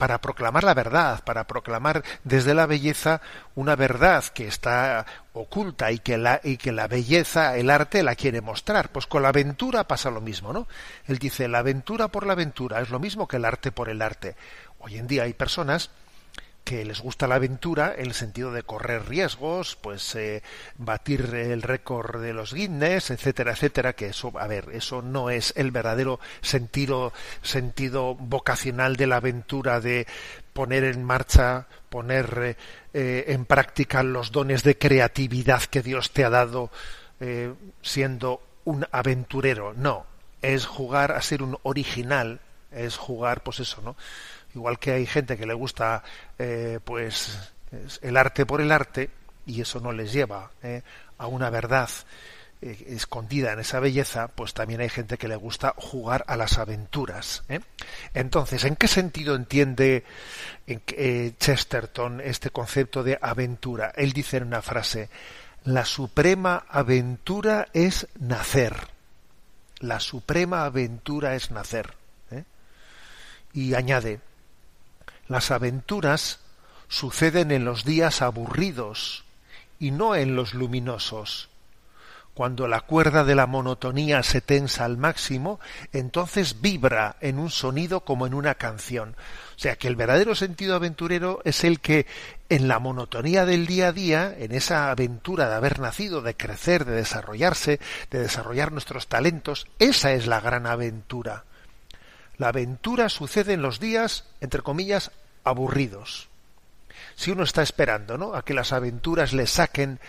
para 0.00 0.18
proclamar 0.22 0.64
la 0.64 0.72
verdad, 0.72 1.22
para 1.24 1.46
proclamar 1.46 2.02
desde 2.24 2.54
la 2.54 2.64
belleza 2.64 3.20
una 3.54 3.76
verdad 3.76 4.24
que 4.24 4.46
está 4.46 5.04
oculta 5.34 5.92
y 5.92 5.98
que 5.98 6.16
la, 6.16 6.40
y 6.42 6.56
que 6.56 6.72
la 6.72 6.88
belleza, 6.88 7.58
el 7.58 7.68
arte 7.68 8.02
la 8.02 8.14
quiere 8.14 8.40
mostrar. 8.40 8.90
Pues 8.92 9.06
con 9.06 9.22
la 9.22 9.28
aventura 9.28 9.84
pasa 9.84 10.10
lo 10.10 10.22
mismo, 10.22 10.54
¿no? 10.54 10.66
Él 11.06 11.18
dice, 11.18 11.48
la 11.48 11.58
aventura 11.58 12.08
por 12.08 12.26
la 12.26 12.32
aventura 12.32 12.80
es 12.80 12.88
lo 12.88 12.98
mismo 12.98 13.28
que 13.28 13.36
el 13.36 13.44
arte 13.44 13.72
por 13.72 13.90
el 13.90 14.00
arte. 14.00 14.36
Hoy 14.78 14.96
en 14.96 15.06
día 15.06 15.24
hay 15.24 15.34
personas 15.34 15.90
que 16.64 16.84
les 16.84 17.00
gusta 17.00 17.26
la 17.26 17.36
aventura 17.36 17.94
en 17.96 18.06
el 18.06 18.14
sentido 18.14 18.52
de 18.52 18.62
correr 18.62 19.08
riesgos, 19.08 19.76
pues 19.76 20.14
eh, 20.14 20.42
batir 20.76 21.34
el 21.34 21.62
récord 21.62 22.20
de 22.20 22.32
los 22.32 22.54
Guinness, 22.54 23.10
etcétera, 23.10 23.52
etcétera, 23.52 23.94
que 23.94 24.08
eso, 24.08 24.32
a 24.38 24.46
ver, 24.46 24.68
eso 24.72 25.02
no 25.02 25.30
es 25.30 25.52
el 25.56 25.70
verdadero 25.70 26.20
sentido, 26.42 27.12
sentido 27.42 28.14
vocacional 28.14 28.96
de 28.96 29.06
la 29.06 29.16
aventura 29.16 29.80
de 29.80 30.06
poner 30.52 30.84
en 30.84 31.04
marcha, 31.04 31.66
poner 31.88 32.56
eh, 32.92 33.24
en 33.28 33.44
práctica 33.46 34.02
los 34.02 34.32
dones 34.32 34.62
de 34.62 34.76
creatividad 34.76 35.62
que 35.64 35.82
Dios 35.82 36.12
te 36.12 36.24
ha 36.24 36.30
dado 36.30 36.70
eh, 37.20 37.52
siendo 37.82 38.42
un 38.64 38.86
aventurero. 38.92 39.74
No, 39.74 40.06
es 40.42 40.66
jugar 40.66 41.12
a 41.12 41.22
ser 41.22 41.42
un 41.42 41.58
original, 41.62 42.40
es 42.70 42.96
jugar, 42.96 43.42
pues 43.42 43.60
eso, 43.60 43.80
¿no? 43.82 43.96
Igual 44.54 44.78
que 44.78 44.92
hay 44.92 45.06
gente 45.06 45.36
que 45.36 45.46
le 45.46 45.54
gusta 45.54 46.02
eh, 46.38 46.80
pues 46.84 47.52
el 48.02 48.16
arte 48.16 48.46
por 48.46 48.60
el 48.60 48.72
arte 48.72 49.10
y 49.46 49.60
eso 49.60 49.80
no 49.80 49.92
les 49.92 50.12
lleva 50.12 50.50
eh, 50.62 50.82
a 51.18 51.26
una 51.26 51.50
verdad 51.50 51.88
eh, 52.62 52.86
escondida 52.88 53.52
en 53.52 53.60
esa 53.60 53.80
belleza, 53.80 54.28
pues 54.28 54.52
también 54.54 54.80
hay 54.80 54.88
gente 54.88 55.18
que 55.18 55.28
le 55.28 55.36
gusta 55.36 55.74
jugar 55.76 56.24
a 56.26 56.36
las 56.36 56.58
aventuras. 56.58 57.42
Entonces, 58.12 58.64
¿en 58.64 58.76
qué 58.76 58.88
sentido 58.88 59.34
entiende 59.34 60.04
Chesterton 61.38 62.20
este 62.20 62.50
concepto 62.50 63.02
de 63.02 63.18
aventura? 63.20 63.92
Él 63.96 64.12
dice 64.12 64.38
en 64.38 64.44
una 64.44 64.62
frase, 64.62 65.08
la 65.64 65.84
suprema 65.84 66.64
aventura 66.68 67.68
es 67.72 68.08
nacer. 68.18 68.76
La 69.78 70.00
suprema 70.00 70.64
aventura 70.64 71.34
es 71.34 71.50
nacer. 71.50 71.94
Y 73.52 73.74
añade, 73.74 74.20
Las 75.30 75.52
aventuras 75.52 76.40
suceden 76.88 77.52
en 77.52 77.64
los 77.64 77.84
días 77.84 78.20
aburridos 78.20 79.22
y 79.78 79.92
no 79.92 80.16
en 80.16 80.34
los 80.34 80.54
luminosos. 80.54 81.50
Cuando 82.34 82.66
la 82.66 82.80
cuerda 82.80 83.22
de 83.22 83.36
la 83.36 83.46
monotonía 83.46 84.24
se 84.24 84.40
tensa 84.40 84.84
al 84.84 84.96
máximo, 84.96 85.60
entonces 85.92 86.60
vibra 86.60 87.14
en 87.20 87.38
un 87.38 87.48
sonido 87.48 88.00
como 88.00 88.26
en 88.26 88.34
una 88.34 88.56
canción. 88.56 89.14
O 89.54 89.58
sea 89.60 89.76
que 89.76 89.86
el 89.86 89.94
verdadero 89.94 90.34
sentido 90.34 90.74
aventurero 90.74 91.42
es 91.44 91.62
el 91.62 91.78
que 91.78 92.08
en 92.48 92.66
la 92.66 92.80
monotonía 92.80 93.46
del 93.46 93.68
día 93.68 93.86
a 93.86 93.92
día, 93.92 94.34
en 94.36 94.50
esa 94.50 94.90
aventura 94.90 95.48
de 95.48 95.54
haber 95.54 95.78
nacido, 95.78 96.22
de 96.22 96.36
crecer, 96.36 96.84
de 96.84 96.96
desarrollarse, 96.96 97.78
de 98.10 98.18
desarrollar 98.18 98.72
nuestros 98.72 99.06
talentos, 99.06 99.68
esa 99.78 100.12
es 100.12 100.26
la 100.26 100.40
gran 100.40 100.66
aventura. 100.66 101.44
La 102.40 102.48
aventura 102.48 103.10
sucede 103.10 103.52
en 103.52 103.60
los 103.60 103.80
días, 103.80 104.24
entre 104.40 104.62
comillas, 104.62 105.10
aburridos. 105.44 106.28
Si 107.14 107.30
uno 107.30 107.42
está 107.42 107.62
esperando, 107.62 108.16
¿no? 108.16 108.34
a 108.34 108.44
que 108.44 108.54
las 108.54 108.72
aventuras 108.72 109.32
le 109.32 109.46
saquen 109.46 110.00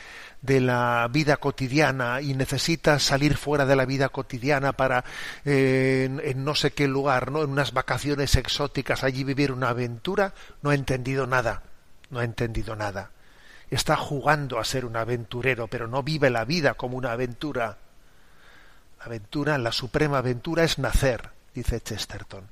de 0.41 0.59
la 0.59 1.07
vida 1.11 1.37
cotidiana 1.37 2.21
y 2.21 2.33
necesita 2.33 2.99
salir 2.99 3.37
fuera 3.37 3.65
de 3.65 3.75
la 3.75 3.85
vida 3.85 4.09
cotidiana 4.09 4.73
para 4.73 5.05
eh, 5.45 6.09
en, 6.23 6.43
no 6.43 6.55
sé 6.55 6.71
qué 6.71 6.87
lugar, 6.87 7.31
¿no? 7.31 7.43
En 7.43 7.51
unas 7.51 7.73
vacaciones 7.73 8.35
exóticas 8.35 9.03
allí 9.03 9.23
vivir 9.23 9.51
una 9.51 9.69
aventura, 9.69 10.33
no 10.61 10.71
ha 10.71 10.75
entendido 10.75 11.27
nada, 11.27 11.61
no 12.09 12.19
ha 12.19 12.23
entendido 12.23 12.75
nada. 12.75 13.11
Está 13.69 13.95
jugando 13.95 14.59
a 14.59 14.65
ser 14.65 14.83
un 14.85 14.97
aventurero, 14.97 15.67
pero 15.67 15.87
no 15.87 16.03
vive 16.03 16.29
la 16.29 16.43
vida 16.43 16.73
como 16.73 16.97
una 16.97 17.11
aventura. 17.11 17.77
La 18.99 19.05
aventura, 19.05 19.57
la 19.57 19.71
suprema 19.71 20.17
aventura 20.17 20.63
es 20.63 20.77
nacer, 20.79 21.29
dice 21.53 21.79
Chesterton. 21.81 22.49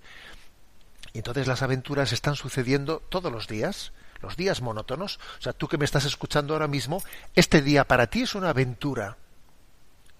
Y 1.14 1.20
entonces 1.20 1.48
las 1.48 1.62
aventuras 1.62 2.14
están 2.14 2.36
sucediendo 2.36 3.02
todos 3.10 3.32
los 3.32 3.48
días, 3.48 3.92
los 4.22 4.38
días 4.38 4.62
monótonos. 4.62 5.20
O 5.40 5.42
sea, 5.42 5.54
tú 5.54 5.68
que 5.68 5.78
me 5.78 5.86
estás 5.86 6.06
escuchando 6.06 6.54
ahora 6.54 6.68
mismo, 6.68 7.04
este 7.36 7.62
día 7.62 7.86
para 7.86 8.08
ti 8.08 8.24
es 8.24 8.36
una 8.36 8.50
aventura. 8.50 9.18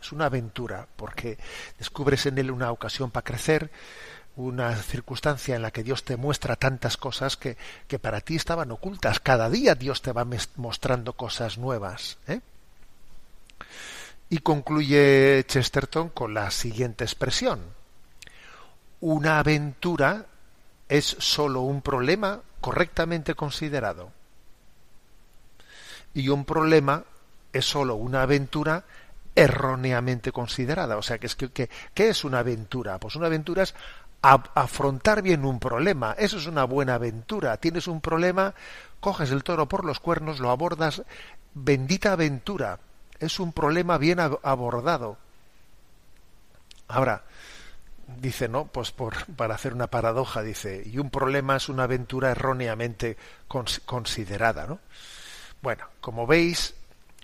Es 0.02 0.12
una 0.12 0.26
aventura, 0.26 0.88
porque 0.96 1.38
descubres 1.78 2.26
en 2.26 2.38
él 2.38 2.52
una 2.52 2.72
ocasión 2.72 3.12
para 3.12 3.26
crecer, 3.26 3.70
una 4.38 4.74
circunstancia 4.78 5.56
en 5.56 5.62
la 5.62 5.72
que 5.72 5.84
Dios 5.84 6.06
te 6.06 6.16
muestra 6.16 6.56
tantas 6.56 6.96
cosas 6.96 7.36
que, 7.36 7.58
que 7.88 8.00
para 8.00 8.22
ti 8.22 8.38
estaban 8.38 8.72
ocultas. 8.72 9.20
Cada 9.20 9.50
día 9.50 9.76
Dios 9.76 10.02
te 10.02 10.14
va 10.14 10.26
mostrando 10.56 11.14
cosas 11.14 11.58
nuevas. 11.58 12.18
¿eh? 12.28 12.40
Y 14.30 14.38
concluye 14.38 15.44
Chesterton 15.46 16.10
con 16.10 16.34
la 16.34 16.50
siguiente 16.52 17.04
expresión 17.04 17.80
una 19.02 19.40
aventura 19.40 20.26
es 20.90 21.16
sólo 21.20 21.62
un 21.62 21.82
problema 21.82 22.42
correctamente 22.60 23.36
considerado. 23.36 24.12
Y 26.14 26.30
un 26.30 26.44
problema 26.44 27.04
es 27.54 27.66
sólo 27.66 27.96
una 27.96 28.24
aventura 28.24 28.84
erróneamente 29.36 30.32
considerada. 30.32 30.98
O 30.98 31.02
sea, 31.02 31.20
que 31.20 31.28
es 31.28 31.36
que, 31.36 31.70
¿qué 31.94 32.10
es 32.10 32.24
una 32.24 32.40
aventura? 32.40 32.98
Pues 32.98 33.16
una 33.16 33.28
aventura 33.28 33.64
es 33.64 33.76
afrontar 34.22 35.22
bien 35.22 35.46
un 35.46 35.60
problema. 35.60 36.16
Eso 36.18 36.38
es 36.38 36.48
una 36.48 36.66
buena 36.66 36.96
aventura. 36.96 37.58
Tienes 37.58 37.88
un 37.88 38.02
problema, 38.02 38.54
coges 39.00 39.32
el 39.32 39.44
toro 39.44 39.68
por 39.68 39.86
los 39.86 40.00
cuernos, 40.00 40.40
lo 40.40 40.50
abordas. 40.50 41.04
Bendita 41.54 42.14
aventura. 42.14 42.80
Es 43.20 43.40
un 43.40 43.54
problema 43.54 43.98
bien 43.98 44.20
abordado. 44.20 45.18
Ahora, 46.88 47.24
dice, 48.18 48.48
¿no? 48.48 48.66
Pues 48.66 48.92
por, 48.92 49.26
para 49.36 49.56
hacer 49.56 49.74
una 49.74 49.88
paradoja, 49.88 50.42
dice, 50.42 50.84
y 50.86 50.98
un 50.98 51.10
problema 51.10 51.58
es 51.58 51.70
una 51.70 51.84
aventura 51.84 52.32
erróneamente 52.32 53.18
considerada, 53.86 54.68
¿no? 54.68 54.80
Bueno, 55.62 55.86
como 56.00 56.26
veis, 56.26 56.74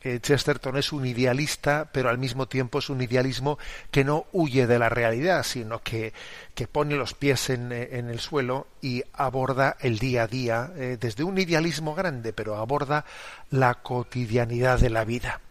eh, 0.05 0.19
Chesterton 0.19 0.77
es 0.77 0.93
un 0.93 1.03
idealista, 1.05 1.89
pero 1.91 2.09
al 2.09 2.19
mismo 2.19 2.47
tiempo 2.47 2.77
es 2.77 2.91
un 2.91 3.01
idealismo 3.01 3.57
que 3.89 4.03
no 4.03 4.27
huye 4.33 4.67
de 4.67 4.77
la 4.77 4.87
realidad, 4.87 5.41
sino 5.41 5.81
que, 5.81 6.13
que 6.53 6.67
pone 6.67 6.95
los 6.95 7.15
pies 7.15 7.49
en, 7.49 7.71
eh, 7.71 7.89
en, 7.93 8.11
el 8.11 8.19
suelo 8.19 8.67
y 8.81 9.03
aborda 9.13 9.77
el 9.79 9.97
día 9.97 10.23
a 10.23 10.27
día 10.27 10.71
eh, 10.75 10.97
desde 10.99 11.23
un 11.23 11.39
idealismo 11.39 11.95
grande, 11.95 12.33
pero 12.33 12.57
aborda 12.57 13.03
la 13.49 13.73
cotidianidad 13.75 14.79
de 14.79 14.91
la 14.91 15.05
vida. 15.05 15.41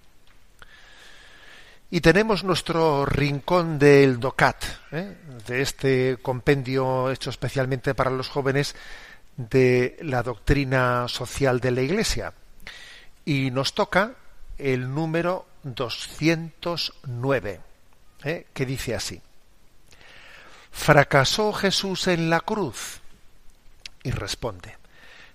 Y 1.91 2.01
tenemos 2.01 2.45
nuestro 2.45 3.07
rincón 3.07 3.79
del 3.79 4.19
DOCAT, 4.19 4.65
¿eh? 4.93 5.17
de 5.47 5.63
este 5.63 6.19
compendio 6.21 7.11
hecho 7.11 7.31
especialmente 7.31 7.95
para 7.95 8.11
los 8.11 8.29
jóvenes 8.29 8.75
de 9.37 9.97
la 10.01 10.23
doctrina 10.23 11.07
social 11.09 11.61
de 11.61 11.71
la 11.71 11.83
Iglesia. 11.83 12.33
Y 13.25 13.51
nos 13.51 13.75
toca 13.75 14.15
el 14.59 14.93
número 14.93 15.47
209, 15.63 17.61
¿eh? 18.25 18.47
que 18.53 18.67
dice 18.67 18.95
así. 18.95 19.21
¿Fracasó 20.73 21.53
Jesús 21.53 22.09
en 22.09 22.31
la 22.31 22.41
cruz? 22.41 23.01
Y 24.03 24.11
responde, 24.11 24.77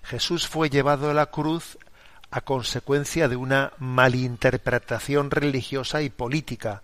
Jesús 0.02 0.46
fue 0.46 0.68
llevado 0.70 1.10
a 1.10 1.14
la 1.14 1.26
cruz 1.26 1.78
a 2.30 2.40
consecuencia 2.42 3.28
de 3.28 3.36
una 3.36 3.72
malinterpretación 3.78 5.30
religiosa 5.30 6.02
y 6.02 6.10
política. 6.10 6.82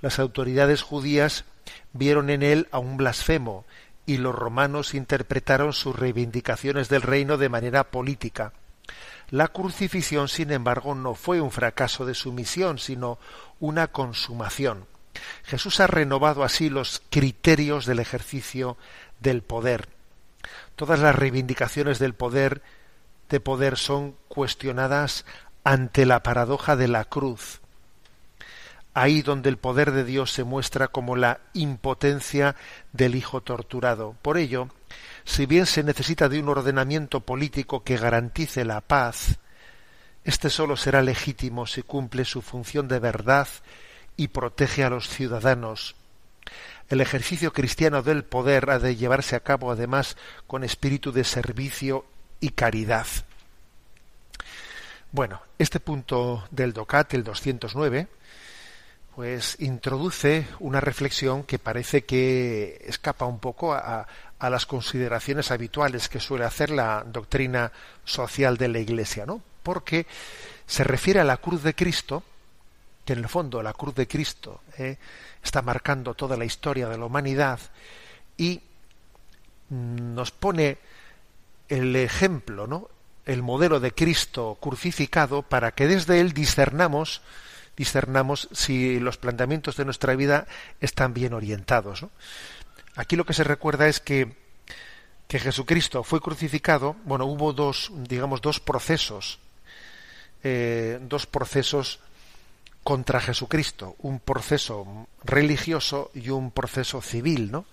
Las 0.00 0.18
autoridades 0.18 0.82
judías 0.82 1.44
vieron 1.92 2.30
en 2.30 2.42
él 2.42 2.68
a 2.72 2.78
un 2.78 2.96
blasfemo 2.96 3.64
y 4.06 4.16
los 4.16 4.34
romanos 4.34 4.94
interpretaron 4.94 5.72
sus 5.72 5.96
reivindicaciones 5.96 6.88
del 6.88 7.02
reino 7.02 7.36
de 7.36 7.48
manera 7.48 7.84
política. 7.84 8.52
La 9.30 9.48
crucifixión, 9.48 10.28
sin 10.28 10.50
embargo, 10.50 10.96
no 10.96 11.14
fue 11.14 11.40
un 11.40 11.52
fracaso 11.52 12.04
de 12.04 12.14
su 12.14 12.32
misión, 12.32 12.78
sino 12.78 13.18
una 13.60 13.88
consumación. 13.88 14.86
Jesús 15.44 15.78
ha 15.78 15.86
renovado 15.86 16.42
así 16.42 16.70
los 16.70 17.02
criterios 17.10 17.86
del 17.86 18.00
ejercicio 18.00 18.76
del 19.20 19.42
poder. 19.42 19.88
Todas 20.74 20.98
las 20.98 21.14
reivindicaciones 21.14 21.98
del 21.98 22.14
poder 22.14 22.62
de 23.28 23.38
poder 23.38 23.76
son 23.76 24.16
cuestionadas 24.30 25.24
ante 25.64 26.06
la 26.06 26.22
paradoja 26.22 26.76
de 26.76 26.86
la 26.86 27.04
cruz. 27.04 27.60
Ahí 28.94 29.22
donde 29.22 29.48
el 29.48 29.58
poder 29.58 29.90
de 29.90 30.04
Dios 30.04 30.30
se 30.30 30.44
muestra 30.44 30.86
como 30.88 31.16
la 31.16 31.40
impotencia 31.52 32.54
del 32.92 33.16
Hijo 33.16 33.40
torturado. 33.40 34.14
Por 34.22 34.38
ello, 34.38 34.68
si 35.24 35.46
bien 35.46 35.66
se 35.66 35.82
necesita 35.82 36.28
de 36.28 36.38
un 36.38 36.48
ordenamiento 36.48 37.20
político 37.20 37.82
que 37.82 37.96
garantice 37.96 38.64
la 38.64 38.80
paz, 38.80 39.38
este 40.24 40.48
sólo 40.48 40.76
será 40.76 41.02
legítimo 41.02 41.66
si 41.66 41.82
cumple 41.82 42.24
su 42.24 42.40
función 42.40 42.86
de 42.86 43.00
verdad 43.00 43.48
y 44.16 44.28
protege 44.28 44.84
a 44.84 44.90
los 44.90 45.08
ciudadanos. 45.08 45.96
El 46.88 47.00
ejercicio 47.00 47.52
cristiano 47.52 48.02
del 48.02 48.22
poder 48.22 48.70
ha 48.70 48.78
de 48.78 48.94
llevarse 48.94 49.34
a 49.34 49.40
cabo 49.40 49.72
además 49.72 50.16
con 50.46 50.62
espíritu 50.62 51.10
de 51.10 51.24
servicio 51.24 52.04
y 52.38 52.50
caridad. 52.50 53.06
Bueno, 55.12 55.42
este 55.58 55.80
punto 55.80 56.44
del 56.52 56.72
DOCAT, 56.72 57.14
el 57.14 57.24
209, 57.24 58.06
pues 59.16 59.56
introduce 59.58 60.46
una 60.60 60.78
reflexión 60.78 61.42
que 61.42 61.58
parece 61.58 62.04
que 62.04 62.80
escapa 62.86 63.24
un 63.24 63.40
poco 63.40 63.74
a, 63.74 64.06
las 64.38 64.66
consideraciones 64.66 65.50
habituales 65.50 66.08
que 66.08 66.20
suele 66.20 66.44
hacer 66.44 66.70
la 66.70 67.04
doctrina 67.04 67.72
social 68.04 68.56
de 68.56 68.68
la 68.68 68.78
Iglesia, 68.78 69.26
¿no? 69.26 69.42
Porque 69.64 70.06
se 70.64 70.84
refiere 70.84 71.18
a 71.18 71.24
la 71.24 71.38
cruz 71.38 71.64
de 71.64 71.74
Cristo, 71.74 72.22
que 73.04 73.14
en 73.14 73.18
el 73.18 73.28
fondo 73.28 73.64
la 73.64 73.72
cruz 73.72 73.96
de 73.96 74.06
Cristo 74.06 74.60
¿eh? 74.78 74.96
está 75.42 75.60
marcando 75.60 76.14
toda 76.14 76.36
la 76.36 76.44
historia 76.44 76.88
de 76.88 76.96
la 76.96 77.04
humanidad 77.04 77.58
y 78.36 78.62
nos 79.70 80.30
pone 80.30 80.78
el 81.68 81.96
ejemplo, 81.96 82.68
¿no? 82.68 82.88
El 83.30 83.42
modelo 83.42 83.78
de 83.78 83.92
Cristo 83.92 84.58
crucificado 84.60 85.42
para 85.42 85.72
que 85.72 85.86
desde 85.86 86.20
él 86.20 86.32
discernamos 86.32 87.22
discernamos 87.76 88.48
si 88.52 89.00
los 89.00 89.16
planteamientos 89.16 89.76
de 89.76 89.86
nuestra 89.86 90.14
vida 90.14 90.46
están 90.80 91.14
bien 91.14 91.32
orientados. 91.32 92.04
Aquí 92.94 93.16
lo 93.16 93.24
que 93.24 93.32
se 93.32 93.44
recuerda 93.44 93.88
es 93.88 94.00
que, 94.00 94.36
que 95.28 95.38
Jesucristo 95.38 96.02
fue 96.02 96.20
crucificado, 96.20 96.96
bueno, 97.04 97.24
hubo 97.24 97.54
dos, 97.54 97.90
digamos, 97.94 98.42
dos 98.42 98.60
procesos, 98.60 99.38
eh, 100.42 100.98
dos 101.00 101.26
procesos 101.26 102.00
contra 102.82 103.20
Jesucristo, 103.20 103.96
un 104.00 104.20
proceso 104.20 105.06
religioso 105.24 106.10
y 106.12 106.28
un 106.28 106.50
proceso 106.50 107.00
civil, 107.00 107.50
¿no? 107.50 107.64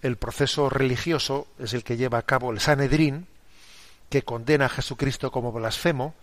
El 0.00 0.16
proceso 0.16 0.68
religioso 0.68 1.48
es 1.58 1.72
el 1.72 1.82
que 1.82 1.96
lleva 1.96 2.18
a 2.18 2.22
cabo 2.22 2.52
el 2.52 2.60
Sanedrín, 2.60 3.26
que 4.14 4.22
condena 4.22 4.66
a 4.66 4.68
Jesucristo 4.68 5.32
como 5.32 5.50
blasfemo 5.50 6.14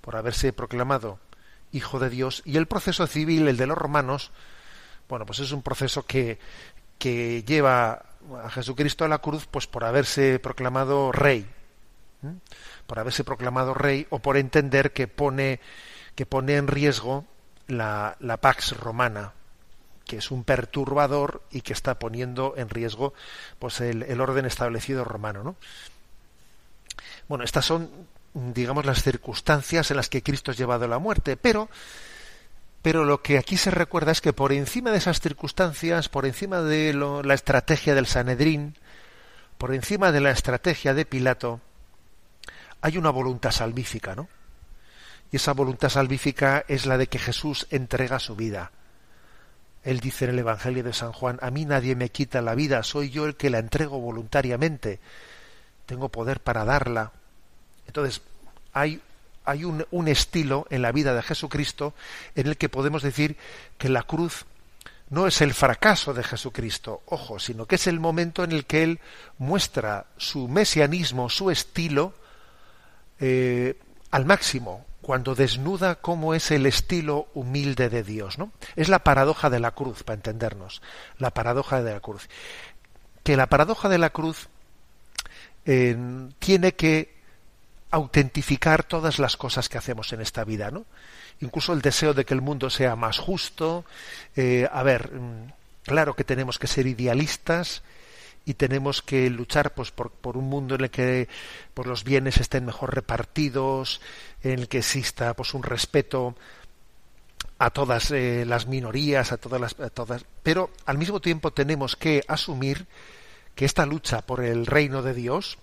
por 0.00 0.14
haberse 0.14 0.52
proclamado 0.52 1.18
hijo 1.72 1.98
de 1.98 2.08
Dios, 2.08 2.40
y 2.44 2.56
el 2.56 2.68
proceso 2.68 3.04
civil, 3.08 3.48
el 3.48 3.56
de 3.56 3.66
los 3.66 3.76
romanos, 3.76 4.30
bueno, 5.08 5.26
pues 5.26 5.40
es 5.40 5.50
un 5.50 5.60
proceso 5.60 6.06
que, 6.06 6.38
que 7.00 7.42
lleva 7.42 8.04
a 8.44 8.48
Jesucristo 8.48 9.04
a 9.04 9.08
la 9.08 9.18
cruz 9.18 9.48
pues 9.50 9.66
por 9.66 9.82
haberse 9.82 10.38
proclamado 10.38 11.10
rey, 11.10 11.50
por 12.86 13.00
haberse 13.00 13.24
proclamado 13.24 13.74
rey 13.74 14.06
o 14.10 14.20
por 14.20 14.36
entender 14.36 14.92
que 14.92 15.08
pone, 15.08 15.58
que 16.14 16.26
pone 16.26 16.54
en 16.54 16.68
riesgo 16.68 17.24
la, 17.66 18.16
la 18.20 18.36
Pax 18.36 18.76
Romana, 18.76 19.32
que 20.04 20.18
es 20.18 20.30
un 20.30 20.44
perturbador 20.44 21.42
y 21.50 21.62
que 21.62 21.72
está 21.72 21.98
poniendo 21.98 22.54
en 22.56 22.68
riesgo 22.68 23.14
pues 23.58 23.80
el, 23.80 24.04
el 24.04 24.20
orden 24.20 24.44
establecido 24.46 25.02
romano. 25.02 25.42
¿no? 25.42 25.56
Bueno, 27.32 27.46
estas 27.46 27.64
son, 27.64 27.88
digamos, 28.34 28.84
las 28.84 29.02
circunstancias 29.02 29.90
en 29.90 29.96
las 29.96 30.10
que 30.10 30.22
Cristo 30.22 30.50
es 30.50 30.58
llevado 30.58 30.84
a 30.84 30.88
la 30.88 30.98
muerte, 30.98 31.38
pero 31.38 31.70
pero 32.82 33.06
lo 33.06 33.22
que 33.22 33.38
aquí 33.38 33.56
se 33.56 33.70
recuerda 33.70 34.12
es 34.12 34.20
que 34.20 34.34
por 34.34 34.52
encima 34.52 34.90
de 34.90 34.98
esas 34.98 35.18
circunstancias, 35.18 36.10
por 36.10 36.26
encima 36.26 36.60
de 36.60 36.92
la 36.92 37.32
estrategia 37.32 37.94
del 37.94 38.06
Sanedrín, 38.06 38.76
por 39.56 39.72
encima 39.72 40.12
de 40.12 40.20
la 40.20 40.30
estrategia 40.30 40.92
de 40.92 41.06
Pilato, 41.06 41.62
hay 42.82 42.98
una 42.98 43.08
voluntad 43.08 43.50
salvífica, 43.50 44.14
¿no? 44.14 44.28
Y 45.30 45.36
esa 45.36 45.54
voluntad 45.54 45.88
salvífica 45.88 46.66
es 46.68 46.84
la 46.84 46.98
de 46.98 47.06
que 47.06 47.18
Jesús 47.18 47.66
entrega 47.70 48.18
su 48.18 48.36
vida. 48.36 48.72
Él 49.84 50.00
dice 50.00 50.26
en 50.26 50.32
el 50.32 50.40
Evangelio 50.40 50.84
de 50.84 50.92
San 50.92 51.12
Juan, 51.12 51.38
a 51.40 51.50
mí 51.50 51.64
nadie 51.64 51.96
me 51.96 52.10
quita 52.10 52.42
la 52.42 52.54
vida, 52.54 52.82
soy 52.82 53.08
yo 53.08 53.24
el 53.24 53.36
que 53.36 53.48
la 53.48 53.58
entrego 53.58 54.00
voluntariamente, 54.00 55.00
tengo 55.86 56.10
poder 56.10 56.40
para 56.40 56.66
darla. 56.66 57.12
Entonces, 57.86 58.22
hay, 58.72 59.00
hay 59.44 59.64
un, 59.64 59.86
un 59.90 60.08
estilo 60.08 60.66
en 60.70 60.82
la 60.82 60.92
vida 60.92 61.14
de 61.14 61.22
Jesucristo 61.22 61.94
en 62.34 62.46
el 62.46 62.56
que 62.56 62.68
podemos 62.68 63.02
decir 63.02 63.36
que 63.78 63.88
la 63.88 64.02
cruz 64.02 64.46
no 65.12 65.26
es 65.26 65.42
el 65.42 65.52
fracaso 65.52 66.14
de 66.14 66.24
Jesucristo, 66.24 67.02
ojo, 67.04 67.38
sino 67.38 67.66
que 67.66 67.74
es 67.74 67.86
el 67.86 68.00
momento 68.00 68.44
en 68.44 68.52
el 68.52 68.64
que 68.64 68.82
Él 68.82 68.98
muestra 69.36 70.06
su 70.16 70.48
mesianismo, 70.48 71.28
su 71.28 71.50
estilo, 71.50 72.14
eh, 73.20 73.78
al 74.10 74.24
máximo, 74.24 74.86
cuando 75.02 75.34
desnuda 75.34 75.96
cómo 75.96 76.32
es 76.32 76.50
el 76.50 76.64
estilo 76.64 77.28
humilde 77.34 77.90
de 77.90 78.02
Dios. 78.02 78.38
¿no? 78.38 78.52
Es 78.74 78.88
la 78.88 79.00
paradoja 79.00 79.50
de 79.50 79.60
la 79.60 79.72
cruz, 79.72 80.02
para 80.02 80.14
entendernos, 80.14 80.80
la 81.18 81.30
paradoja 81.30 81.82
de 81.82 81.92
la 81.92 82.00
cruz. 82.00 82.30
Que 83.22 83.36
la 83.36 83.48
paradoja 83.48 83.90
de 83.90 83.98
la 83.98 84.10
cruz 84.10 84.48
eh, 85.66 85.94
tiene 86.38 86.72
que 86.72 87.21
autentificar 87.92 88.82
todas 88.82 89.18
las 89.18 89.36
cosas 89.36 89.68
que 89.68 89.78
hacemos 89.78 90.12
en 90.12 90.22
esta 90.22 90.44
vida, 90.44 90.70
¿no? 90.70 90.84
Incluso 91.40 91.72
el 91.72 91.82
deseo 91.82 92.14
de 92.14 92.24
que 92.24 92.34
el 92.34 92.40
mundo 92.40 92.70
sea 92.70 92.96
más 92.96 93.18
justo. 93.18 93.84
Eh, 94.34 94.66
a 94.72 94.82
ver, 94.82 95.12
mm, 95.12 95.52
claro 95.84 96.14
que 96.14 96.24
tenemos 96.24 96.58
que 96.58 96.66
ser 96.66 96.86
idealistas 96.86 97.82
y 98.44 98.54
tenemos 98.54 99.02
que 99.02 99.28
luchar 99.28 99.74
pues, 99.74 99.90
por, 99.90 100.10
un 100.36 100.48
mundo 100.48 100.74
en 100.74 100.84
el 100.84 100.90
que 100.90 101.28
pues, 101.74 101.86
los 101.86 102.02
bienes 102.02 102.38
estén 102.38 102.64
mejor 102.64 102.94
repartidos, 102.94 104.00
en 104.42 104.58
el 104.58 104.68
que 104.68 104.78
exista 104.78 105.34
pues, 105.34 105.52
un 105.52 105.62
respeto 105.62 106.34
a 107.58 107.70
todas 107.70 108.10
eh, 108.10 108.44
las 108.46 108.66
minorías, 108.66 109.32
a 109.32 109.36
todas 109.36 109.60
las, 109.60 109.76
todas, 109.92 110.24
pero 110.42 110.70
al 110.86 110.96
mismo 110.96 111.20
tiempo 111.20 111.52
tenemos 111.52 111.94
que 111.94 112.24
asumir 112.26 112.86
que 113.54 113.66
esta 113.66 113.84
lucha 113.84 114.22
por 114.22 114.42
el 114.42 114.64
reino 114.64 115.02
de 115.02 115.12
Dios 115.12 115.58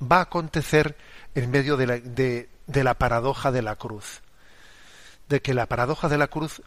va 0.00 0.18
a 0.18 0.22
acontecer 0.22 0.96
en 1.34 1.50
medio 1.50 1.76
de 1.76 1.86
la, 1.86 1.98
de, 1.98 2.48
la 2.66 2.94
paradoja 2.94 3.52
de 3.52 3.62
la 3.62 3.76
cruz, 3.76 4.22
de 5.28 5.40
que 5.40 5.54
la 5.54 5.66
paradoja 5.66 6.08
de 6.08 6.18
la 6.18 6.28
cruz, 6.28 6.62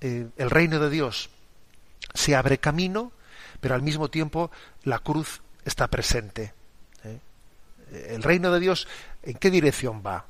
eh, 0.00 0.28
el 0.36 0.50
reino 0.50 0.78
de 0.78 0.90
Dios 0.90 1.30
se 2.14 2.36
abre 2.36 2.58
camino, 2.58 3.12
pero 3.60 3.74
al 3.74 3.82
mismo 3.82 4.08
tiempo 4.08 4.50
la 4.84 4.98
cruz 4.98 5.42
está 5.64 5.88
presente. 5.88 6.54
¿eh? 7.04 7.18
El 8.08 8.22
reino 8.22 8.52
de 8.52 8.60
Dios, 8.60 8.88
¿en 9.22 9.34
qué 9.34 9.50
dirección 9.50 10.02
va? 10.04 10.26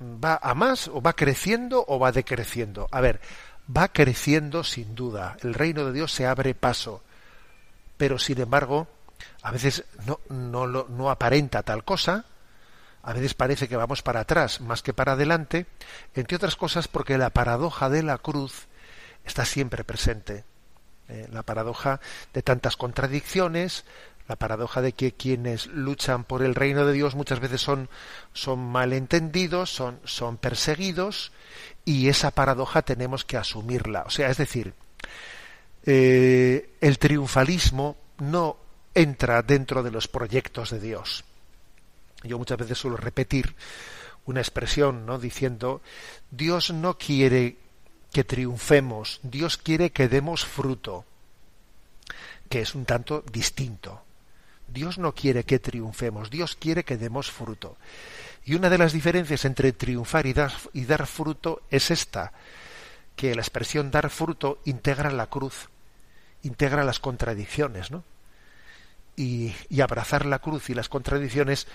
¿Va 0.00 0.38
a 0.40 0.54
más 0.54 0.88
o 0.88 1.02
va 1.02 1.14
creciendo 1.14 1.84
o 1.88 1.98
va 1.98 2.12
decreciendo? 2.12 2.88
A 2.92 3.00
ver, 3.00 3.20
va 3.74 3.88
creciendo 3.88 4.62
sin 4.62 4.94
duda. 4.94 5.36
El 5.42 5.54
reino 5.54 5.84
de 5.84 5.92
Dios 5.92 6.12
se 6.12 6.26
abre 6.26 6.54
paso, 6.54 7.02
pero 7.96 8.18
sin 8.18 8.40
embargo, 8.40 8.86
a 9.48 9.50
veces 9.50 9.84
no, 10.04 10.20
no, 10.28 10.66
no 10.66 11.10
aparenta 11.10 11.62
tal 11.62 11.82
cosa, 11.82 12.26
a 13.02 13.14
veces 13.14 13.32
parece 13.32 13.66
que 13.66 13.78
vamos 13.78 14.02
para 14.02 14.20
atrás 14.20 14.60
más 14.60 14.82
que 14.82 14.92
para 14.92 15.12
adelante, 15.12 15.64
entre 16.14 16.36
otras 16.36 16.54
cosas 16.54 16.86
porque 16.86 17.16
la 17.16 17.30
paradoja 17.30 17.88
de 17.88 18.02
la 18.02 18.18
cruz 18.18 18.66
está 19.24 19.46
siempre 19.46 19.84
presente. 19.84 20.44
Eh, 21.08 21.28
la 21.32 21.44
paradoja 21.44 21.98
de 22.34 22.42
tantas 22.42 22.76
contradicciones, 22.76 23.86
la 24.28 24.36
paradoja 24.36 24.82
de 24.82 24.92
que 24.92 25.12
quienes 25.12 25.64
luchan 25.68 26.24
por 26.24 26.42
el 26.42 26.54
reino 26.54 26.84
de 26.84 26.92
Dios 26.92 27.14
muchas 27.14 27.40
veces 27.40 27.62
son, 27.62 27.88
son 28.34 28.58
malentendidos, 28.58 29.74
son, 29.74 29.98
son 30.04 30.36
perseguidos, 30.36 31.32
y 31.86 32.08
esa 32.08 32.32
paradoja 32.32 32.82
tenemos 32.82 33.24
que 33.24 33.38
asumirla. 33.38 34.02
O 34.02 34.10
sea, 34.10 34.28
es 34.28 34.36
decir, 34.36 34.74
eh, 35.86 36.76
el 36.82 36.98
triunfalismo 36.98 37.96
no 38.18 38.67
entra 38.98 39.42
dentro 39.42 39.82
de 39.82 39.92
los 39.92 40.08
proyectos 40.08 40.70
de 40.70 40.80
Dios. 40.80 41.24
Yo 42.24 42.36
muchas 42.36 42.58
veces 42.58 42.78
suelo 42.78 42.96
repetir 42.96 43.54
una 44.26 44.40
expresión, 44.40 45.06
¿no? 45.06 45.18
Diciendo, 45.18 45.80
Dios 46.30 46.72
no 46.72 46.98
quiere 46.98 47.56
que 48.12 48.24
triunfemos, 48.24 49.20
Dios 49.22 49.56
quiere 49.56 49.90
que 49.90 50.08
demos 50.08 50.44
fruto, 50.44 51.04
que 52.48 52.60
es 52.60 52.74
un 52.74 52.84
tanto 52.84 53.22
distinto. 53.32 54.02
Dios 54.66 54.98
no 54.98 55.14
quiere 55.14 55.44
que 55.44 55.60
triunfemos, 55.60 56.28
Dios 56.28 56.56
quiere 56.56 56.84
que 56.84 56.96
demos 56.96 57.30
fruto. 57.30 57.76
Y 58.44 58.54
una 58.54 58.68
de 58.68 58.78
las 58.78 58.92
diferencias 58.92 59.44
entre 59.44 59.72
triunfar 59.72 60.26
y 60.26 60.32
dar, 60.32 60.52
y 60.72 60.84
dar 60.86 61.06
fruto 61.06 61.62
es 61.70 61.90
esta, 61.90 62.32
que 63.14 63.34
la 63.34 63.42
expresión 63.42 63.90
dar 63.90 64.10
fruto 64.10 64.60
integra 64.64 65.10
la 65.10 65.28
cruz, 65.28 65.68
integra 66.42 66.84
las 66.84 66.98
contradicciones, 66.98 67.90
¿no? 67.90 68.02
Y, 69.20 69.52
abrazar 69.82 70.26
la 70.26 70.38
cruz 70.38 70.70
y 70.70 70.74
las 70.74 70.88
contradicciones 70.88 71.66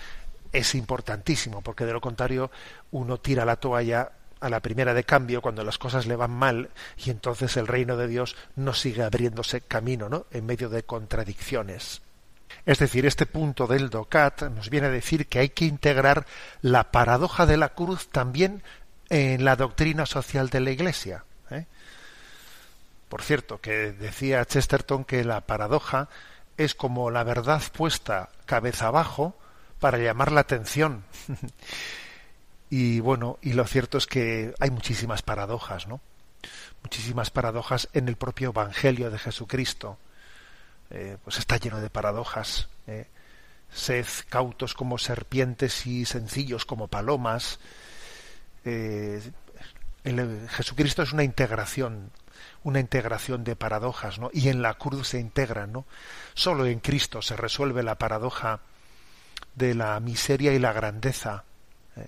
es 0.54 0.76
importantísimo, 0.76 1.62
porque 1.62 1.86
de 1.86 1.92
lo 1.92 2.00
contrario 2.00 2.52
uno 2.92 3.20
tira 3.20 3.44
la 3.44 3.58
toalla 3.58 4.14
a 4.40 4.50
la 4.50 4.62
primera 4.62 4.94
de 4.94 5.04
cambio 5.04 5.42
cuando 5.42 5.64
las 5.64 5.78
cosas 5.78 6.06
le 6.06 6.16
van 6.16 6.32
mal 6.32 6.70
y 6.98 7.10
entonces 7.10 7.58
el 7.58 7.68
reino 7.68 7.98
de 7.98 8.08
Dios 8.08 8.38
no 8.56 8.74
sigue 8.74 9.04
abriéndose 9.04 9.60
camino, 9.60 10.08
¿no? 10.08 10.26
En 10.32 10.46
medio 10.46 10.70
de 10.70 10.84
contradicciones. 10.84 12.02
Es 12.66 12.80
decir, 12.80 13.06
este 13.06 13.26
punto 13.26 13.68
del 13.68 13.90
DOCAT 13.90 14.44
nos 14.44 14.70
viene 14.70 14.88
a 14.88 14.92
decir 14.92 15.28
que 15.28 15.40
hay 15.40 15.50
que 15.50 15.66
integrar 15.66 16.26
la 16.62 16.92
paradoja 16.92 17.46
de 17.46 17.58
la 17.58 17.70
cruz 17.70 18.08
también 18.08 18.64
en 19.10 19.44
la 19.44 19.58
doctrina 19.58 20.06
social 20.06 20.50
de 20.50 20.62
la 20.62 20.72
Iglesia. 20.72 21.26
¿eh? 21.52 21.66
Por 23.10 23.22
cierto, 23.22 23.60
que 23.60 23.92
decía 23.92 24.46
Chesterton 24.46 25.04
que 25.04 25.24
la 25.24 25.42
paradoja 25.42 26.10
es 26.58 26.76
como 26.76 27.12
la 27.12 27.24
verdad 27.24 27.62
puesta 27.72 28.30
cabeza 28.46 28.88
abajo 28.88 29.36
para 29.80 29.98
llamar 29.98 30.32
la 30.32 30.42
atención. 30.42 31.04
y 32.70 33.00
bueno, 33.00 33.38
y 33.42 33.54
lo 33.54 33.66
cierto 33.66 33.98
es 33.98 34.08
que 34.08 34.54
hay 34.60 34.72
muchísimas 34.72 35.22
paradojas, 35.22 35.88
¿no? 35.88 36.02
Muchísimas 36.82 37.32
paradojas 37.32 37.90
en 37.94 38.08
el 38.08 38.16
propio 38.16 38.50
Evangelio 38.50 39.10
de 39.10 39.20
Jesucristo. 39.20 39.98
Eh, 40.90 41.18
pues 41.24 41.38
está 41.40 41.58
lleno 41.58 41.80
de 41.82 41.90
paradojas. 41.90 42.70
¿eh? 42.88 43.08
Sed 43.72 44.06
cautos 44.30 44.74
como 44.74 44.98
serpientes 44.98 45.88
y 45.88 46.06
sencillos 46.06 46.66
como 46.66 46.88
palomas. 46.88 47.60
Eh, 48.66 49.22
el, 50.04 50.48
Jesucristo 50.50 51.02
es 51.02 51.14
una 51.14 51.24
integración, 51.24 52.12
una 52.64 52.80
integración 52.80 53.44
de 53.44 53.56
paradojas, 53.56 54.20
¿no? 54.20 54.30
Y 54.34 54.50
en 54.50 54.62
la 54.62 54.76
cruz 54.76 55.10
se 55.10 55.20
integran, 55.20 55.72
¿no? 55.72 55.86
Solo 56.34 56.66
en 56.66 56.80
Cristo 56.80 57.22
se 57.22 57.36
resuelve 57.36 57.84
la 57.84 57.96
paradoja 57.96 58.62
de 59.56 59.76
la 59.76 60.00
miseria 60.00 60.54
y 60.54 60.60
la 60.60 60.74
grandeza, 60.74 61.44
eh, 61.96 62.08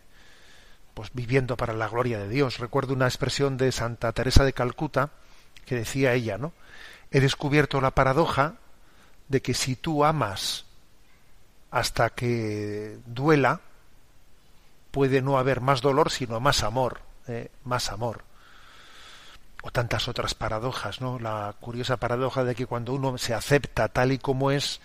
pues 0.94 1.12
viviendo 1.14 1.58
para 1.58 1.74
la 1.74 1.90
gloria 1.90 2.20
de 2.20 2.30
Dios. 2.30 2.60
Recuerdo 2.60 2.94
una 2.94 3.08
expresión 3.08 3.58
de 3.58 3.72
Santa 3.72 4.12
Teresa 4.14 4.44
de 4.44 4.54
Calcuta 4.54 5.12
que 5.66 5.76
decía 5.76 6.14
ella, 6.14 6.38
¿no? 6.38 6.54
He 7.12 7.20
descubierto 7.20 7.82
la 7.82 7.92
paradoja 7.92 8.56
de 9.28 9.42
que 9.42 9.54
si 9.54 9.76
tú 9.76 10.06
amas 10.06 10.66
hasta 11.72 12.12
que 12.12 12.98
duela, 13.06 13.62
puede 14.92 15.22
no 15.22 15.38
haber 15.38 15.60
más 15.60 15.82
dolor, 15.82 16.12
sino 16.12 16.40
más 16.40 16.64
amor, 16.64 17.02
eh, 17.28 17.52
más 17.66 17.92
amor. 17.92 18.24
O 19.66 19.72
tantas 19.72 20.08
otras 20.08 20.36
paradojas, 20.36 21.02
¿no? 21.02 21.18
La 21.18 21.56
curiosa 21.60 21.98
paradoja 21.98 22.44
de 22.44 22.54
que 22.54 22.68
cuando 22.68 22.94
uno 22.94 23.18
se 23.18 23.34
acepta 23.34 23.88
tal 23.88 24.12
y 24.12 24.20
como 24.20 24.52
es, 24.52 24.80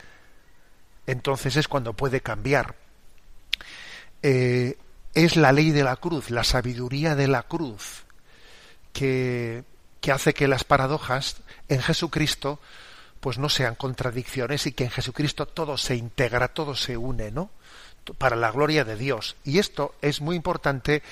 entonces 1.07 1.57
es 1.57 1.68
cuando 1.68 1.93
puede 1.93 2.22
cambiar. 2.22 2.76
Eh, 4.22 4.78
es 5.12 5.37
la 5.37 5.53
ley 5.53 5.70
de 5.70 5.85
la 5.85 5.97
cruz, 5.97 6.31
la 6.31 6.45
sabiduría 6.45 7.14
de 7.14 7.28
la 7.28 7.43
cruz, 7.43 8.05
que, 8.95 9.64
que 10.01 10.12
hace 10.12 10.33
que 10.33 10.49
las 10.49 10.64
paradojas 10.64 11.43
en 11.68 11.83
Jesucristo 11.83 12.59
pues 13.20 13.37
no 13.37 13.51
sean 13.51 13.74
contradicciones 13.74 14.66
y 14.66 14.72
que 14.72 14.85
en 14.85 14.91
Jesucristo 14.91 15.45
todo 15.45 15.76
se 15.76 15.95
integra, 15.95 16.49
todo 16.49 16.74
se 16.74 16.97
une, 16.97 17.31
¿no? 17.31 17.51
Para 18.19 18.37
la 18.37 18.51
gloria 18.51 18.85
de 18.85 18.97
Dios. 18.97 19.37
Y 19.45 19.59
esto 19.59 19.95
es 20.03 20.21
muy 20.21 20.37
importante 20.37 21.03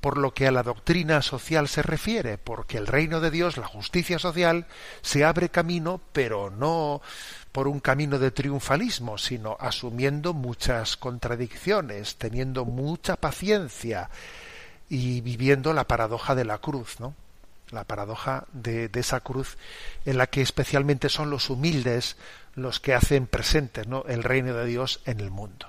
por 0.00 0.16
lo 0.16 0.32
que 0.32 0.46
a 0.46 0.52
la 0.52 0.62
doctrina 0.62 1.22
social 1.22 1.68
se 1.68 1.82
refiere, 1.82 2.38
porque 2.38 2.78
el 2.78 2.86
reino 2.86 3.20
de 3.20 3.30
Dios, 3.30 3.56
la 3.56 3.66
justicia 3.66 4.18
social, 4.18 4.66
se 5.02 5.24
abre 5.24 5.48
camino, 5.48 6.00
pero 6.12 6.50
no 6.50 7.00
por 7.52 7.68
un 7.68 7.80
camino 7.80 8.18
de 8.18 8.30
triunfalismo, 8.30 9.18
sino 9.18 9.56
asumiendo 9.58 10.34
muchas 10.34 10.96
contradicciones, 10.96 12.16
teniendo 12.16 12.64
mucha 12.64 13.16
paciencia 13.16 14.10
y 14.88 15.20
viviendo 15.20 15.72
la 15.72 15.84
paradoja 15.84 16.34
de 16.34 16.44
la 16.44 16.58
cruz, 16.58 17.00
¿no? 17.00 17.14
La 17.70 17.84
paradoja 17.84 18.44
de, 18.52 18.90
esa 18.94 19.20
cruz 19.20 19.58
en 20.06 20.16
la 20.16 20.26
que 20.26 20.40
especialmente 20.40 21.08
son 21.08 21.30
los 21.30 21.50
humildes 21.50 22.16
los 22.54 22.80
que 22.80 22.94
hacen 22.94 23.26
presente 23.26 23.84
¿no? 23.86 24.04
el 24.08 24.24
reino 24.24 24.54
de 24.54 24.64
Dios 24.64 25.00
en 25.04 25.20
el 25.20 25.30
mundo 25.30 25.68